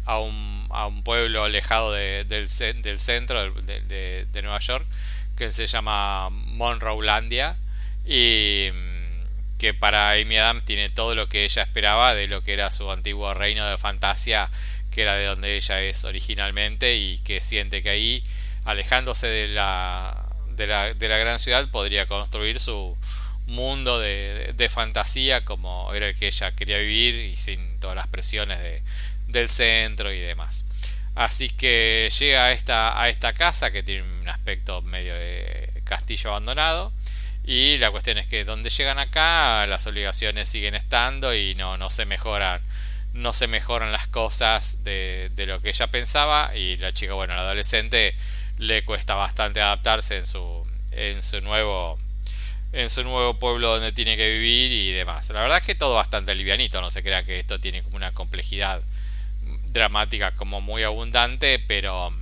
a, 0.06 0.18
un, 0.20 0.66
a 0.70 0.86
un 0.86 1.02
pueblo 1.02 1.44
alejado 1.44 1.92
del, 1.92 2.26
del, 2.28 2.98
centro 2.98 3.52
de, 3.52 4.26
de, 4.26 4.42
Nueva 4.42 4.58
York 4.58 4.86
que 5.36 5.50
se 5.52 5.66
llama 5.66 6.30
Monroelandia 6.30 7.56
y 8.04 8.68
que 9.58 9.74
para 9.74 10.12
Amy 10.12 10.38
Adams 10.38 10.64
tiene 10.64 10.88
todo 10.88 11.14
lo 11.14 11.28
que 11.28 11.44
ella 11.44 11.62
esperaba 11.62 12.14
de 12.14 12.28
lo 12.28 12.42
que 12.42 12.52
era 12.52 12.70
su 12.70 12.90
antiguo 12.90 13.34
reino 13.34 13.68
de 13.68 13.78
fantasía 13.78 14.50
que 14.90 15.02
era 15.02 15.14
de 15.14 15.24
donde 15.26 15.56
ella 15.56 15.80
es 15.82 16.04
originalmente 16.04 16.96
y 16.96 17.18
que 17.18 17.40
siente 17.40 17.82
que 17.82 17.90
ahí, 17.90 18.24
alejándose 18.64 19.26
de 19.26 19.48
la, 19.48 20.26
de 20.56 20.66
la, 20.66 20.94
de 20.94 21.08
la 21.08 21.18
gran 21.18 21.38
ciudad, 21.38 21.68
podría 21.68 22.06
construir 22.06 22.58
su 22.60 22.96
mundo 23.46 23.98
de, 23.98 24.52
de, 24.54 24.68
fantasía 24.68 25.44
como 25.44 25.92
era 25.92 26.08
el 26.08 26.14
que 26.14 26.28
ella 26.28 26.52
quería 26.52 26.78
vivir 26.78 27.14
y 27.16 27.36
sin 27.36 27.80
todas 27.80 27.96
las 27.96 28.06
presiones 28.06 28.60
de, 28.60 28.80
del 29.32 29.48
centro 29.48 30.12
y 30.12 30.18
demás. 30.18 30.64
Así 31.14 31.50
que 31.50 32.10
llega 32.18 32.46
a 32.46 32.52
esta, 32.52 33.00
a 33.00 33.08
esta 33.08 33.32
casa 33.32 33.70
que 33.70 33.82
tiene 33.82 34.02
un 34.02 34.28
aspecto 34.28 34.80
medio 34.82 35.14
de 35.14 35.82
castillo 35.84 36.30
abandonado. 36.30 36.92
Y 37.44 37.78
la 37.78 37.90
cuestión 37.90 38.18
es 38.18 38.26
que 38.26 38.44
donde 38.44 38.70
llegan 38.70 38.98
acá 38.98 39.66
las 39.66 39.86
obligaciones 39.86 40.48
siguen 40.48 40.74
estando 40.74 41.34
y 41.34 41.54
no, 41.56 41.76
no 41.76 41.90
se 41.90 42.06
mejoran 42.06 42.60
no 43.12 43.32
se 43.32 43.48
mejoran 43.48 43.92
las 43.92 44.06
cosas 44.06 44.84
de, 44.84 45.30
lo 45.46 45.60
que 45.60 45.70
ella 45.70 45.88
pensaba 45.88 46.52
y 46.54 46.76
la 46.76 46.92
chica, 46.92 47.14
bueno, 47.14 47.34
la 47.34 47.40
adolescente 47.40 48.14
le 48.58 48.84
cuesta 48.84 49.14
bastante 49.14 49.60
adaptarse 49.60 50.18
en 50.18 50.26
su, 50.26 50.66
en 50.92 51.22
su 51.22 51.40
nuevo 51.40 51.98
en 52.72 52.88
su 52.88 53.02
nuevo 53.02 53.34
pueblo 53.34 53.72
donde 53.72 53.90
tiene 53.90 54.16
que 54.16 54.30
vivir 54.30 54.70
y 54.70 54.92
demás. 54.92 55.28
La 55.30 55.42
verdad 55.42 55.58
es 55.58 55.64
que 55.64 55.74
todo 55.74 55.96
bastante 55.96 56.36
livianito, 56.36 56.80
no 56.80 56.88
se 56.88 57.02
crea 57.02 57.24
que 57.24 57.40
esto 57.40 57.58
tiene 57.58 57.82
como 57.82 57.96
una 57.96 58.12
complejidad 58.12 58.80
dramática 59.72 60.32
como 60.32 60.60
muy 60.60 60.82
abundante, 60.82 61.58
pero 61.66 62.12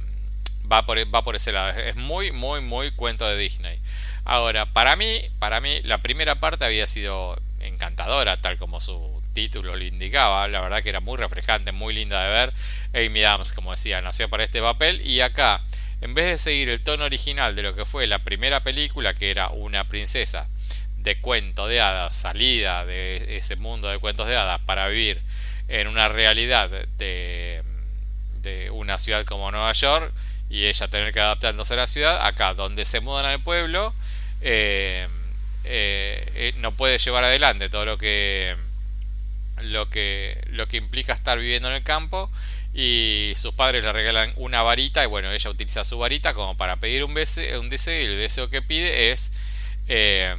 va 0.70 0.84
por, 0.84 0.98
va 1.14 1.22
por 1.22 1.36
ese 1.36 1.52
lado. 1.52 1.70
Es 1.80 1.96
muy, 1.96 2.32
muy, 2.32 2.60
muy 2.60 2.90
cuento 2.90 3.26
de 3.26 3.36
Disney. 3.36 3.78
Ahora, 4.24 4.66
para 4.66 4.96
mí, 4.96 5.22
para 5.38 5.60
mí, 5.60 5.80
la 5.84 5.98
primera 5.98 6.36
parte 6.36 6.64
había 6.64 6.86
sido 6.86 7.38
encantadora, 7.60 8.40
tal 8.40 8.58
como 8.58 8.80
su 8.80 9.22
título 9.32 9.76
le 9.76 9.86
indicaba. 9.86 10.46
La 10.48 10.60
verdad 10.60 10.82
que 10.82 10.90
era 10.90 11.00
muy 11.00 11.16
refrescante, 11.16 11.72
muy 11.72 11.94
linda 11.94 12.24
de 12.24 12.30
ver. 12.30 12.52
Amy 12.94 13.24
Adams, 13.24 13.52
como 13.52 13.70
decía, 13.70 14.00
nació 14.00 14.28
para 14.28 14.44
este 14.44 14.60
papel. 14.60 15.00
Y 15.06 15.20
acá, 15.20 15.62
en 16.00 16.14
vez 16.14 16.26
de 16.26 16.38
seguir 16.38 16.68
el 16.68 16.82
tono 16.82 17.04
original 17.04 17.56
de 17.56 17.62
lo 17.62 17.74
que 17.74 17.84
fue 17.84 18.06
la 18.06 18.18
primera 18.18 18.62
película, 18.62 19.14
que 19.14 19.30
era 19.30 19.48
una 19.48 19.84
princesa 19.84 20.46
de 20.98 21.20
cuento 21.20 21.66
de 21.66 21.80
hadas, 21.80 22.14
salida 22.14 22.84
de 22.84 23.36
ese 23.36 23.56
mundo 23.56 23.88
de 23.88 23.98
cuentos 23.98 24.26
de 24.26 24.36
hadas 24.36 24.60
para 24.60 24.88
vivir 24.88 25.22
en 25.68 25.86
una 25.86 26.08
realidad 26.08 26.70
de, 26.70 27.62
de 28.42 28.70
una 28.70 28.98
ciudad 28.98 29.24
como 29.24 29.50
Nueva 29.50 29.72
York 29.72 30.12
y 30.50 30.66
ella 30.66 30.88
tener 30.88 31.12
que 31.12 31.20
adaptándose 31.20 31.74
a 31.74 31.78
la 31.78 31.86
ciudad, 31.86 32.26
acá 32.26 32.54
donde 32.54 32.84
se 32.84 33.00
mudan 33.00 33.26
al 33.26 33.40
pueblo, 33.40 33.94
eh, 34.40 35.06
eh, 35.64 36.32
eh, 36.34 36.52
no 36.58 36.72
puede 36.72 36.98
llevar 36.98 37.24
adelante 37.24 37.68
todo 37.68 37.84
lo 37.84 37.98
que 37.98 38.56
lo 39.62 39.90
que, 39.90 40.40
lo 40.50 40.68
que 40.68 40.76
implica 40.76 41.12
estar 41.12 41.36
viviendo 41.36 41.68
en 41.68 41.74
el 41.74 41.82
campo 41.82 42.30
y 42.72 43.32
sus 43.36 43.52
padres 43.54 43.84
le 43.84 43.92
regalan 43.92 44.32
una 44.36 44.62
varita 44.62 45.02
y 45.02 45.06
bueno, 45.06 45.32
ella 45.32 45.50
utiliza 45.50 45.82
su 45.82 45.98
varita 45.98 46.32
como 46.32 46.56
para 46.56 46.76
pedir 46.76 47.02
un, 47.02 47.12
deseo, 47.12 47.60
y 47.60 48.04
el 48.04 48.16
deseo 48.18 48.48
que 48.50 48.62
pide 48.62 49.10
es 49.10 49.32
que 49.86 50.36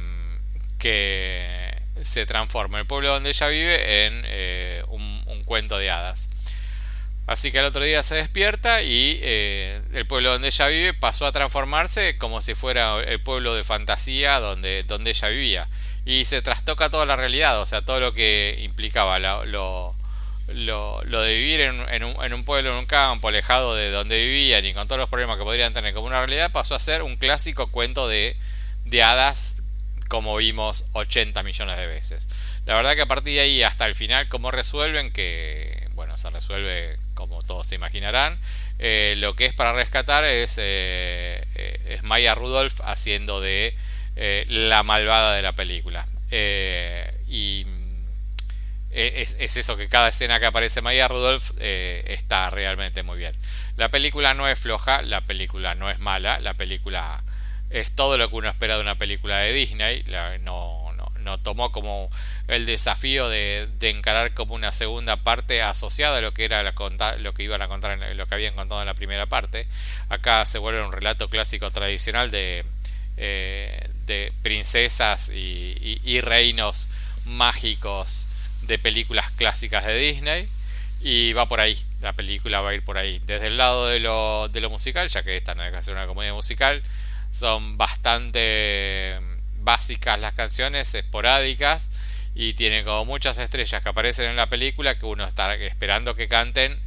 se 2.00 2.24
transforme 2.24 2.78
el 2.78 2.86
pueblo 2.86 3.10
donde 3.10 3.28
ella 3.28 3.48
vive 3.48 4.06
en 4.06 4.24
cuento 5.50 5.78
de 5.78 5.90
hadas. 5.90 6.30
Así 7.26 7.50
que 7.50 7.58
al 7.58 7.64
otro 7.64 7.82
día 7.82 8.04
se 8.04 8.14
despierta 8.14 8.82
y 8.82 9.18
eh, 9.20 9.82
el 9.94 10.06
pueblo 10.06 10.30
donde 10.30 10.46
ella 10.46 10.68
vive 10.68 10.94
pasó 10.94 11.26
a 11.26 11.32
transformarse 11.32 12.16
como 12.18 12.40
si 12.40 12.54
fuera 12.54 13.02
el 13.02 13.20
pueblo 13.20 13.56
de 13.56 13.64
fantasía 13.64 14.38
donde, 14.38 14.84
donde 14.84 15.10
ella 15.10 15.26
vivía 15.26 15.68
y 16.06 16.24
se 16.24 16.40
trastoca 16.40 16.88
toda 16.88 17.04
la 17.04 17.16
realidad, 17.16 17.60
o 17.60 17.66
sea, 17.66 17.82
todo 17.82 17.98
lo 17.98 18.12
que 18.12 18.60
implicaba 18.62 19.18
lo, 19.18 19.44
lo, 19.44 21.02
lo, 21.04 21.20
de 21.20 21.34
vivir 21.34 21.62
en, 21.62 21.80
un, 21.80 22.24
en, 22.24 22.32
un, 22.32 22.44
pueblo, 22.44 22.70
en 22.70 22.76
un 22.76 22.86
campo, 22.86 23.26
alejado 23.26 23.74
de 23.74 23.90
donde 23.90 24.24
vivían 24.24 24.64
y 24.64 24.72
con 24.72 24.86
todos 24.86 25.00
los 25.00 25.10
problemas 25.10 25.36
que 25.36 25.42
podrían 25.42 25.72
tener 25.72 25.94
como 25.94 26.06
una 26.06 26.20
realidad, 26.20 26.52
pasó 26.52 26.76
a 26.76 26.78
ser 26.78 27.02
un 27.02 27.16
clásico 27.16 27.66
cuento 27.72 28.06
de, 28.06 28.36
de 28.84 29.02
hadas 29.02 29.62
como 30.06 30.36
vimos 30.36 30.86
80 30.92 31.42
millones 31.42 31.76
de 31.76 31.86
veces. 31.88 32.28
La 32.70 32.76
verdad 32.76 32.94
que 32.94 33.02
a 33.02 33.06
partir 33.06 33.34
de 33.34 33.40
ahí 33.40 33.62
hasta 33.64 33.84
el 33.84 33.96
final, 33.96 34.28
¿cómo 34.28 34.52
resuelven? 34.52 35.10
Que, 35.10 35.88
bueno, 35.94 36.16
se 36.16 36.30
resuelve 36.30 36.96
como 37.14 37.42
todos 37.42 37.66
se 37.66 37.74
imaginarán. 37.74 38.38
Eh, 38.78 39.14
lo 39.16 39.34
que 39.34 39.46
es 39.46 39.54
para 39.54 39.72
rescatar 39.72 40.22
es, 40.22 40.56
eh, 40.56 41.44
eh, 41.56 41.98
Maya 42.04 42.36
Rudolph 42.36 42.80
haciendo 42.84 43.40
de 43.40 43.74
la 44.46 44.84
malvada 44.84 45.34
de 45.34 45.42
la 45.42 45.52
película. 45.54 46.06
Y 46.30 47.66
es, 48.92 49.34
eso, 49.40 49.76
que 49.76 49.88
cada 49.88 50.10
escena 50.10 50.38
que 50.38 50.46
aparece 50.46 50.80
Maya 50.80 51.08
Rudolph 51.08 51.50
está 51.58 52.50
realmente 52.50 53.02
muy 53.02 53.18
bien. 53.18 53.34
La 53.78 53.88
película 53.88 54.32
no 54.32 54.46
es 54.46 54.60
floja, 54.60 55.02
la 55.02 55.22
película 55.22 55.74
no 55.74 55.90
es 55.90 55.98
mala, 55.98 56.38
la 56.38 56.54
película 56.54 57.20
es 57.70 57.96
todo 57.96 58.16
lo 58.16 58.30
que 58.30 58.36
uno 58.36 58.48
espera 58.48 58.76
de 58.76 58.82
una 58.82 58.94
película 58.94 59.38
de 59.38 59.52
Disney. 59.52 60.04
no, 60.06 60.38
no, 60.38 60.89
no, 61.20 61.38
tomó 61.38 61.72
como 61.72 62.10
el 62.48 62.66
desafío 62.66 63.28
de, 63.28 63.68
encarar 63.80 64.34
como 64.34 64.54
una 64.54 64.72
segunda 64.72 65.16
parte 65.16 65.62
asociada 65.62 66.18
a 66.18 66.20
lo 66.20 66.32
que 66.32 66.44
era 66.44 66.62
la, 66.62 66.74
lo 67.18 67.34
que 67.34 67.42
iban 67.42 67.62
a 67.62 67.68
contar 67.68 67.98
lo 68.14 68.26
que 68.26 68.34
habían 68.34 68.54
contado 68.54 68.80
en 68.80 68.86
la 68.86 68.94
primera 68.94 69.26
parte. 69.26 69.66
Acá 70.08 70.44
se 70.46 70.58
vuelve 70.58 70.82
un 70.82 70.92
relato 70.92 71.28
clásico 71.28 71.70
tradicional 71.70 72.30
de, 72.30 72.64
de 73.16 74.32
princesas 74.42 75.30
y, 75.30 76.20
reinos 76.20 76.88
mágicos 77.24 78.26
de 78.62 78.78
películas 78.78 79.30
clásicas 79.32 79.84
de 79.84 79.96
Disney. 79.96 80.48
Y 81.02 81.32
va 81.32 81.48
por 81.48 81.60
ahí, 81.60 81.78
la 82.02 82.12
película 82.12 82.60
va 82.60 82.70
a 82.70 82.74
ir 82.74 82.84
por 82.84 82.98
ahí. 82.98 83.20
Desde 83.24 83.46
el 83.46 83.56
lado 83.56 83.86
de 83.86 84.00
lo, 84.00 84.48
de 84.48 84.60
lo 84.60 84.68
musical, 84.68 85.08
ya 85.08 85.22
que 85.22 85.36
esta 85.36 85.54
no 85.54 85.62
deja 85.62 85.78
de 85.78 85.82
ser 85.82 85.94
una 85.94 86.06
comedia 86.06 86.34
musical, 86.34 86.82
son 87.30 87.78
bastante 87.78 89.18
básicas 89.60 90.18
las 90.20 90.34
canciones, 90.34 90.94
esporádicas, 90.94 91.90
y 92.34 92.54
tienen 92.54 92.84
como 92.84 93.04
muchas 93.04 93.38
estrellas 93.38 93.82
que 93.82 93.88
aparecen 93.88 94.26
en 94.30 94.36
la 94.36 94.46
película 94.46 94.96
que 94.96 95.06
uno 95.06 95.26
está 95.26 95.54
esperando 95.54 96.14
que 96.14 96.28
canten 96.28 96.78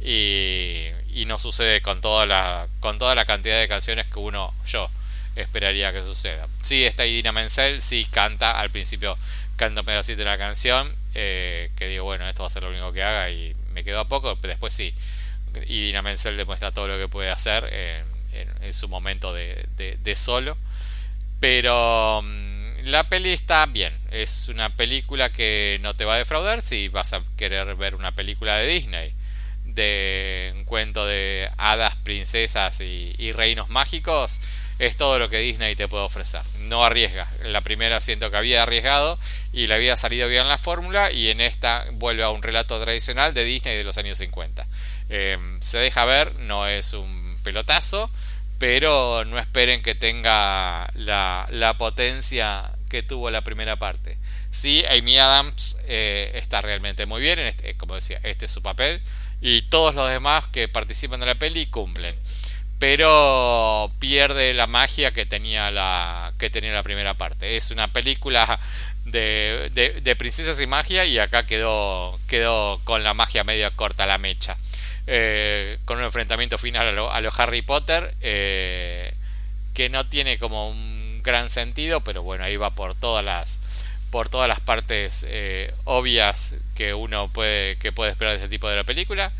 y, 0.00 0.90
no 1.26 1.38
sucede 1.40 1.80
con 1.80 2.00
toda 2.00 2.24
la 2.24 2.68
con 2.78 2.98
toda 2.98 3.16
la 3.16 3.24
cantidad 3.24 3.58
de 3.58 3.66
canciones 3.66 4.06
que 4.06 4.20
uno 4.20 4.54
yo 4.64 4.88
esperaría 5.34 5.92
que 5.92 6.02
suceda. 6.02 6.46
Sí, 6.62 6.84
está 6.84 7.02
ahí 7.02 7.16
Dina 7.16 7.32
Menzel, 7.32 7.82
sí 7.82 8.06
canta, 8.08 8.60
al 8.60 8.70
principio 8.70 9.18
canta 9.56 9.80
un 9.80 9.86
pedacito 9.86 10.18
de 10.18 10.24
la 10.26 10.38
canción, 10.38 10.94
eh, 11.14 11.70
que 11.76 11.88
digo, 11.88 12.04
bueno, 12.04 12.28
esto 12.28 12.42
va 12.42 12.48
a 12.48 12.50
ser 12.50 12.62
lo 12.62 12.70
único 12.70 12.92
que 12.92 13.02
haga 13.02 13.30
y 13.30 13.56
me 13.72 13.82
quedo 13.84 14.00
a 14.00 14.08
poco, 14.08 14.36
pero 14.36 14.52
después 14.52 14.72
sí. 14.72 14.94
Y 15.66 15.86
Dina 15.86 16.02
Menzel 16.02 16.36
demuestra 16.36 16.70
todo 16.70 16.86
lo 16.86 16.98
que 16.98 17.08
puede 17.08 17.30
hacer 17.30 17.64
en, 17.72 18.72
su 18.72 18.88
momento 18.88 19.32
de, 19.32 20.14
solo. 20.14 20.56
Pero 21.40 22.22
mm, 22.22 22.84
la 22.84 23.08
peli 23.08 23.32
está 23.32 23.66
bien, 23.66 23.92
es 24.10 24.48
una 24.48 24.70
película 24.70 25.30
que 25.30 25.78
no 25.82 25.94
te 25.94 26.04
va 26.04 26.14
a 26.14 26.18
defraudar 26.18 26.62
si 26.62 26.88
vas 26.88 27.12
a 27.12 27.22
querer 27.36 27.74
ver 27.74 27.94
una 27.94 28.12
película 28.12 28.56
de 28.56 28.66
Disney 28.66 29.12
de 29.64 30.52
un 30.54 30.64
cuento 30.64 31.04
de 31.04 31.50
hadas, 31.58 31.96
princesas 32.00 32.80
y 32.80 33.32
reinos 33.32 33.68
mágicos 33.68 34.40
es 34.78 34.96
todo 34.96 35.18
lo 35.18 35.30
que 35.30 35.38
Disney 35.38 35.74
te 35.74 35.88
puede 35.88 36.04
ofrecer. 36.04 36.42
No 36.60 36.84
arriesga. 36.84 37.26
La 37.44 37.62
primera 37.62 38.00
siento 38.00 38.30
que 38.30 38.36
había 38.36 38.62
arriesgado 38.62 39.18
y 39.52 39.66
le 39.66 39.74
había 39.74 39.96
salido 39.96 40.28
bien 40.28 40.48
la 40.48 40.58
fórmula 40.58 41.10
y 41.12 41.30
en 41.30 41.40
esta 41.40 41.86
vuelve 41.92 42.22
a 42.22 42.30
un 42.30 42.42
relato 42.42 42.80
tradicional 42.80 43.32
de 43.32 43.44
Disney 43.44 43.76
de 43.76 43.84
los 43.84 43.96
años 43.96 44.18
50. 44.18 44.66
Em, 45.08 45.60
se 45.60 45.78
deja 45.78 46.04
ver, 46.04 46.34
no 46.40 46.66
es 46.66 46.92
un 46.92 47.38
pelotazo, 47.42 48.10
pero 48.58 49.24
no 49.24 49.38
esperen 49.38 49.82
que 49.82 49.94
tenga 49.94 50.90
la, 50.94 51.74
potencia 51.78 52.70
que 52.88 53.02
tuvo 53.02 53.30
la 53.30 53.42
primera 53.42 53.76
parte. 53.76 54.16
Sí, 54.50 54.84
Amy 54.88 55.18
Adams 55.18 55.78
eh, 55.86 56.30
está 56.34 56.60
realmente 56.60 57.06
muy 57.06 57.20
bien, 57.20 57.38
este, 57.40 57.74
como 57.76 57.94
decía, 57.94 58.20
este 58.22 58.46
es 58.46 58.50
su 58.50 58.62
papel 58.62 59.02
y 59.40 59.62
todos 59.62 59.94
los 59.94 60.08
demás 60.08 60.46
que 60.48 60.68
participan 60.68 61.20
de 61.20 61.26
la 61.26 61.34
peli 61.34 61.66
cumplen 61.66 62.14
pero 62.78 63.90
pierde 63.98 64.52
la 64.52 64.66
magia 64.66 65.12
que 65.12 65.26
tenía 65.26 65.70
la, 65.70 66.32
que 66.38 66.50
tenía 66.50 66.72
la 66.72 66.82
primera 66.82 67.14
parte. 67.14 67.56
Es 67.56 67.70
una 67.70 67.88
película 67.88 68.58
de, 69.04 69.70
de, 70.02 70.16
princesas 70.16 70.60
y 70.60 70.66
magia 70.66 71.04
y 71.04 71.18
acá 71.18 71.46
quedó, 71.46 72.18
quedó 72.28 72.80
con 72.84 73.02
la 73.02 73.14
magia 73.14 73.44
medio 73.44 73.70
corta 73.76 74.04
la 74.04 74.18
mecha. 74.18 74.56
Eh, 75.08 75.78
con 75.84 75.98
un 75.98 76.04
enfrentamiento 76.04 76.58
final 76.58 76.88
a 76.88 76.92
lo, 76.92 77.12
a 77.12 77.18
Harry 77.36 77.62
Potter 77.62 78.12
eh, 78.22 79.14
que 79.72 79.88
no 79.88 80.04
tiene 80.08 80.36
como 80.36 80.68
un 80.68 81.20
gran 81.22 81.48
sentido, 81.48 82.00
pero 82.00 82.22
bueno, 82.22 82.42
ahí 82.42 82.56
va 82.56 82.70
por 82.70 82.96
todas 82.96 83.24
las 83.24 83.60
por 84.10 84.28
todas 84.28 84.48
las 84.48 84.58
partes 84.60 85.24
eh, 85.28 85.72
obvias 85.84 86.56
que 86.74 86.92
uno 86.94 87.28
puede 87.28 87.76
que 87.76 87.92
puede 87.92 88.10
esperar 88.10 88.32
de 88.32 88.38
este 88.38 88.48
tipo 88.48 88.68
de 88.68 88.76
la 88.76 88.84
película. 88.84 89.32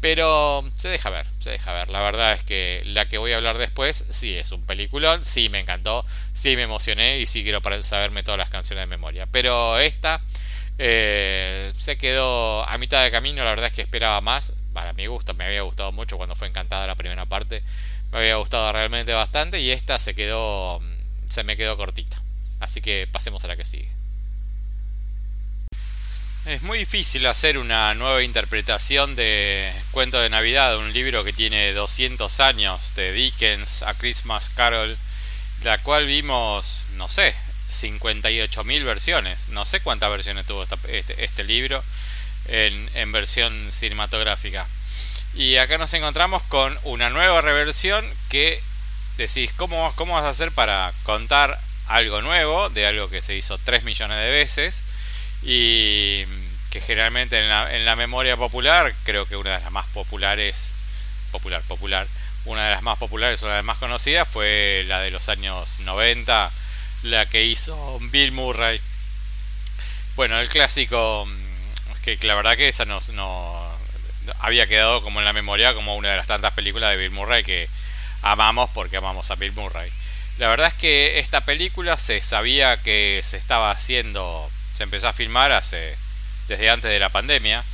Pero 0.00 0.68
se 0.74 0.88
deja 0.88 1.08
ver, 1.10 1.26
se 1.38 1.50
deja 1.50 1.72
ver. 1.72 1.88
La 1.88 2.00
verdad 2.02 2.34
es 2.34 2.42
que 2.42 2.82
la 2.84 3.06
que 3.06 3.16
voy 3.16 3.32
a 3.32 3.36
hablar 3.36 3.56
después, 3.56 4.04
sí 4.10 4.36
es 4.36 4.52
un 4.52 4.62
peliculón, 4.66 5.24
sí 5.24 5.48
me 5.48 5.60
encantó, 5.60 6.04
sí 6.32 6.56
me 6.56 6.62
emocioné 6.62 7.20
y 7.20 7.26
sí 7.26 7.42
quiero 7.42 7.60
saberme 7.82 8.22
todas 8.22 8.38
las 8.38 8.50
canciones 8.50 8.82
de 8.82 8.86
memoria. 8.86 9.26
Pero 9.30 9.78
esta 9.78 10.20
se 10.76 11.96
quedó 11.98 12.68
a 12.68 12.76
mitad 12.78 13.02
de 13.02 13.10
camino, 13.10 13.44
la 13.44 13.50
verdad 13.50 13.66
es 13.68 13.72
que 13.72 13.82
esperaba 13.82 14.20
más. 14.20 14.52
Para 14.74 14.92
mi 14.92 15.06
gusto, 15.06 15.32
me 15.32 15.46
había 15.46 15.62
gustado 15.62 15.92
mucho 15.92 16.18
cuando 16.18 16.34
fue 16.34 16.48
encantada 16.48 16.86
la 16.86 16.96
primera 16.96 17.24
parte. 17.24 17.62
Me 18.12 18.18
había 18.18 18.36
gustado 18.36 18.70
realmente 18.72 19.14
bastante 19.14 19.60
y 19.60 19.70
esta 19.70 19.98
se 19.98 20.14
quedó, 20.14 20.82
se 21.26 21.44
me 21.44 21.56
quedó 21.56 21.78
cortita. 21.78 22.20
Así 22.60 22.82
que 22.82 23.08
pasemos 23.10 23.42
a 23.44 23.48
la 23.48 23.56
que 23.56 23.64
sigue. 23.64 23.88
Es 26.44 26.60
muy 26.60 26.78
difícil 26.78 27.24
hacer 27.26 27.56
una 27.56 27.94
nueva 27.94 28.22
interpretación 28.22 29.16
de 29.16 29.72
Cuento 29.92 30.20
de 30.20 30.28
Navidad, 30.28 30.76
un 30.76 30.92
libro 30.92 31.24
que 31.24 31.32
tiene 31.32 31.72
200 31.72 32.38
años 32.40 32.94
de 32.94 33.12
Dickens 33.12 33.82
a 33.82 33.94
Christmas 33.94 34.50
Carol, 34.50 34.98
la 35.62 35.78
cual 35.78 36.04
vimos, 36.04 36.84
no 36.96 37.08
sé, 37.08 37.34
58.000 37.70 38.84
versiones. 38.84 39.48
No 39.48 39.64
sé 39.64 39.80
cuántas 39.80 40.10
versiones 40.10 40.44
tuvo 40.44 40.64
este, 40.64 41.24
este, 41.24 41.44
libro 41.44 41.82
en, 42.48 43.12
versión 43.12 43.70
cinematográfica. 43.70 44.66
Y 45.34 45.56
acá 45.56 45.78
nos 45.78 45.92
encontramos 45.94 46.42
con 46.44 46.78
una 46.84 47.10
nueva 47.10 47.40
reversión 47.40 48.04
que 48.28 48.60
decís, 49.16 49.52
¿cómo, 49.56 49.92
cómo 49.96 50.14
vas 50.14 50.24
a 50.24 50.28
hacer 50.30 50.52
para 50.52 50.92
contar 51.02 51.58
algo 51.86 52.22
nuevo 52.22 52.70
de 52.70 52.86
algo 52.86 53.10
que 53.10 53.22
se 53.22 53.36
hizo 53.36 53.58
3 53.58 53.84
millones 53.84 54.18
de 54.18 54.30
veces? 54.30 54.84
y 55.44 56.24
que 56.70 56.80
generalmente 56.80 57.38
en 57.38 57.48
la, 57.48 57.74
en 57.74 57.84
la, 57.84 57.96
memoria 57.96 58.36
popular, 58.36 58.94
creo 59.04 59.26
que 59.26 59.36
una 59.36 59.56
de 59.58 59.62
las 59.62 59.70
más 59.70 59.86
populares, 59.88 60.76
popular, 61.30 61.62
popular, 61.68 62.08
una 62.46 62.64
de 62.64 62.70
las 62.70 62.82
más 62.82 62.98
populares 62.98 63.42
una 63.42 63.52
de 63.52 63.58
las 63.58 63.64
más 63.64 63.78
conocidas 63.78 64.28
fue 64.28 64.84
la 64.86 65.00
de 65.00 65.10
los 65.10 65.28
años 65.28 65.80
90, 65.80 66.50
la 67.02 67.26
que 67.26 67.44
hizo 67.44 67.98
Bill 68.10 68.32
Murray. 68.32 68.80
Bueno, 70.16 70.40
el 70.40 70.48
clásico, 70.48 71.28
mm, 72.12 72.18
que 72.18 72.26
la 72.26 72.34
verdad 72.34 72.56
que 72.56 72.68
esa 72.68 72.84
no, 72.84 72.98
no 73.12 73.74
había 74.40 74.66
quedado 74.66 75.02
como 75.02 75.20
en 75.20 75.24
la 75.24 75.32
memoria 75.32 75.74
como 75.74 75.96
una 75.96 76.10
de 76.10 76.16
las 76.16 76.26
tantas 76.26 76.52
películas 76.52 76.90
de 76.90 76.96
Bill 76.96 77.10
Murray 77.10 77.44
que 77.44 77.68
amamos 78.22 78.70
porque 78.70 78.96
amamos 78.96 79.30
a 79.30 79.36
Bill 79.36 79.52
Murray. 79.52 79.90
La 80.38 80.48
verdad 80.48 80.68
es 80.68 80.74
que 80.74 81.18
esta 81.18 81.42
película 81.42 81.96
se 81.98 82.20
sabía 82.20 82.76
que 82.76 83.20
se 83.22 83.36
estaba 83.36 83.70
haciendo 83.70 84.50
se 84.72 84.82
empezó 84.82 85.08
a 85.08 85.12
filmar 85.12 85.52
hace 85.52 85.96
desde 86.48 86.68
antes 86.68 86.90
de 86.90 86.98
la 86.98 87.08
pandemia 87.08 87.64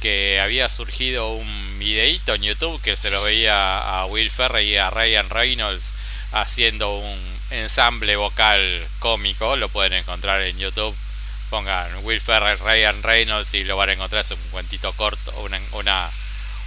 que 0.00 0.38
había 0.40 0.68
surgido 0.68 1.32
un 1.32 1.78
videíto 1.78 2.34
en 2.34 2.42
YouTube 2.42 2.80
que 2.82 2.96
se 2.96 3.10
lo 3.10 3.22
veía 3.22 3.78
a 4.00 4.04
Will 4.06 4.30
Ferrell 4.30 4.66
y 4.66 4.76
a 4.76 4.90
Ryan 4.90 5.30
Reynolds 5.30 5.94
haciendo 6.32 6.98
un 6.98 7.18
ensamble 7.50 8.16
vocal 8.16 8.86
cómico, 8.98 9.56
lo 9.56 9.68
pueden 9.68 9.94
encontrar 9.94 10.42
en 10.42 10.58
YouTube. 10.58 10.94
Pongan 11.54 12.04
Will 12.04 12.20
Ferrell, 12.20 12.58
Ryan 12.58 13.00
Reynolds 13.00 13.54
y 13.54 13.62
lo 13.62 13.76
van 13.76 13.90
a 13.90 13.92
encontrar 13.92 14.22
es 14.22 14.32
un 14.32 14.50
cuentito 14.50 14.92
corto, 14.94 15.32
una, 15.72 16.10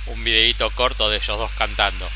un 0.05 0.23
videíto 0.23 0.69
corto 0.71 1.09
de 1.09 1.17
ellos 1.17 1.37
dos 1.37 1.51
cantando. 1.57 2.09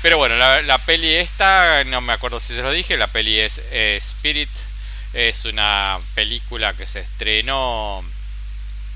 Pero 0.00 0.16
bueno, 0.16 0.36
la, 0.36 0.62
la, 0.62 0.78
peli 0.78 1.16
esta, 1.16 1.84
no 1.84 2.00
me 2.00 2.14
acuerdo 2.14 2.40
si 2.40 2.54
se 2.54 2.62
lo 2.62 2.72
dije, 2.72 2.96
la 2.96 3.08
peli 3.08 3.38
es 3.38 3.60
Spirit 3.72 4.48
es 5.12 5.44
una 5.44 5.98
película 6.14 6.72
que 6.72 6.86
se 6.86 7.00
estrenó 7.00 8.02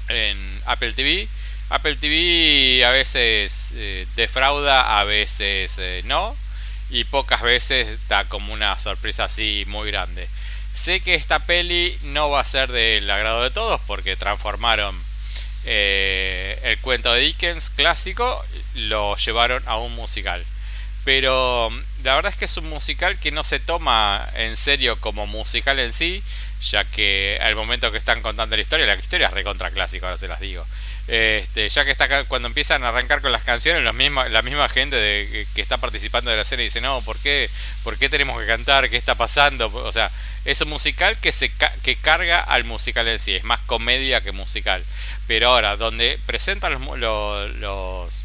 en 0.08 0.62
Apple 0.64 0.94
TV. 0.94 1.28
Apple 1.68 1.96
TV 1.96 2.82
a 2.86 2.92
veces 2.92 3.74
eh, 3.76 4.06
defrauda, 4.16 5.00
a 5.00 5.04
veces 5.04 5.78
eh, 5.80 6.00
no. 6.06 6.34
Y 6.88 7.04
pocas 7.04 7.42
veces 7.42 7.98
da 8.08 8.24
como 8.24 8.54
una 8.54 8.78
sorpresa 8.78 9.24
así 9.24 9.64
muy 9.66 9.90
grande. 9.90 10.30
Sé 10.72 11.00
que 11.00 11.14
esta 11.14 11.40
peli 11.40 11.98
no 12.02 12.30
va 12.30 12.40
a 12.40 12.44
ser 12.44 12.72
del 12.72 13.10
agrado 13.10 13.42
de 13.42 13.50
todos 13.50 13.80
porque 13.86 14.16
transformaron 14.16 14.98
eh, 15.64 16.58
el 16.64 16.78
cuento 16.78 17.12
de 17.12 17.20
Dickens 17.20 17.70
clásico, 17.70 18.44
lo 18.74 19.16
llevaron 19.16 19.62
a 19.66 19.76
un 19.76 19.94
musical. 19.94 20.44
Pero 21.04 21.70
mm, 21.70 22.04
la 22.04 22.14
verdad 22.14 22.32
es 22.32 22.38
que 22.38 22.44
es 22.46 22.56
un 22.56 22.68
musical 22.68 23.18
que 23.18 23.32
no 23.32 23.44
se 23.44 23.60
toma 23.60 24.26
en 24.34 24.56
serio 24.56 24.98
como 25.00 25.26
musical 25.26 25.78
en 25.78 25.92
sí, 25.92 26.22
ya 26.62 26.84
que 26.84 27.38
al 27.42 27.54
momento 27.56 27.90
que 27.92 27.98
están 27.98 28.22
contando 28.22 28.56
la 28.56 28.62
historia, 28.62 28.86
la 28.86 28.94
historia 28.94 29.26
es 29.26 29.32
recontra 29.32 29.70
clásica, 29.70 30.06
ahora 30.06 30.18
se 30.18 30.28
las 30.28 30.40
digo. 30.40 30.64
Este, 31.08 31.68
ya 31.68 31.84
que 31.84 31.90
está 31.90 32.04
acá, 32.04 32.24
cuando 32.24 32.46
empiezan 32.46 32.84
a 32.84 32.88
arrancar 32.88 33.20
con 33.20 33.32
las 33.32 33.42
canciones, 33.42 33.82
misma, 33.92 34.28
la 34.28 34.42
misma 34.42 34.68
gente 34.68 34.96
de, 34.96 35.46
que 35.54 35.60
está 35.60 35.76
participando 35.76 36.30
de 36.30 36.36
la 36.36 36.44
serie 36.44 36.64
dice, 36.64 36.80
no, 36.80 37.02
¿por 37.02 37.18
qué, 37.18 37.50
¿por 37.82 37.98
qué 37.98 38.08
tenemos 38.08 38.40
que 38.40 38.46
cantar? 38.46 38.88
¿Qué 38.88 38.96
está 38.96 39.14
pasando? 39.14 39.66
O 39.74 39.92
sea, 39.92 40.10
es 40.44 40.60
un 40.60 40.68
musical 40.68 41.18
que, 41.18 41.32
se 41.32 41.50
que 41.82 41.96
carga 41.96 42.40
al 42.40 42.64
musical 42.64 43.08
en 43.08 43.18
sí, 43.18 43.34
es 43.34 43.44
más 43.44 43.60
comedia 43.66 44.20
que 44.20 44.32
musical. 44.32 44.84
Pero 45.26 45.48
ahora, 45.50 45.76
donde 45.76 46.18
presentan 46.26 46.72
los, 46.72 47.50
los 47.56 48.24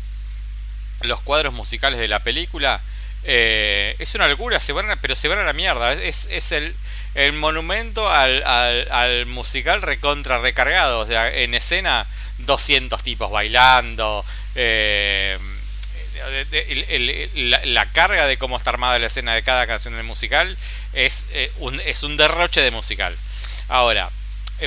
los 1.02 1.22
cuadros 1.22 1.54
musicales 1.54 2.00
de 2.00 2.08
la 2.08 2.20
película. 2.20 2.82
Eh, 3.24 3.96
es 4.00 4.16
una 4.16 4.28
locura, 4.28 4.60
se 4.60 4.74
van 4.74 4.98
pero 5.02 5.16
se 5.16 5.28
van 5.28 5.40
a 5.40 5.44
la 5.44 5.54
mierda. 5.54 5.94
Es, 5.94 6.28
es 6.32 6.52
el, 6.52 6.76
el, 7.16 7.34
monumento 7.34 8.10
al, 8.10 8.44
al, 8.44 9.26
musical 9.26 9.82
recontra 9.82 10.40
recargado. 10.40 11.00
O 11.00 11.08
sea, 11.08 11.34
en 11.34 11.54
escena 11.54 12.06
200 12.40 13.02
tipos 13.04 13.32
bailando. 13.32 14.26
Eh, 14.56 15.38
la, 17.66 17.86
carga 17.92 18.26
de 18.26 18.38
cómo 18.38 18.58
está 18.58 18.72
armada 18.72 18.98
la 19.00 19.08
escena 19.08 19.36
de 19.36 19.44
cada 19.44 19.68
canción 19.68 19.96
del 19.96 20.04
musical 20.04 20.58
es, 20.94 21.28
eh, 21.32 21.52
un, 21.60 21.80
es 21.82 22.04
un 22.04 22.18
derroche 22.18 22.62
de 22.62 22.72
musical. 22.72 23.16
Ahora, 23.70 24.10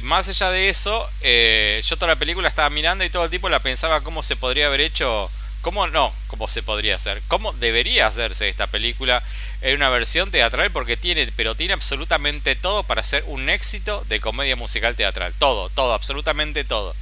más 0.02 0.28
allá 0.28 0.50
de 0.50 0.68
eso, 0.68 1.10
yo 1.22 1.96
toda 1.96 2.12
la 2.14 2.18
película 2.18 2.48
estaba 2.48 2.70
mirando 2.70 3.04
y 3.04 3.10
todo 3.10 3.24
el 3.24 3.30
tiempo 3.30 3.48
la 3.48 3.58
pensaba 3.58 4.02
cómo 4.02 4.22
se 4.22 4.36
podría 4.36 4.66
haber 4.66 4.80
hecho 4.80 5.30
¿Cómo 5.60 5.86
no? 5.88 6.12
¿Cómo 6.26 6.48
se 6.48 6.62
podría 6.62 6.96
hacer? 6.96 7.20
¿Cómo 7.28 7.52
debería 7.52 8.06
hacerse 8.06 8.48
esta 8.48 8.66
película 8.66 9.22
en 9.62 9.76
una 9.76 9.88
versión 9.88 10.30
teatral? 10.30 10.70
Porque 10.70 10.96
tiene, 10.96 11.30
pero 11.36 11.54
tiene 11.54 11.74
absolutamente 11.74 12.56
todo 12.56 12.82
para 12.82 13.02
ser 13.02 13.24
un 13.26 13.48
éxito 13.48 14.04
de 14.08 14.20
comedia 14.20 14.56
musical 14.56 14.96
teatral. 14.96 15.32
Todo, 15.38 15.68
todo, 15.70 15.94
absolutamente 15.94 16.64
todo. 16.64 16.94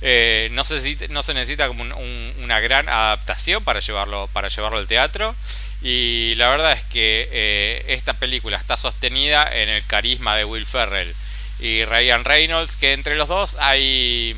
Eh, 0.00 0.48
no, 0.52 0.64
se, 0.64 0.74
necesita 1.08 1.70
una 1.70 2.60
gran 2.60 2.88
adaptación 2.88 3.62
para 3.62 3.80
llevarlo, 3.80 4.28
para 4.32 4.48
llevarlo 4.48 4.78
al 4.78 4.86
teatro. 4.86 5.34
Y 5.80 6.34
la 6.36 6.48
verdad 6.48 6.72
es 6.72 6.84
que 6.84 7.28
eh, 7.30 7.84
esta 7.88 8.14
película 8.14 8.56
está 8.56 8.76
sostenida 8.76 9.48
en 9.52 9.68
el 9.68 9.84
carisma 9.86 10.36
de 10.36 10.44
Will 10.44 10.66
Ferrell 10.66 11.14
y 11.58 11.84
Ryan 11.84 12.24
Reynolds, 12.24 12.76
que 12.76 12.92
entre 12.92 13.16
los 13.16 13.28
dos 13.28 13.56
hay 13.60 14.36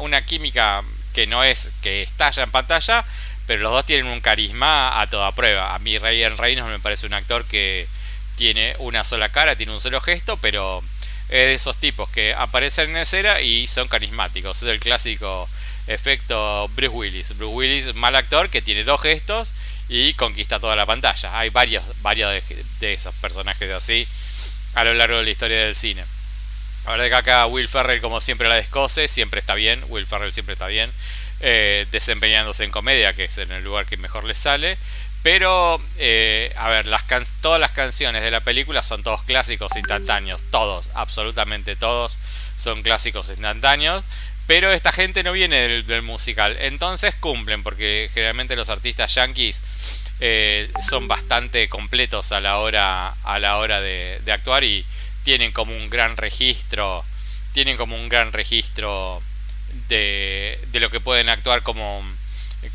una 0.00 0.24
química 0.26 0.82
que 1.12 1.26
no 1.26 1.44
es 1.44 1.72
que 1.82 2.02
estalla 2.02 2.42
en 2.42 2.50
pantalla, 2.50 3.04
pero 3.50 3.64
los 3.64 3.72
dos 3.72 3.84
tienen 3.84 4.06
un 4.06 4.20
carisma 4.20 5.00
a 5.00 5.08
toda 5.08 5.34
prueba. 5.34 5.74
A 5.74 5.80
mí 5.80 5.98
Ryan 5.98 6.36
Reynolds 6.36 6.70
me 6.70 6.78
parece 6.78 7.06
un 7.06 7.14
actor 7.14 7.44
que 7.46 7.88
tiene 8.36 8.76
una 8.78 9.02
sola 9.02 9.28
cara, 9.28 9.56
tiene 9.56 9.72
un 9.72 9.80
solo 9.80 10.00
gesto, 10.00 10.36
pero 10.36 10.84
es 11.24 11.30
de 11.48 11.54
esos 11.54 11.76
tipos 11.76 12.08
que 12.10 12.32
aparecen 12.32 12.90
en 12.90 12.98
escena 12.98 13.40
y 13.40 13.66
son 13.66 13.88
carismáticos. 13.88 14.62
Es 14.62 14.68
el 14.68 14.78
clásico 14.78 15.48
efecto 15.88 16.68
Bruce 16.76 16.94
Willis. 16.94 17.36
Bruce 17.36 17.52
Willis, 17.52 17.94
mal 17.96 18.14
actor 18.14 18.50
que 18.50 18.62
tiene 18.62 18.84
dos 18.84 19.00
gestos 19.00 19.56
y 19.88 20.14
conquista 20.14 20.60
toda 20.60 20.76
la 20.76 20.86
pantalla. 20.86 21.36
Hay 21.36 21.50
varios, 21.50 21.82
de, 22.04 22.92
esos 22.92 23.12
personajes 23.16 23.68
así 23.72 24.06
a 24.74 24.84
lo 24.84 24.94
largo 24.94 25.16
de 25.16 25.24
la 25.24 25.30
historia 25.30 25.64
del 25.64 25.74
cine. 25.74 26.04
La 26.84 26.92
verdad 26.92 27.08
que 27.08 27.14
acá 27.16 27.46
Will 27.46 27.66
Ferrell, 27.66 28.00
como 28.00 28.20
siempre, 28.20 28.48
la 28.48 28.54
descose, 28.54 29.08
siempre 29.08 29.40
está 29.40 29.56
bien. 29.56 29.84
Will 29.88 30.06
Ferrell 30.06 30.32
siempre 30.32 30.52
está 30.52 30.68
bien. 30.68 30.92
Eh, 31.42 31.86
desempeñándose 31.90 32.64
en 32.64 32.70
comedia, 32.70 33.14
que 33.14 33.24
es 33.24 33.38
en 33.38 33.50
el 33.50 33.64
lugar 33.64 33.86
que 33.86 33.96
mejor 33.96 34.24
le 34.24 34.34
sale. 34.34 34.76
Pero, 35.22 35.80
eh, 35.98 36.52
a 36.56 36.68
ver, 36.68 36.86
todas 37.40 37.58
las 37.58 37.72
canciones 37.72 38.22
de 38.22 38.30
la 38.30 38.40
película 38.40 38.82
son 38.82 39.02
todos 39.02 39.22
clásicos 39.22 39.74
instantáneos. 39.76 40.42
Todos, 40.50 40.90
absolutamente 40.94 41.76
todos 41.76 42.18
son 42.56 42.82
clásicos 42.82 43.30
instantáneos. 43.30 44.04
Pero 44.46 44.72
esta 44.72 44.92
gente 44.92 45.22
no 45.22 45.32
viene 45.32 45.82
del, 45.82 46.02
musical. 46.02 46.56
Entonces 46.60 47.14
cumplen, 47.14 47.62
porque 47.62 48.10
generalmente 48.12 48.56
los 48.56 48.68
artistas 48.68 49.14
yankees 49.14 50.10
eh, 50.20 50.70
son 50.80 51.08
bastante 51.08 51.68
completos 51.68 52.32
a 52.32 52.40
la 52.40 52.58
hora, 52.58 53.14
a 53.24 53.38
la 53.38 53.58
hora 53.58 53.80
de, 53.80 54.20
de 54.24 54.32
actuar 54.32 54.64
y 54.64 54.84
tienen 55.22 55.52
como 55.52 55.74
un 55.74 55.88
gran 55.88 56.16
registro. 56.16 57.04
Tienen 57.52 57.76
como 57.76 57.96
un 57.96 58.08
gran 58.08 58.32
registro 58.32 59.22
de, 59.90 60.58
de 60.72 60.80
lo 60.80 60.90
que 60.90 61.00
pueden 61.00 61.28
actuar 61.28 61.62
como 61.62 62.02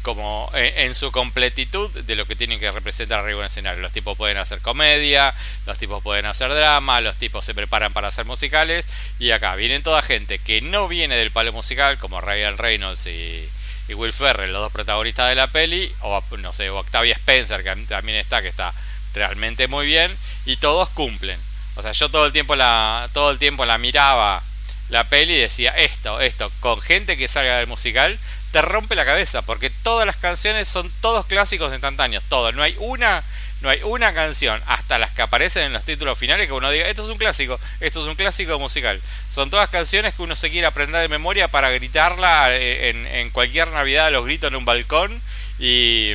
como 0.01 0.49
en, 0.53 0.95
su 0.95 1.11
completitud 1.11 1.91
de 1.91 2.15
lo 2.15 2.25
que 2.25 2.35
tienen 2.35 2.59
que 2.59 2.71
representar 2.71 3.19
arriba 3.19 3.41
el 3.41 3.47
escenario. 3.47 3.81
Los 3.81 3.91
tipos 3.91 4.17
pueden 4.17 4.37
hacer 4.37 4.59
comedia, 4.61 5.33
los 5.67 5.77
tipos 5.77 6.01
pueden 6.01 6.25
hacer 6.25 6.53
drama, 6.53 7.01
los 7.01 7.17
tipos 7.17 7.45
se 7.45 7.53
preparan 7.53 7.93
para 7.93 8.07
hacer 8.07 8.25
musicales. 8.25 8.87
Y 9.19 9.31
acá 9.31 9.55
vienen 9.55 9.83
toda 9.83 10.01
gente 10.01 10.39
que 10.39 10.61
no 10.61 10.87
viene 10.87 11.15
del 11.15 11.31
palo 11.31 11.53
musical, 11.53 11.99
como 11.99 12.21
Ryan 12.21 12.57
Reynolds 12.57 13.05
y, 13.07 13.47
Will 13.89 14.13
Ferrell, 14.13 14.51
los 14.51 14.63
dos 14.63 14.71
protagonistas 14.71 15.29
de 15.29 15.35
la 15.35 15.47
peli, 15.47 15.93
o 16.01 16.23
no 16.39 16.53
sé, 16.53 16.71
o 16.71 16.79
Octavia 16.79 17.13
Spencer, 17.13 17.63
que 17.63 17.75
también 17.85 18.17
está, 18.17 18.41
que 18.41 18.47
está 18.47 18.73
realmente 19.13 19.67
muy 19.67 19.85
bien, 19.85 20.15
y 20.47 20.57
todos 20.57 20.89
cumplen. 20.89 21.39
O 21.75 21.83
sea, 21.83 21.91
yo 21.91 22.09
todo 22.09 22.25
el 22.25 22.31
tiempo 22.31 22.55
la, 22.55 23.07
todo 23.13 23.29
el 23.29 23.37
tiempo 23.37 23.63
la 23.65 23.77
miraba 23.77 24.41
la 24.89 25.03
peli 25.05 25.35
decía 25.35 25.71
esto, 25.71 26.21
esto, 26.21 26.51
con 26.59 26.79
gente 26.79 27.17
que 27.17 27.27
salga 27.27 27.57
del 27.57 27.67
musical, 27.67 28.19
te 28.51 28.61
rompe 28.61 28.95
la 28.95 29.05
cabeza, 29.05 29.41
porque 29.41 29.69
todas 29.69 30.05
las 30.05 30.15
canciones 30.15 30.67
son 30.67 30.91
todos 31.01 31.25
clásicos 31.25 31.73
instantáneos, 31.73 32.23
todo, 32.29 32.51
no 32.51 32.63
hay 32.63 32.75
una, 32.79 33.23
no 33.61 33.69
hay 33.69 33.81
una 33.83 34.13
canción, 34.13 34.61
hasta 34.67 34.97
las 34.99 35.11
que 35.11 35.23
aparecen 35.23 35.63
en 35.63 35.73
los 35.73 35.83
títulos 35.83 36.17
finales 36.17 36.47
que 36.47 36.53
uno 36.53 36.69
diga, 36.69 36.87
esto 36.87 37.03
es 37.03 37.09
un 37.09 37.17
clásico, 37.17 37.59
esto 37.79 38.01
es 38.01 38.07
un 38.07 38.15
clásico 38.15 38.59
musical. 38.59 39.01
Son 39.27 39.49
todas 39.49 39.69
canciones 39.69 40.13
que 40.13 40.21
uno 40.21 40.35
se 40.35 40.51
quiere 40.51 40.67
aprender 40.67 41.01
de 41.01 41.09
memoria 41.09 41.47
para 41.47 41.71
gritarla 41.71 42.47
eh, 42.51 42.89
en, 43.11 43.29
cualquier 43.31 43.69
Navidad, 43.71 44.11
los 44.11 44.23
gritos 44.23 44.49
en 44.49 44.55
un 44.55 44.65
balcón 44.65 45.21
y, 45.59 46.13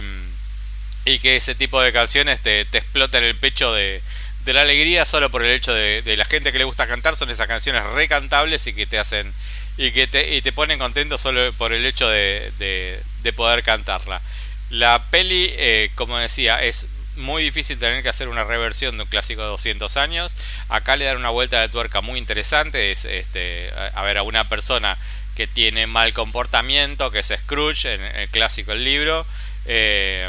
y 1.05 1.19
que 1.19 1.37
ese 1.37 1.55
tipo 1.55 1.81
de 1.83 1.93
canciones 1.93 2.41
te, 2.41 2.65
te 2.65 2.83
en 2.95 3.25
el 3.25 3.37
pecho 3.37 3.73
de, 3.75 4.01
de 4.51 4.55
la 4.55 4.63
alegría 4.63 5.05
solo 5.05 5.31
por 5.31 5.45
el 5.45 5.53
hecho 5.53 5.73
de, 5.73 6.03
de, 6.03 6.17
la 6.17 6.25
gente 6.25 6.51
que 6.51 6.59
le 6.59 6.65
gusta 6.65 6.89
cantar 6.89 7.15
son 7.15 7.31
esas 7.31 7.47
canciones 7.47 7.85
recantables 7.95 8.67
y 8.67 8.73
que 8.73 8.85
te 8.85 8.99
hacen 8.99 9.33
y 9.77 9.93
que 9.93 10.09
te, 10.09 10.35
y 10.35 10.43
te 10.43 10.51
ponen 10.51 10.81
contento 10.81 11.19
solo 11.19 11.53
por 11.53 11.73
el 11.73 11.87
hecho 11.87 12.09
de, 12.09 12.51
de, 13.23 13.33
poder 13.33 13.63
cantarla. 13.63 14.21
La 14.71 15.05
peli, 15.11 15.51
eh, 15.53 15.91
como 15.95 16.19
decía, 16.19 16.65
es 16.65 16.89
muy 17.15 17.45
difícil 17.45 17.79
tener 17.79 18.03
que 18.03 18.09
hacer 18.09 18.29
una 18.29 18.43
reversión 18.43 18.97
de 18.97 19.05
un 19.05 19.09
clásico 19.09 19.43
de 19.43 19.49
200 19.49 19.97
años. 19.97 20.37
Acá 20.69 20.97
le 20.97 21.05
dan 21.05 21.17
una 21.17 21.31
vuelta 21.31 21.61
de 21.61 21.69
tuerca 21.69 22.01
muy 22.01 22.19
interesante. 22.19 22.91
Es 22.91 23.05
este, 23.05 23.71
a 23.95 24.03
ver, 24.03 24.19
a 24.19 24.25
una 24.25 24.49
persona 24.49 24.99
que 25.37 25.47
tiene 25.47 25.87
mal 25.87 26.13
comportamiento, 26.13 27.13
que 27.13 27.21
es 27.21 27.33
Scrooge 27.35 27.95
en 27.95 28.03
el 28.03 28.29
clásico 28.29 28.73
el 28.73 28.85
libro. 28.85 29.25
Eh, 29.67 30.29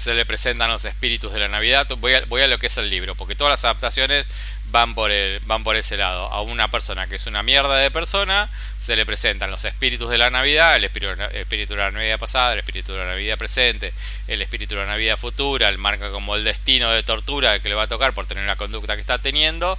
se 0.00 0.14
le 0.14 0.24
presentan 0.24 0.70
los 0.70 0.84
espíritus 0.84 1.32
de 1.32 1.40
la 1.40 1.48
Navidad. 1.48 1.86
Voy 1.98 2.14
a, 2.14 2.24
voy 2.26 2.42
a 2.42 2.46
lo 2.46 2.58
que 2.58 2.66
es 2.66 2.78
el 2.78 2.88
libro, 2.88 3.14
porque 3.14 3.34
todas 3.34 3.52
las 3.52 3.64
adaptaciones 3.64 4.26
van 4.70 4.94
por, 4.94 5.10
el, 5.10 5.40
van 5.40 5.62
por 5.62 5.76
ese 5.76 5.96
lado. 5.96 6.26
A 6.32 6.42
una 6.42 6.68
persona 6.68 7.06
que 7.06 7.16
es 7.16 7.26
una 7.26 7.42
mierda 7.42 7.76
de 7.76 7.90
persona, 7.90 8.48
se 8.78 8.96
le 8.96 9.04
presentan 9.04 9.50
los 9.50 9.64
espíritus 9.64 10.10
de 10.10 10.18
la 10.18 10.30
Navidad, 10.30 10.76
el 10.76 10.84
espíritu, 10.84 11.74
de 11.74 11.80
la 11.80 11.90
Navidad 11.90 12.18
pasada, 12.18 12.52
el 12.54 12.60
espíritu 12.60 12.92
de 12.92 12.98
la 12.98 13.06
Navidad 13.06 13.38
presente, 13.38 13.92
el 14.26 14.42
espíritu 14.42 14.74
de 14.74 14.80
la 14.82 14.86
Navidad 14.86 15.16
futura, 15.16 15.68
el 15.68 15.78
marca 15.78 16.10
como 16.10 16.36
el 16.36 16.44
destino 16.44 16.90
de 16.90 17.02
tortura 17.02 17.58
que 17.60 17.68
le 17.68 17.74
va 17.74 17.84
a 17.84 17.88
tocar 17.88 18.12
por 18.12 18.26
tener 18.26 18.46
la 18.46 18.56
conducta 18.56 18.94
que 18.94 19.00
está 19.00 19.18
teniendo. 19.18 19.78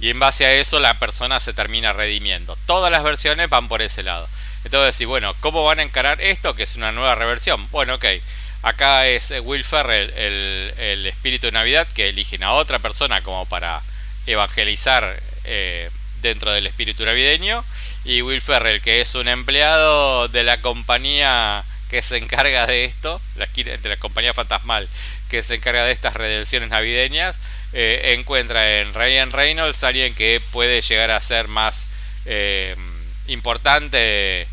Y 0.00 0.10
en 0.10 0.18
base 0.18 0.46
a 0.46 0.52
eso 0.54 0.80
la 0.80 0.98
persona 0.98 1.38
se 1.38 1.52
termina 1.52 1.92
redimiendo. 1.92 2.56
Todas 2.66 2.90
las 2.90 3.04
versiones 3.04 3.48
van 3.48 3.68
por 3.68 3.82
ese 3.82 4.02
lado. 4.02 4.28
Entonces, 4.64 4.96
si 4.96 5.04
bueno, 5.04 5.34
¿cómo 5.40 5.64
van 5.64 5.80
a 5.80 5.82
encarar 5.82 6.20
esto? 6.20 6.54
Que 6.54 6.62
es 6.64 6.76
una 6.76 6.92
nueva 6.92 7.14
reversión. 7.14 7.68
Bueno, 7.70 7.94
ok. 7.94 8.04
Acá 8.62 9.08
es 9.08 9.34
Will 9.42 9.64
Ferrell, 9.64 10.12
el, 10.16 10.72
el 10.78 11.06
espíritu 11.06 11.46
de 11.46 11.52
Navidad, 11.52 11.88
que 11.88 12.08
eligen 12.08 12.42
a 12.44 12.52
otra 12.52 12.78
persona 12.78 13.20
como 13.22 13.44
para 13.46 13.82
evangelizar 14.26 15.20
eh, 15.44 15.90
dentro 16.20 16.52
del 16.52 16.66
espíritu 16.66 17.04
navideño. 17.04 17.64
Y 18.04 18.22
Will 18.22 18.40
Ferrell, 18.40 18.80
que 18.80 19.00
es 19.00 19.14
un 19.14 19.28
empleado 19.28 20.28
de 20.28 20.44
la 20.44 20.60
compañía 20.60 21.64
que 21.90 22.02
se 22.02 22.16
encarga 22.16 22.66
de 22.66 22.84
esto, 22.84 23.20
de 23.54 23.88
la 23.88 23.96
compañía 23.96 24.32
fantasmal 24.32 24.88
que 25.28 25.42
se 25.42 25.56
encarga 25.56 25.84
de 25.84 25.92
estas 25.92 26.14
redenciones 26.14 26.68
navideñas, 26.68 27.40
eh, 27.72 28.14
encuentra 28.18 28.80
en 28.80 28.92
Ryan 28.92 29.32
Reynolds 29.32 29.82
alguien 29.82 30.14
que 30.14 30.40
puede 30.52 30.82
llegar 30.82 31.10
a 31.10 31.20
ser 31.20 31.48
más 31.48 31.88
eh, 32.26 32.76
importante, 33.28 34.46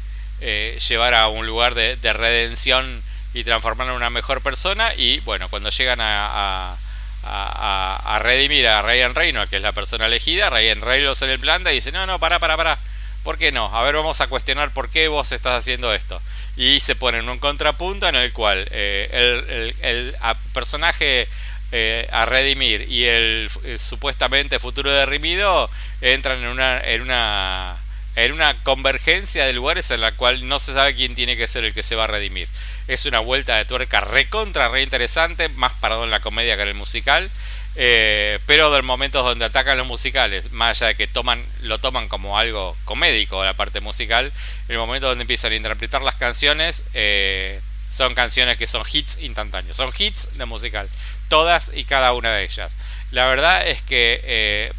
llevar 0.88 1.14
a 1.16 1.28
un 1.28 1.45
lugar 1.45 1.76
de, 1.76 2.14
redención 2.14 3.03
y 3.34 3.44
transformarlo 3.44 3.94
en 3.94 3.98
una 3.98 4.10
mejor 4.10 4.42
persona. 4.42 4.94
Y 4.96 5.20
bueno, 5.22 5.50
cuando 5.50 5.70
llegan 5.70 6.00
a 6.02 6.78
a, 7.24 8.20
redimir 8.22 8.68
a 8.68 8.82
Ryan 8.82 9.16
Reynolds, 9.16 9.50
que 9.50 9.58
es 9.58 9.62
la 9.62 9.72
persona 9.72 10.06
elegida, 10.06 10.50
Ryan 10.50 10.82
Reynolds 10.82 11.22
en 11.22 11.30
el 11.30 11.40
planta 11.40 11.72
y 11.72 11.76
dice, 11.76 11.92
no, 11.92 12.06
no, 12.06 12.20
para, 12.20 12.40
para, 12.40 12.58
para, 12.58 12.80
¿por 13.24 13.38
qué 13.38 13.52
no? 13.52 13.76
A 13.76 13.84
ver, 13.84 13.96
vamos 13.96 14.22
a 14.22 14.28
cuestionar 14.28 14.72
por 14.72 14.90
qué 14.90 15.08
vos 15.08 15.32
estás 15.32 15.56
haciendo 15.56 15.94
esto. 15.94 16.22
Y 16.56 16.80
se 16.80 16.96
pone 16.96 17.20
en 17.20 17.30
un 17.30 17.40
contrapunto 17.40 18.08
en 18.08 18.16
el 18.16 18.34
cual 18.34 18.68
eh, 18.72 19.74
el, 19.82 20.16
personaje 20.54 21.28
eh, 21.72 22.08
a 22.12 22.26
redimir 22.26 22.86
y 22.90 23.06
el, 23.06 23.50
supuestamente 23.78 24.60
futuro 24.60 24.92
derrimido 24.92 25.70
entran 26.02 26.40
en 26.40 26.48
una, 26.48 26.82
en 26.82 27.02
una 27.02 27.78
en 28.26 28.34
una 28.34 28.54
convergencia 28.64 29.46
de 29.46 29.54
lugares 29.54 29.92
en 29.92 30.02
la 30.02 30.12
cual 30.12 30.48
no 30.48 30.60
se 30.60 30.74
sabe 30.74 30.96
quién 30.96 31.16
tiene 31.16 31.38
que 31.38 31.48
ser 31.48 31.64
el 31.64 31.74
que 31.74 31.84
se 31.84 31.96
va 31.96 32.04
a 32.04 32.08
redimir. 32.08 32.48
Es 32.88 33.06
una 33.06 33.20
vuelta 33.20 33.58
de 33.58 33.66
tuerca 33.66 34.02
recontra, 34.02 34.68
re 34.68 34.82
interesante, 34.82 35.50
más 35.50 35.74
parado 35.76 36.04
en 36.04 36.12
la 36.12 36.20
comedia 36.20 36.56
que 36.56 36.64
en 36.64 36.70
el 36.70 36.76
musical. 36.76 37.30
Eh, 37.76 38.40
pero 38.46 38.72
de 38.72 38.82
momentos 38.82 39.24
donde 39.24 39.46
atacan 39.46 39.78
los 39.78 39.88
musicales, 39.88 40.52
más 40.52 40.82
allá 40.82 40.88
de 40.90 40.96
que 40.96 41.08
toman, 41.08 41.42
lo 41.62 41.78
toman 41.78 42.10
como 42.10 42.38
algo 42.38 42.76
comédico 42.84 43.46
la 43.46 43.54
parte 43.54 43.80
musical, 43.80 44.34
el 44.68 44.78
momento 44.78 45.08
donde 45.08 45.22
empiezan 45.22 45.54
a 45.54 45.56
interpretar 45.56 46.02
las 46.02 46.16
canciones, 46.16 46.86
eh, 46.94 47.62
son 47.88 48.16
canciones 48.16 48.58
que 48.58 48.68
son 48.68 48.84
hits 48.92 49.22
instantáneos, 49.22 49.78
son 49.78 49.92
hits 49.98 50.38
de 50.38 50.46
musical, 50.46 50.90
todas 51.30 51.72
y 51.74 51.86
cada 51.86 52.14
una 52.14 52.34
de 52.34 52.44
ellas. 52.44 52.76
La 53.12 53.28
verdad 53.28 53.66
es 53.66 53.82
que 53.82 54.20
eh, 54.24 54.72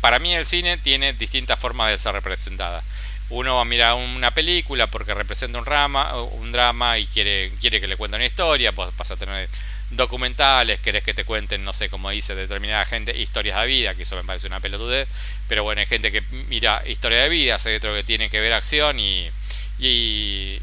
para 0.00 0.18
mí 0.18 0.34
el 0.34 0.44
cine 0.44 0.78
tiene 0.78 1.12
distintas 1.12 1.58
formas 1.58 1.90
de 1.90 1.98
ser 1.98 2.12
representada 2.12 2.82
uno 3.30 3.54
va 3.54 3.62
a 3.62 3.64
mirar 3.64 3.94
una 3.94 4.32
película 4.32 4.88
porque 4.88 5.14
representa 5.14 5.58
un, 5.58 5.64
drama, 5.64 6.20
un 6.20 6.50
drama 6.50 6.98
y 6.98 7.06
quiere, 7.06 7.52
quiere 7.60 7.80
que 7.80 7.86
le 7.86 7.96
cuente 7.96 8.16
una 8.16 8.26
historia, 8.26 8.72
pues 8.72 8.90
vas 8.96 9.10
a 9.12 9.16
tener 9.16 9.48
documentales, 9.90 10.80
querés 10.80 11.04
que 11.04 11.14
te 11.14 11.24
cuenten, 11.24 11.64
no 11.64 11.72
sé, 11.72 11.88
como 11.88 12.10
dice 12.10 12.34
determinada 12.34 12.84
gente, 12.84 13.16
historias 13.16 13.60
de 13.60 13.66
vida, 13.66 13.94
que 13.94 14.02
eso 14.02 14.16
me 14.16 14.24
parece 14.24 14.48
una 14.48 14.60
pelotudez, 14.60 15.08
pero 15.48 15.62
bueno, 15.62 15.80
hay 15.80 15.86
gente 15.86 16.12
que 16.12 16.22
mira 16.48 16.82
historia 16.86 17.22
de 17.22 17.28
vida, 17.28 17.56
hay 17.64 17.74
otro 17.76 17.94
que 17.94 18.02
tiene 18.02 18.30
que 18.30 18.40
ver 18.40 18.52
acción 18.52 18.98
y, 18.98 19.30
y, 19.78 20.60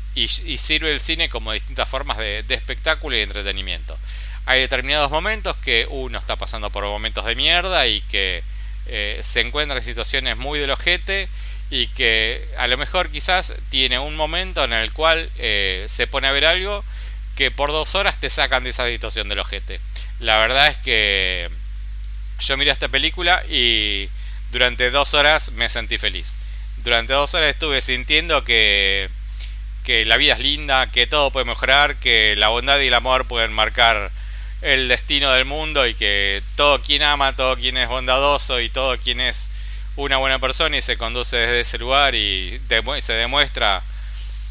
sirve 0.58 0.92
el 0.92 1.00
cine 1.00 1.30
como 1.30 1.54
distintas 1.54 1.90
formas 1.90 2.18
de, 2.18 2.44
espectáculo 2.50 3.16
y 3.16 3.20
de 3.20 3.24
entretenimiento. 3.24 3.98
Hay 4.46 4.62
determinados 4.62 5.12
momentos 5.12 5.56
que 5.58 5.88
uno 5.90 6.20
está 6.20 6.36
pasando 6.36 6.70
por 6.70 6.84
momentos 6.86 7.26
de 7.26 7.36
mierda 7.36 7.88
y 7.88 8.02
que 8.02 8.44
eh, 8.90 9.20
se 9.22 9.42
encuentra 9.42 9.78
en 9.78 9.84
situaciones 9.84 10.38
muy 10.38 10.60
del 10.60 10.72
ojete 10.72 11.30
y 11.70 11.88
que 11.88 12.48
a 12.58 12.68
lo 12.68 12.78
mejor 12.78 13.10
quizás 13.10 13.54
tiene 13.70 14.00
un 14.00 14.16
momento 14.16 14.64
en 14.64 14.74
el 14.74 14.92
cual 14.94 15.30
eh, 15.38 15.84
se 15.88 16.08
pone 16.08 16.28
a 16.28 16.32
ver 16.32 16.46
algo 16.46 16.84
que 17.36 17.52
por 17.52 17.72
dos 17.72 17.96
horas 17.96 18.20
te 18.20 18.30
sacan 18.30 18.64
de 18.64 18.72
esa 18.72 18.88
situación 18.88 19.30
del 19.30 19.40
ojete. 19.40 19.80
La 20.20 20.40
verdad 20.40 20.68
es 20.68 20.78
que 20.78 21.50
yo 22.40 22.58
miré 22.58 22.72
esta 22.72 22.88
película 22.88 23.44
y 23.50 24.10
durante 24.52 24.90
dos 24.92 25.14
horas 25.14 25.52
me 25.52 25.70
sentí 25.70 25.98
feliz. 25.98 26.40
Durante 26.78 27.14
dos 27.14 27.34
horas 27.34 27.50
estuve 27.50 27.82
sintiendo 27.82 28.44
que, 28.44 29.10
que 29.84 30.06
la 30.06 30.18
vida 30.18 30.34
es 30.34 30.40
linda, 30.40 30.90
que 30.92 31.06
todo 31.06 31.32
puede 31.32 31.46
mejorar, 31.46 31.96
que 31.98 32.36
la 32.38 32.48
bondad 32.48 32.80
y 32.80 32.88
el 32.88 32.94
amor 32.94 33.28
pueden 33.28 33.52
marcar 33.52 34.12
el 34.62 34.88
destino 34.88 35.32
del 35.32 35.46
mundo 35.46 35.86
y 35.86 35.94
que 35.94 36.42
todo 36.56 36.82
quien 36.82 37.04
ama, 37.04 37.36
todo 37.36 37.56
quien 37.56 37.78
es 37.78 37.88
bondadoso 37.88 38.60
y 38.60 38.70
todo 38.70 38.98
quien 38.98 39.20
es 39.22 39.52
una 39.96 40.18
buena 40.18 40.40
persona 40.40 40.78
y 40.78 40.82
se 40.82 40.98
conduce 40.98 41.38
desde 41.38 41.60
ese 41.62 41.78
lugar 41.78 42.16
y 42.16 42.60
se 43.00 43.14
demuestra 43.14 43.82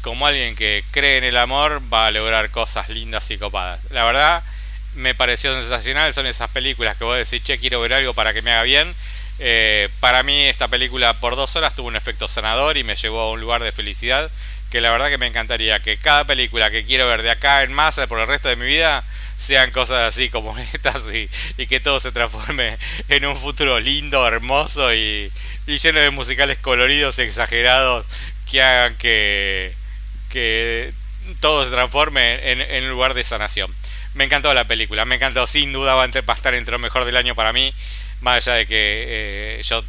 como 0.01 0.25
alguien 0.25 0.55
que 0.55 0.83
cree 0.91 1.17
en 1.17 1.25
el 1.25 1.37
amor, 1.37 1.81
va 1.91 2.07
a 2.07 2.11
lograr 2.11 2.49
cosas 2.49 2.89
lindas 2.89 3.29
y 3.31 3.37
copadas. 3.37 3.79
La 3.89 4.05
verdad, 4.05 4.43
me 4.95 5.15
pareció 5.15 5.53
sensacional. 5.53 6.13
Son 6.13 6.25
esas 6.25 6.49
películas 6.49 6.97
que 6.97 7.03
vos 7.03 7.17
decís, 7.17 7.43
che, 7.43 7.57
quiero 7.57 7.81
ver 7.81 7.93
algo 7.93 8.13
para 8.13 8.33
que 8.33 8.41
me 8.41 8.51
haga 8.51 8.63
bien. 8.63 8.93
Eh, 9.39 9.89
para 9.99 10.23
mí, 10.23 10.45
esta 10.45 10.67
película 10.67 11.13
por 11.13 11.35
dos 11.35 11.55
horas 11.55 11.75
tuvo 11.75 11.87
un 11.87 11.95
efecto 11.95 12.27
sanador 12.27 12.77
y 12.77 12.83
me 12.83 12.95
llevó 12.95 13.21
a 13.21 13.31
un 13.31 13.41
lugar 13.41 13.63
de 13.63 13.71
felicidad. 13.71 14.29
Que 14.69 14.81
la 14.81 14.91
verdad 14.91 15.09
que 15.09 15.17
me 15.17 15.27
encantaría 15.27 15.79
que 15.79 15.97
cada 15.97 16.25
película 16.25 16.71
que 16.71 16.85
quiero 16.85 17.07
ver 17.07 17.21
de 17.21 17.31
acá 17.31 17.63
en 17.63 17.73
masa 17.73 18.07
por 18.07 18.19
el 18.19 18.27
resto 18.27 18.49
de 18.49 18.55
mi 18.55 18.65
vida 18.65 19.03
sean 19.37 19.71
cosas 19.71 19.99
así 20.13 20.29
como 20.29 20.57
estas 20.73 21.07
y, 21.13 21.29
que 21.67 21.79
todo 21.79 21.99
se 21.99 22.11
transforme 22.11 22.77
en 23.07 23.25
un 23.25 23.37
futuro 23.37 23.79
lindo, 23.79 24.27
hermoso 24.27 24.93
y, 24.93 25.31
lleno 25.67 25.99
de 25.99 26.09
musicales 26.09 26.57
coloridos 26.57 27.19
exagerados 27.19 28.07
que 28.49 28.61
hagan 28.61 28.95
que, 28.97 29.73
que 30.29 30.93
todo 31.39 31.63
se 31.63 31.71
transforme 31.71 32.51
en, 32.51 32.83
un 32.83 32.89
lugar 32.89 33.13
de 33.13 33.23
sanación. 33.23 33.73
Me 34.13 34.23
encantó 34.23 34.53
la 34.53 34.65
película, 34.65 35.05
me 35.05 35.15
encantó, 35.15 35.45
sin 35.45 35.71
duda 35.71 35.93
va 35.93 36.03
a 36.03 36.33
estar 36.33 36.53
entre 36.55 36.71
lo 36.71 36.79
mejor 36.79 37.05
del 37.05 37.17
año 37.17 37.35
para 37.35 37.53
mí, 37.53 37.71
más 38.21 38.47
allá 38.47 38.57
de 38.57 38.65
que 38.65 39.05
eh, 39.07 39.61
yo 39.63 39.83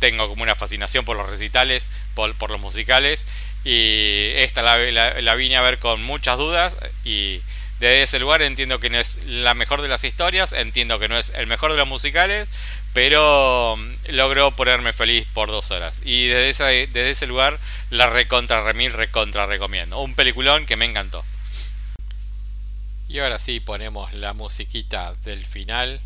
tengo 0.00 0.28
como 0.28 0.42
una 0.42 0.54
fascinación 0.54 1.04
por 1.04 1.16
los 1.16 1.28
recitales, 1.28 1.90
por, 2.14 2.34
por 2.34 2.50
los 2.50 2.60
musicales, 2.60 3.26
y 3.64 4.30
esta 4.36 4.62
la, 4.62 4.78
la, 4.78 5.20
la 5.20 5.34
vine 5.34 5.56
a 5.56 5.62
ver 5.62 5.78
con 5.78 6.02
muchas 6.02 6.38
dudas 6.38 6.78
y 7.04 7.42
desde 7.80 8.02
ese 8.02 8.18
lugar 8.18 8.42
entiendo 8.42 8.80
que 8.80 8.90
no 8.90 8.98
es 8.98 9.20
la 9.24 9.54
mejor 9.54 9.82
de 9.82 9.88
las 9.88 10.02
historias, 10.02 10.52
entiendo 10.52 10.98
que 10.98 11.08
no 11.08 11.16
es 11.16 11.30
el 11.36 11.46
mejor 11.46 11.70
de 11.70 11.78
los 11.78 11.88
musicales, 11.88 12.48
pero 12.92 13.76
mm, 13.76 14.14
logró 14.14 14.50
ponerme 14.50 14.92
feliz 14.92 15.26
por 15.32 15.48
dos 15.48 15.70
horas. 15.70 16.02
Y 16.04 16.26
desde 16.26 16.50
ese, 16.50 16.64
desde 16.88 17.10
ese 17.10 17.26
lugar 17.28 17.58
la 17.90 18.08
recontra 18.08 18.64
remil, 18.64 18.92
recontra 18.92 19.46
recomiendo. 19.46 20.00
Un 20.00 20.14
peliculón 20.14 20.66
que 20.66 20.76
me 20.76 20.86
encantó. 20.86 21.24
Y 23.08 23.20
ahora 23.20 23.38
sí 23.38 23.60
ponemos 23.60 24.12
la 24.12 24.32
musiquita 24.34 25.14
del 25.24 25.46
final. 25.46 26.00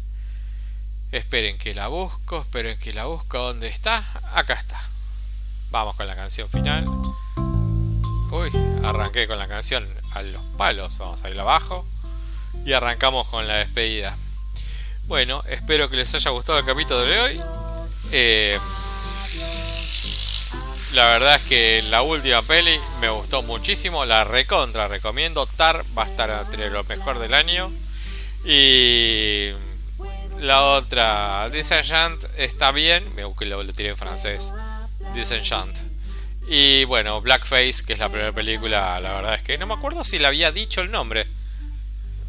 Esperen 1.11 1.59
que 1.59 1.75
la 1.75 1.89
busco, 1.89 2.43
esperen 2.43 2.79
que 2.79 2.93
la 2.93 3.07
busco. 3.07 3.39
¿Dónde 3.39 3.69
está? 3.69 4.05
Acá 4.35 4.55
está. 4.55 4.81
Vamos 5.71 5.97
con 5.97 6.07
la 6.07 6.15
canción 6.15 6.49
final. 6.49 6.85
Uy, 8.33 8.51
arranqué 8.83 9.29
con 9.29 9.39
la 9.39 9.47
canción 9.47 9.87
a 10.15 10.23
los 10.23 10.43
palos. 10.57 10.97
Vamos 10.97 11.23
a 11.23 11.29
ir 11.29 11.39
abajo. 11.39 11.87
Y 12.65 12.73
arrancamos 12.73 13.29
con 13.29 13.47
la 13.47 13.57
despedida. 13.57 14.17
Bueno, 15.07 15.43
espero 15.49 15.91
que 15.91 15.97
les 15.97 16.15
haya 16.15 16.31
gustado 16.31 16.59
el 16.59 16.65
capítulo 16.65 17.01
de 17.01 17.21
hoy. 17.21 17.41
Eh, 18.11 18.59
la 20.95 21.07
verdad 21.09 21.35
es 21.37 21.43
que 21.43 21.83
la 21.91 22.01
última 22.01 22.41
peli 22.41 22.81
me 23.03 23.11
gustó 23.11 23.43
muchísimo. 23.43 24.07
La 24.07 24.25
recontra 24.25 24.89
recomiendo. 24.89 25.45
Tar 25.45 25.85
va 25.97 26.05
a 26.05 26.07
estar 26.07 26.31
entre 26.31 26.71
lo 26.71 26.85
mejor 26.85 27.19
del 27.19 27.35
año. 27.35 27.71
Y 28.47 29.51
la 30.39 30.65
otra, 30.65 31.51
Disenchant, 31.51 32.25
está 32.39 32.73
bien. 32.73 33.15
Me 33.15 33.25
que 33.35 33.45
lo, 33.45 33.63
lo 33.63 33.73
tiré 33.75 33.91
en 33.91 33.99
francés. 33.99 34.55
Disenchant. 35.13 35.82
Y 36.47 36.85
bueno, 36.85 37.21
Blackface, 37.21 37.85
que 37.87 37.93
es 37.93 37.99
la 37.99 38.09
primera 38.09 38.33
película, 38.33 38.99
la 39.01 39.15
verdad 39.15 39.35
es 39.35 39.43
que 39.43 39.59
no 39.59 39.67
me 39.67 39.75
acuerdo 39.75 40.05
si 40.05 40.19
le 40.19 40.27
había 40.27 40.53
dicho 40.53 40.81
el 40.81 40.91
nombre. 40.91 41.27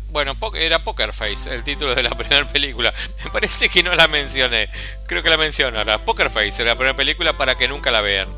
Bueno, 0.10 0.38
era 0.56 0.84
Poker 0.84 1.12
Face, 1.12 1.54
el 1.54 1.64
título 1.64 1.96
de 1.96 2.04
la 2.04 2.12
primera 2.18 2.48
película. 2.48 2.94
Me 3.24 3.32
parece 3.32 3.68
que 3.70 3.82
no 3.82 3.96
la 3.96 4.08
mencioné. 4.08 4.70
Creo 5.08 5.24
que 5.24 5.30
la 5.30 5.38
menciono 5.38 5.80
ahora. 5.80 5.98
Poker 5.98 6.30
Face 6.30 6.62
era 6.62 6.72
la 6.72 6.76
primera 6.76 6.96
película 6.96 7.34
para 7.34 7.56
que 7.56 7.68
nunca 7.68 7.90
la 7.90 8.02
vean. 8.02 8.30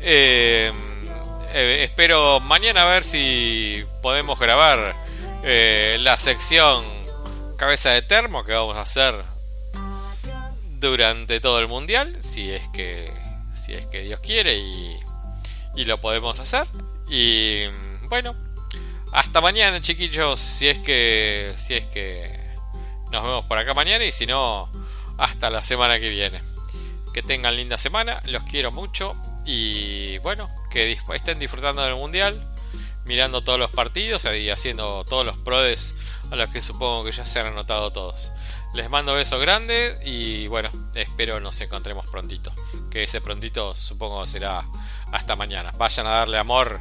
Eh, 0.00 0.72
eh, 1.52 1.80
espero 1.84 2.40
mañana 2.40 2.82
a 2.82 2.86
ver 2.86 3.04
si 3.04 3.84
podemos 4.00 4.40
grabar 4.40 4.96
eh, 5.44 5.98
la 6.00 6.16
sección 6.16 6.84
cabeza 7.58 7.90
de 7.90 8.02
termo 8.02 8.44
que 8.44 8.54
vamos 8.54 8.76
a 8.76 8.80
hacer 8.80 9.14
durante 10.80 11.40
todo 11.40 11.58
el 11.58 11.68
mundial. 11.68 12.16
Si 12.20 12.50
es 12.50 12.66
que 12.68 13.12
si 13.52 13.74
es 13.74 13.86
que 13.86 14.00
Dios 14.00 14.20
quiere 14.20 14.56
y, 14.56 14.98
y 15.74 15.84
lo 15.84 16.00
podemos 16.00 16.38
hacer. 16.40 16.66
Y 17.08 17.66
bueno, 18.08 18.34
hasta 19.12 19.40
mañana, 19.40 19.80
chiquillos, 19.80 20.38
si 20.38 20.68
es 20.68 20.78
que 20.78 21.52
si 21.56 21.74
es 21.74 21.86
que 21.86 22.42
nos 23.10 23.22
vemos 23.22 23.44
por 23.44 23.58
acá 23.58 23.74
mañana 23.74 24.04
y 24.04 24.12
si 24.12 24.26
no 24.26 24.70
hasta 25.18 25.50
la 25.50 25.62
semana 25.62 26.00
que 26.00 26.08
viene. 26.08 26.42
Que 27.12 27.22
tengan 27.22 27.56
linda 27.56 27.76
semana, 27.76 28.22
los 28.24 28.42
quiero 28.44 28.72
mucho 28.72 29.14
y 29.44 30.18
bueno, 30.18 30.48
que 30.70 30.96
estén 31.14 31.38
disfrutando 31.38 31.82
del 31.82 31.94
mundial, 31.94 32.40
mirando 33.04 33.44
todos 33.44 33.58
los 33.58 33.70
partidos 33.70 34.26
y 34.34 34.48
haciendo 34.48 35.04
todos 35.04 35.26
los 35.26 35.36
prodes 35.36 35.96
a 36.30 36.36
los 36.36 36.48
que 36.48 36.62
supongo 36.62 37.04
que 37.04 37.12
ya 37.12 37.26
se 37.26 37.40
han 37.40 37.48
anotado 37.48 37.92
todos. 37.92 38.32
Les 38.74 38.88
mando 38.88 39.14
besos 39.14 39.38
grandes 39.38 39.98
y 40.06 40.46
bueno, 40.46 40.70
espero 40.94 41.38
nos 41.40 41.60
encontremos 41.60 42.06
prontito. 42.10 42.50
Que 42.90 43.02
ese 43.02 43.20
prontito 43.20 43.74
supongo 43.74 44.24
será 44.24 44.64
hasta 45.12 45.36
mañana. 45.36 45.70
Vayan 45.76 46.06
a 46.06 46.10
darle 46.10 46.38
amor 46.38 46.80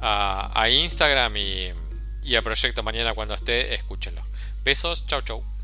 a, 0.00 0.68
Instagram 0.70 1.36
y, 1.36 1.72
y 2.22 2.36
a 2.36 2.42
Proyecto 2.42 2.82
Mañana 2.82 3.14
cuando 3.14 3.34
esté, 3.34 3.74
escúchenlo. 3.74 4.22
Besos, 4.62 5.06
chau 5.06 5.22
chau. 5.22 5.59